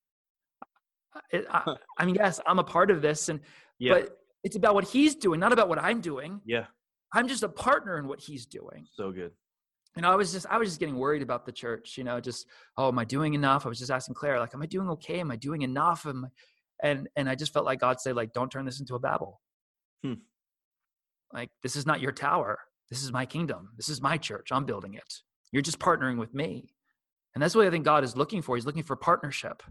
It, 1.31 1.47
I, 1.49 1.75
I, 1.97 2.05
mean, 2.05 2.13
yes, 2.13 2.39
I'm 2.45 2.59
a 2.59 2.63
part 2.63 2.91
of 2.91 3.01
this, 3.01 3.29
and 3.29 3.39
yeah. 3.79 3.93
but 3.93 4.19
it's 4.43 4.55
about 4.55 4.75
what 4.75 4.83
He's 4.83 5.15
doing, 5.15 5.39
not 5.39 5.51
about 5.51 5.67
what 5.67 5.79
I'm 5.79 5.99
doing. 5.99 6.41
Yeah, 6.45 6.65
I'm 7.11 7.27
just 7.27 7.41
a 7.41 7.49
partner 7.49 7.97
in 7.97 8.07
what 8.07 8.19
He's 8.19 8.45
doing. 8.45 8.85
So 8.95 9.11
good 9.11 9.31
and 9.99 10.05
I 10.05 10.15
was 10.15 10.31
just 10.31 10.45
I 10.49 10.57
was 10.57 10.69
just 10.69 10.79
getting 10.79 10.95
worried 10.95 11.21
about 11.21 11.45
the 11.45 11.51
church, 11.51 11.97
you 11.97 12.05
know, 12.05 12.21
just 12.21 12.47
oh, 12.77 12.87
am 12.87 12.97
I 12.97 13.03
doing 13.03 13.33
enough? 13.33 13.65
I 13.65 13.69
was 13.69 13.79
just 13.79 13.91
asking 13.91 14.15
Claire, 14.15 14.39
like, 14.39 14.53
am 14.53 14.61
I 14.61 14.65
doing 14.65 14.89
okay? 14.91 15.19
Am 15.19 15.29
I 15.29 15.35
doing 15.35 15.61
enough? 15.61 16.05
Am 16.05 16.23
I, 16.23 16.87
and 16.87 17.09
and 17.17 17.29
I 17.29 17.35
just 17.35 17.51
felt 17.51 17.65
like 17.65 17.81
God 17.81 17.99
said, 17.99 18.15
like, 18.15 18.31
don't 18.31 18.49
turn 18.49 18.63
this 18.63 18.79
into 18.79 18.95
a 18.95 18.99
Babel. 18.99 19.41
Hmm. 20.01 20.13
Like, 21.33 21.49
this 21.63 21.75
is 21.75 21.85
not 21.85 21.99
your 21.99 22.13
tower. 22.13 22.59
This 22.89 23.03
is 23.03 23.11
my 23.11 23.25
kingdom. 23.25 23.71
This 23.75 23.89
is 23.89 24.01
my 24.01 24.15
church. 24.15 24.53
I'm 24.53 24.63
building 24.63 24.93
it. 24.93 25.15
You're 25.51 25.61
just 25.61 25.79
partnering 25.79 26.17
with 26.17 26.33
me. 26.33 26.73
And 27.35 27.43
that's 27.43 27.53
what 27.53 27.67
I 27.67 27.69
think 27.69 27.83
God 27.83 28.05
is 28.05 28.15
looking 28.15 28.41
for. 28.41 28.55
He's 28.55 28.65
looking 28.65 28.83
for 28.83 28.95
partnership. 28.95 29.61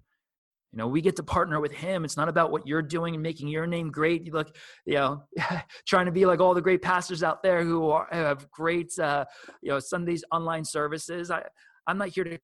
You 0.72 0.78
know, 0.78 0.86
we 0.86 1.00
get 1.00 1.16
to 1.16 1.22
partner 1.22 1.60
with 1.60 1.72
him. 1.72 2.04
It's 2.04 2.16
not 2.16 2.28
about 2.28 2.50
what 2.50 2.66
you're 2.66 2.82
doing 2.82 3.14
and 3.14 3.22
making 3.22 3.48
your 3.48 3.66
name 3.66 3.90
great. 3.90 4.26
You 4.26 4.32
look, 4.32 4.54
you 4.84 4.94
know, 4.94 5.22
trying 5.86 6.06
to 6.06 6.12
be 6.12 6.26
like 6.26 6.40
all 6.40 6.52
the 6.52 6.60
great 6.60 6.82
pastors 6.82 7.22
out 7.22 7.42
there 7.42 7.64
who 7.64 7.88
are, 7.90 8.06
have 8.12 8.50
great, 8.50 8.96
uh, 8.98 9.24
you 9.62 9.70
know, 9.70 9.78
Sundays 9.78 10.22
online 10.30 10.64
services. 10.64 11.30
I, 11.30 11.42
I'm 11.86 11.96
not 11.96 12.08
here 12.08 12.24
to 12.24 12.38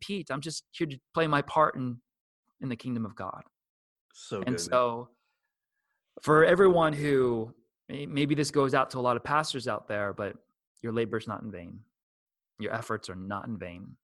compete. 0.00 0.30
I'm 0.30 0.42
just 0.42 0.64
here 0.72 0.86
to 0.86 0.98
play 1.14 1.26
my 1.26 1.40
part 1.42 1.76
in, 1.76 1.96
in 2.60 2.68
the 2.68 2.76
kingdom 2.76 3.06
of 3.06 3.14
God. 3.14 3.42
So 4.12 4.42
and 4.42 4.56
good. 4.56 4.60
so, 4.60 5.08
for 6.22 6.44
everyone 6.44 6.92
who 6.92 7.54
maybe 7.88 8.34
this 8.34 8.50
goes 8.50 8.74
out 8.74 8.90
to 8.90 8.98
a 8.98 9.00
lot 9.00 9.16
of 9.16 9.24
pastors 9.24 9.66
out 9.66 9.88
there, 9.88 10.12
but 10.12 10.34
your 10.82 10.92
labor 10.92 11.16
is 11.16 11.26
not 11.26 11.42
in 11.42 11.50
vain. 11.50 11.80
Your 12.58 12.74
efforts 12.74 13.08
are 13.08 13.16
not 13.16 13.46
in 13.46 13.58
vain. 13.58 13.96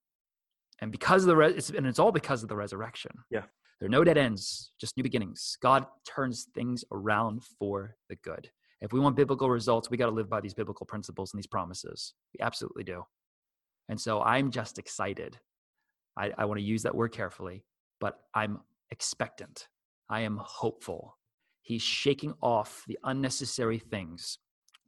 And 0.79 0.91
because 0.91 1.23
of 1.23 1.27
the 1.27 1.35
re- 1.35 1.53
it's, 1.53 1.69
and 1.69 1.85
it's 1.85 1.99
all 1.99 2.11
because 2.11 2.43
of 2.43 2.49
the 2.49 2.55
resurrection. 2.55 3.11
Yeah. 3.29 3.43
There 3.79 3.87
are 3.87 3.89
no 3.89 4.03
dead 4.03 4.17
ends, 4.17 4.71
just 4.79 4.97
new 4.97 5.03
beginnings. 5.03 5.57
God 5.61 5.85
turns 6.07 6.47
things 6.55 6.83
around 6.91 7.43
for 7.43 7.95
the 8.09 8.15
good. 8.15 8.49
If 8.81 8.91
we 8.91 8.99
want 8.99 9.15
biblical 9.15 9.49
results, 9.49 9.89
we 9.89 9.97
got 9.97 10.07
to 10.07 10.11
live 10.11 10.29
by 10.29 10.41
these 10.41 10.53
biblical 10.53 10.85
principles 10.85 11.33
and 11.33 11.39
these 11.39 11.47
promises. 11.47 12.13
We 12.33 12.43
absolutely 12.43 12.83
do. 12.83 13.03
And 13.89 13.99
so 13.99 14.21
I'm 14.21 14.51
just 14.51 14.79
excited. 14.79 15.37
I, 16.17 16.31
I 16.37 16.45
want 16.45 16.59
to 16.59 16.65
use 16.65 16.83
that 16.83 16.95
word 16.95 17.11
carefully, 17.11 17.63
but 17.99 18.19
I'm 18.33 18.59
expectant. 18.91 19.67
I 20.09 20.21
am 20.21 20.39
hopeful. 20.41 21.17
He's 21.61 21.81
shaking 21.81 22.33
off 22.41 22.83
the 22.87 22.97
unnecessary 23.03 23.79
things 23.79 24.39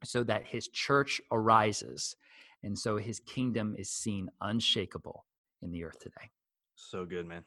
so 0.04 0.24
that 0.24 0.46
his 0.46 0.68
church 0.70 1.22
arises 1.32 2.16
and 2.64 2.78
so 2.78 2.98
his 2.98 3.20
kingdom 3.22 3.76
is 3.78 3.90
seen 3.90 4.30
unshakable 4.42 5.26
in 5.62 5.72
the 5.72 5.84
earth 5.84 6.00
today. 6.00 6.30
So 6.76 7.06
good, 7.06 7.28
man. 7.28 7.44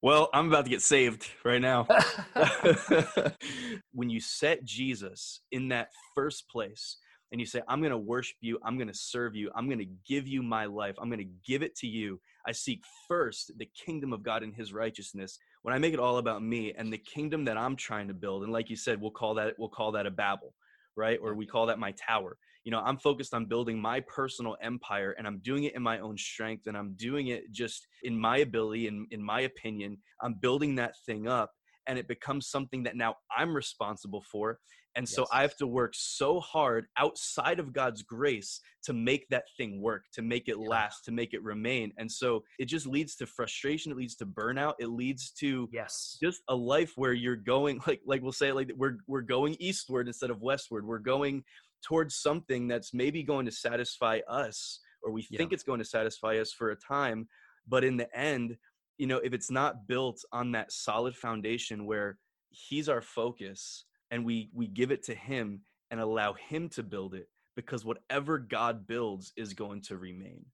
Well, 0.00 0.30
I'm 0.32 0.46
about 0.46 0.64
to 0.64 0.70
get 0.70 0.82
saved 0.82 1.28
right 1.44 1.60
now. 1.60 1.88
when 3.92 4.08
you 4.08 4.20
set 4.20 4.64
Jesus 4.64 5.40
in 5.50 5.68
that 5.70 5.88
first 6.14 6.48
place 6.48 6.98
and 7.32 7.40
you 7.40 7.46
say, 7.46 7.62
I'm 7.66 7.80
going 7.80 7.90
to 7.90 7.98
worship 7.98 8.36
you, 8.40 8.60
I'm 8.64 8.76
going 8.76 8.88
to 8.88 8.94
serve 8.94 9.34
you, 9.34 9.50
I'm 9.56 9.66
going 9.66 9.80
to 9.80 9.88
give 10.06 10.28
you 10.28 10.40
my 10.40 10.66
life, 10.66 10.94
I'm 11.00 11.08
going 11.08 11.18
to 11.18 11.32
give 11.44 11.62
it 11.62 11.74
to 11.78 11.88
you. 11.88 12.20
I 12.46 12.52
seek 12.52 12.84
first 13.08 13.50
the 13.58 13.68
kingdom 13.74 14.12
of 14.12 14.22
God 14.22 14.44
and 14.44 14.54
his 14.54 14.72
righteousness. 14.72 15.36
When 15.62 15.74
I 15.74 15.78
make 15.78 15.94
it 15.94 16.00
all 16.00 16.18
about 16.18 16.44
me 16.44 16.72
and 16.78 16.92
the 16.92 16.98
kingdom 16.98 17.44
that 17.46 17.58
I'm 17.58 17.74
trying 17.74 18.06
to 18.06 18.14
build, 18.14 18.44
and 18.44 18.52
like 18.52 18.70
you 18.70 18.76
said, 18.76 19.00
we'll 19.00 19.10
call 19.10 19.34
that 19.34 19.54
we'll 19.58 19.68
call 19.68 19.92
that 19.92 20.06
a 20.06 20.12
Babel, 20.12 20.54
right? 20.96 21.18
Or 21.20 21.34
we 21.34 21.44
call 21.44 21.66
that 21.66 21.80
my 21.80 21.92
tower. 21.92 22.36
You 22.68 22.72
know, 22.72 22.82
I'm 22.84 22.98
focused 22.98 23.32
on 23.32 23.46
building 23.46 23.80
my 23.80 24.00
personal 24.00 24.54
empire 24.60 25.14
and 25.16 25.26
I'm 25.26 25.38
doing 25.38 25.64
it 25.64 25.74
in 25.74 25.82
my 25.82 26.00
own 26.00 26.18
strength 26.18 26.66
and 26.66 26.76
I'm 26.76 26.92
doing 26.96 27.28
it 27.28 27.50
just 27.50 27.86
in 28.02 28.14
my 28.14 28.40
ability 28.40 28.88
and 28.88 29.06
in 29.10 29.24
my 29.24 29.40
opinion. 29.40 29.96
I'm 30.20 30.34
building 30.34 30.74
that 30.74 30.92
thing 31.06 31.26
up 31.26 31.50
and 31.86 31.98
it 31.98 32.06
becomes 32.06 32.50
something 32.50 32.82
that 32.82 32.94
now 32.94 33.14
I'm 33.34 33.56
responsible 33.56 34.22
for. 34.30 34.58
And 34.96 35.08
so 35.08 35.22
yes. 35.22 35.28
I 35.32 35.42
have 35.42 35.56
to 35.58 35.66
work 35.66 35.92
so 35.94 36.40
hard 36.40 36.86
outside 36.98 37.60
of 37.60 37.72
God's 37.72 38.02
grace 38.02 38.60
to 38.84 38.92
make 38.92 39.28
that 39.28 39.44
thing 39.56 39.80
work, 39.80 40.04
to 40.14 40.22
make 40.22 40.48
it 40.48 40.56
yeah. 40.58 40.68
last, 40.68 41.04
to 41.04 41.12
make 41.12 41.34
it 41.34 41.42
remain. 41.42 41.92
And 41.98 42.10
so 42.10 42.42
it 42.58 42.66
just 42.66 42.86
leads 42.86 43.14
to 43.16 43.26
frustration, 43.26 43.92
it 43.92 43.98
leads 43.98 44.16
to 44.16 44.26
burnout, 44.26 44.74
it 44.78 44.88
leads 44.88 45.30
to 45.40 45.68
yes, 45.72 46.18
just 46.20 46.42
a 46.48 46.54
life 46.54 46.92
where 46.96 47.12
you're 47.12 47.36
going 47.36 47.80
like 47.86 48.00
like 48.06 48.22
we'll 48.22 48.32
say 48.32 48.52
like 48.52 48.72
we're 48.76 48.98
we're 49.06 49.22
going 49.22 49.56
eastward 49.58 50.08
instead 50.08 50.30
of 50.30 50.42
westward. 50.42 50.84
We're 50.84 50.98
going 50.98 51.44
towards 51.84 52.16
something 52.16 52.68
that's 52.68 52.92
maybe 52.92 53.22
going 53.22 53.46
to 53.46 53.52
satisfy 53.52 54.20
us 54.28 54.80
or 55.02 55.12
we 55.12 55.26
yeah. 55.30 55.38
think 55.38 55.52
it's 55.52 55.62
going 55.62 55.78
to 55.78 55.84
satisfy 55.84 56.38
us 56.38 56.52
for 56.52 56.70
a 56.70 56.76
time, 56.76 57.28
but 57.66 57.84
in 57.84 57.96
the 57.96 58.14
end, 58.16 58.56
you 58.96 59.06
know, 59.06 59.18
if 59.18 59.32
it's 59.32 59.50
not 59.50 59.86
built 59.86 60.24
on 60.32 60.52
that 60.52 60.72
solid 60.72 61.16
foundation 61.16 61.86
where 61.86 62.18
he's 62.50 62.88
our 62.88 63.00
focus 63.00 63.84
and 64.10 64.24
we 64.24 64.50
we 64.52 64.66
give 64.66 64.90
it 64.90 65.04
to 65.04 65.14
him 65.14 65.60
and 65.90 66.00
allow 66.00 66.32
him 66.34 66.68
to 66.70 66.82
build 66.82 67.14
it 67.14 67.28
because 67.56 67.84
whatever 67.84 68.38
God 68.38 68.86
builds 68.86 69.32
is 69.36 69.52
going 69.52 69.82
to 69.82 69.96
remain. 69.96 70.44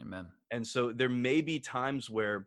Amen. 0.00 0.26
And 0.50 0.66
so 0.66 0.92
there 0.92 1.08
may 1.08 1.40
be 1.40 1.60
times 1.60 2.10
where 2.10 2.46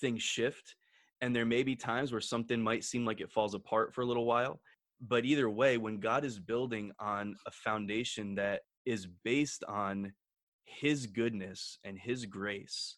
things 0.00 0.22
shift 0.22 0.74
and 1.20 1.34
there 1.34 1.46
may 1.46 1.62
be 1.62 1.76
times 1.76 2.12
where 2.12 2.20
something 2.20 2.60
might 2.60 2.84
seem 2.84 3.04
like 3.04 3.20
it 3.20 3.30
falls 3.30 3.54
apart 3.54 3.94
for 3.94 4.02
a 4.02 4.06
little 4.06 4.26
while. 4.26 4.60
But 5.00 5.24
either 5.24 5.50
way, 5.50 5.76
when 5.76 6.00
God 6.00 6.24
is 6.24 6.38
building 6.38 6.92
on 6.98 7.36
a 7.46 7.50
foundation 7.50 8.34
that 8.36 8.62
is 8.84 9.06
based 9.24 9.62
on 9.64 10.12
his 10.64 11.06
goodness 11.06 11.78
and 11.84 11.98
his 11.98 12.24
grace, 12.24 12.96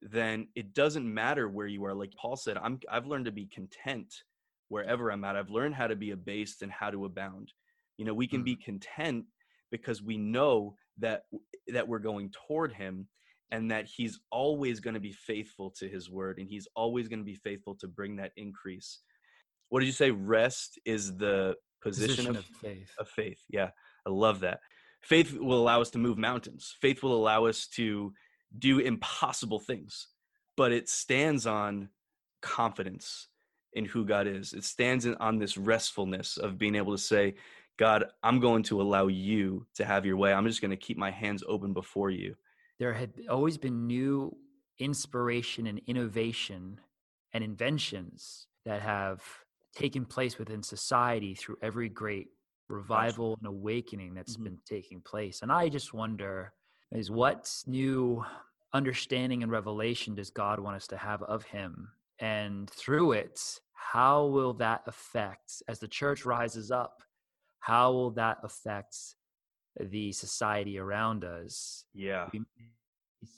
then 0.00 0.48
it 0.54 0.74
doesn't 0.74 1.12
matter 1.12 1.48
where 1.48 1.66
you 1.66 1.84
are. 1.84 1.94
Like 1.94 2.12
Paul 2.20 2.36
said, 2.36 2.56
I'm 2.56 2.78
I've 2.90 3.06
learned 3.06 3.24
to 3.24 3.32
be 3.32 3.46
content 3.46 4.14
wherever 4.68 5.10
I'm 5.10 5.24
at. 5.24 5.36
I've 5.36 5.50
learned 5.50 5.74
how 5.74 5.86
to 5.86 5.96
be 5.96 6.12
abased 6.12 6.62
and 6.62 6.70
how 6.70 6.90
to 6.90 7.04
abound. 7.04 7.52
You 7.96 8.04
know, 8.04 8.14
we 8.14 8.26
can 8.26 8.40
mm-hmm. 8.40 8.44
be 8.44 8.56
content 8.56 9.24
because 9.70 10.02
we 10.02 10.16
know 10.16 10.76
that 10.98 11.22
that 11.68 11.88
we're 11.88 11.98
going 11.98 12.30
toward 12.46 12.72
him 12.72 13.08
and 13.50 13.70
that 13.70 13.86
he's 13.86 14.20
always 14.30 14.78
going 14.80 14.94
to 14.94 15.00
be 15.00 15.12
faithful 15.12 15.70
to 15.78 15.88
his 15.88 16.10
word 16.10 16.38
and 16.38 16.48
he's 16.48 16.68
always 16.76 17.08
going 17.08 17.20
to 17.20 17.24
be 17.24 17.34
faithful 17.34 17.74
to 17.76 17.88
bring 17.88 18.16
that 18.16 18.32
increase. 18.36 19.00
What 19.68 19.80
did 19.80 19.86
you 19.86 19.92
say? 19.92 20.10
Rest 20.10 20.78
is 20.84 21.16
the 21.16 21.56
position, 21.80 22.08
position 22.16 22.30
of, 22.30 22.36
of 22.38 22.44
faith. 22.44 22.90
Of 22.98 23.08
faith. 23.08 23.40
Yeah. 23.48 23.70
I 24.06 24.10
love 24.10 24.40
that. 24.40 24.60
Faith 25.02 25.36
will 25.38 25.60
allow 25.60 25.80
us 25.80 25.90
to 25.90 25.98
move 25.98 26.18
mountains. 26.18 26.74
Faith 26.80 27.02
will 27.02 27.14
allow 27.14 27.46
us 27.46 27.66
to 27.68 28.12
do 28.58 28.78
impossible 28.78 29.60
things, 29.60 30.08
but 30.56 30.72
it 30.72 30.88
stands 30.88 31.46
on 31.46 31.90
confidence 32.40 33.28
in 33.74 33.84
who 33.84 34.04
God 34.04 34.26
is. 34.26 34.54
It 34.54 34.64
stands 34.64 35.04
in, 35.06 35.14
on 35.16 35.38
this 35.38 35.56
restfulness 35.56 36.36
of 36.36 36.58
being 36.58 36.74
able 36.74 36.92
to 36.92 36.98
say, 36.98 37.34
God, 37.76 38.06
I'm 38.22 38.40
going 38.40 38.64
to 38.64 38.80
allow 38.82 39.06
you 39.06 39.66
to 39.74 39.84
have 39.84 40.04
your 40.04 40.16
way. 40.16 40.32
I'm 40.32 40.46
just 40.46 40.60
going 40.60 40.72
to 40.72 40.76
keep 40.76 40.96
my 40.96 41.10
hands 41.10 41.44
open 41.46 41.72
before 41.72 42.10
you. 42.10 42.34
There 42.78 42.92
had 42.92 43.12
always 43.28 43.56
been 43.56 43.86
new 43.86 44.36
inspiration 44.78 45.66
and 45.66 45.80
innovation 45.86 46.80
and 47.32 47.44
inventions 47.44 48.46
that 48.64 48.82
have 48.82 49.22
taken 49.74 50.04
place 50.04 50.38
within 50.38 50.62
society 50.62 51.34
through 51.34 51.56
every 51.62 51.88
great 51.88 52.28
revival 52.68 53.36
and 53.38 53.46
awakening 53.46 54.14
that's 54.14 54.34
mm-hmm. 54.34 54.44
been 54.44 54.58
taking 54.68 55.00
place. 55.00 55.40
And 55.42 55.50
I 55.50 55.68
just 55.68 55.94
wonder 55.94 56.52
is 56.92 57.10
what 57.10 57.50
new 57.66 58.24
understanding 58.72 59.42
and 59.42 59.52
revelation 59.52 60.14
does 60.14 60.30
God 60.30 60.60
want 60.60 60.76
us 60.76 60.86
to 60.88 60.96
have 60.96 61.22
of 61.22 61.44
him 61.44 61.88
and 62.18 62.68
through 62.70 63.12
it, 63.12 63.40
how 63.72 64.26
will 64.26 64.54
that 64.54 64.82
affect, 64.86 65.62
as 65.68 65.78
the 65.78 65.88
church 65.88 66.24
rises 66.24 66.70
up, 66.70 67.02
how 67.60 67.92
will 67.92 68.10
that 68.12 68.38
affect 68.42 68.96
the 69.78 70.12
society 70.12 70.78
around 70.78 71.24
us? 71.24 71.84
Yeah. 71.94 72.28
We 72.32 72.42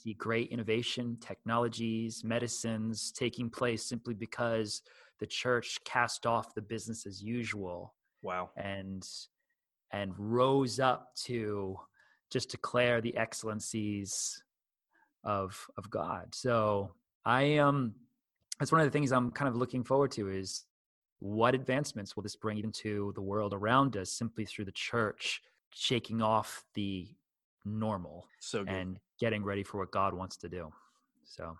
see 0.03 0.13
great 0.13 0.49
innovation, 0.49 1.17
technologies, 1.21 2.23
medicines 2.23 3.11
taking 3.11 3.49
place 3.49 3.83
simply 3.85 4.13
because 4.13 4.81
the 5.21 5.27
church 5.27 5.79
cast 5.85 6.25
off 6.25 6.53
the 6.53 6.61
business 6.61 7.05
as 7.05 7.23
usual. 7.23 7.93
Wow. 8.21 8.49
And 8.57 9.07
and 9.93 10.13
rose 10.17 10.79
up 10.79 11.15
to 11.15 11.77
just 12.29 12.49
declare 12.49 12.99
the 12.99 13.15
excellencies 13.15 14.43
of 15.23 15.65
of 15.77 15.89
God. 15.89 16.33
So 16.35 16.91
I 17.25 17.43
am 17.43 17.67
um, 17.67 17.95
that's 18.59 18.71
one 18.71 18.81
of 18.81 18.87
the 18.87 18.91
things 18.91 19.11
I'm 19.11 19.31
kind 19.31 19.47
of 19.47 19.55
looking 19.55 19.83
forward 19.83 20.11
to 20.11 20.29
is 20.29 20.65
what 21.19 21.53
advancements 21.53 22.15
will 22.15 22.23
this 22.23 22.35
bring 22.35 22.57
into 22.57 23.11
the 23.15 23.21
world 23.21 23.53
around 23.53 23.95
us 23.95 24.11
simply 24.11 24.43
through 24.43 24.65
the 24.65 24.71
church 24.71 25.41
shaking 25.71 26.21
off 26.21 26.63
the 26.73 27.07
normal 27.63 28.25
so 28.39 28.65
and 28.67 28.97
getting 29.19 29.43
ready 29.43 29.63
for 29.63 29.79
what 29.79 29.91
God 29.91 30.13
wants 30.13 30.35
to 30.37 30.49
do. 30.49 30.71
So 31.23 31.55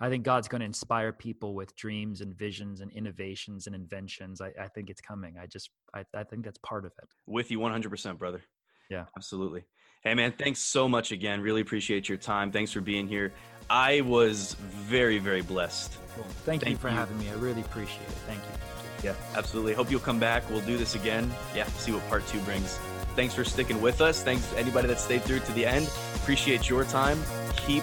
I 0.00 0.08
think 0.08 0.24
God's 0.24 0.48
going 0.48 0.60
to 0.60 0.66
inspire 0.66 1.12
people 1.12 1.54
with 1.54 1.74
dreams 1.76 2.20
and 2.20 2.34
visions 2.34 2.80
and 2.80 2.90
innovations 2.92 3.66
and 3.66 3.74
inventions. 3.74 4.40
I, 4.40 4.52
I 4.60 4.68
think 4.68 4.90
it's 4.90 5.00
coming. 5.00 5.36
I 5.40 5.46
just, 5.46 5.70
I, 5.94 6.04
I 6.14 6.24
think 6.24 6.44
that's 6.44 6.58
part 6.58 6.84
of 6.84 6.92
it. 7.02 7.08
With 7.26 7.50
you 7.50 7.58
100%, 7.58 8.18
brother. 8.18 8.42
Yeah. 8.90 9.04
Absolutely. 9.16 9.64
Hey, 10.02 10.14
man, 10.14 10.34
thanks 10.36 10.58
so 10.58 10.88
much 10.88 11.12
again. 11.12 11.40
Really 11.40 11.60
appreciate 11.60 12.08
your 12.08 12.18
time. 12.18 12.50
Thanks 12.50 12.72
for 12.72 12.80
being 12.80 13.06
here. 13.06 13.32
I 13.70 14.00
was 14.00 14.54
very, 14.58 15.18
very 15.18 15.42
blessed. 15.42 15.96
Cool. 16.14 16.24
Thank, 16.44 16.62
Thank, 16.62 16.72
you 16.72 16.76
for 16.76 16.88
you. 16.88 16.96
having 16.96 17.18
me. 17.18 17.28
I 17.28 17.34
really 17.34 17.60
appreciate 17.60 18.02
it. 18.02 18.14
Thank 18.26 18.40
you. 18.40 19.08
Yeah, 19.10 19.14
absolutely. 19.36 19.74
Hope 19.74 19.90
you'll 19.90 20.00
come 20.00 20.18
back. 20.18 20.48
We'll 20.50 20.60
do 20.60 20.76
this 20.76 20.94
again. 20.94 21.30
Yeah, 21.54 21.66
see 21.66 21.92
what 21.92 22.06
part 22.08 22.26
two 22.26 22.40
brings. 22.40 22.78
Thanks 23.14 23.34
for 23.34 23.44
sticking 23.44 23.80
with 23.80 24.00
us. 24.00 24.22
Thanks 24.22 24.48
to 24.50 24.58
anybody 24.58 24.88
that 24.88 24.98
stayed 24.98 25.22
through 25.22 25.40
to 25.40 25.52
the 25.52 25.66
end. 25.66 25.88
Appreciate 26.16 26.68
your 26.68 26.84
time. 26.84 27.20
Keep 27.56 27.82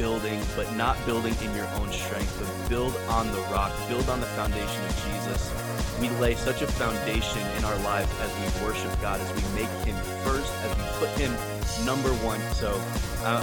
building, 0.00 0.40
but 0.56 0.64
not 0.76 0.96
building 1.04 1.36
in 1.44 1.54
your 1.54 1.68
own 1.76 1.92
strength, 1.92 2.32
but 2.40 2.48
build 2.70 2.96
on 3.10 3.30
the 3.32 3.40
rock, 3.52 3.70
build 3.86 4.08
on 4.08 4.18
the 4.18 4.30
foundation 4.32 4.82
of 4.88 4.92
Jesus. 5.04 5.52
We 6.00 6.08
lay 6.16 6.34
such 6.36 6.62
a 6.62 6.66
foundation 6.66 7.42
in 7.58 7.66
our 7.66 7.76
lives 7.84 8.08
as 8.24 8.32
we 8.40 8.64
worship 8.64 8.90
God, 9.02 9.20
as 9.20 9.28
we 9.36 9.42
make 9.60 9.68
Him 9.84 9.94
first, 10.24 10.50
as 10.64 10.72
we 10.74 10.84
put 11.04 11.10
Him 11.20 11.30
number 11.84 12.08
one. 12.24 12.40
So 12.56 12.72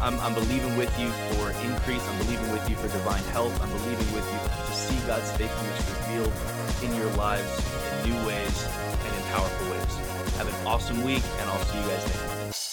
I'm, 0.01 0.19
I'm 0.19 0.33
believing 0.33 0.75
with 0.77 0.89
you 0.97 1.09
for 1.29 1.51
increase. 1.61 2.01
I'm 2.09 2.17
believing 2.25 2.51
with 2.51 2.67
you 2.67 2.75
for 2.75 2.87
divine 2.87 3.23
health. 3.25 3.53
I'm 3.61 3.69
believing 3.69 4.09
with 4.11 4.25
you 4.25 4.39
to 4.65 4.73
see 4.73 4.97
God's 5.05 5.29
faithfulness 5.37 5.85
revealed 5.93 6.33
in 6.81 6.89
your 6.97 7.11
lives 7.13 7.53
in 8.01 8.09
new 8.09 8.17
ways 8.25 8.57
and 9.05 9.13
in 9.13 9.21
powerful 9.29 9.69
ways. 9.69 9.93
Have 10.41 10.47
an 10.49 10.65
awesome 10.65 11.03
week, 11.03 11.21
and 11.37 11.49
I'll 11.51 11.65
see 11.65 11.77
you 11.77 11.85
guys 11.85 12.03
next 12.07 12.25
time. 12.25 12.66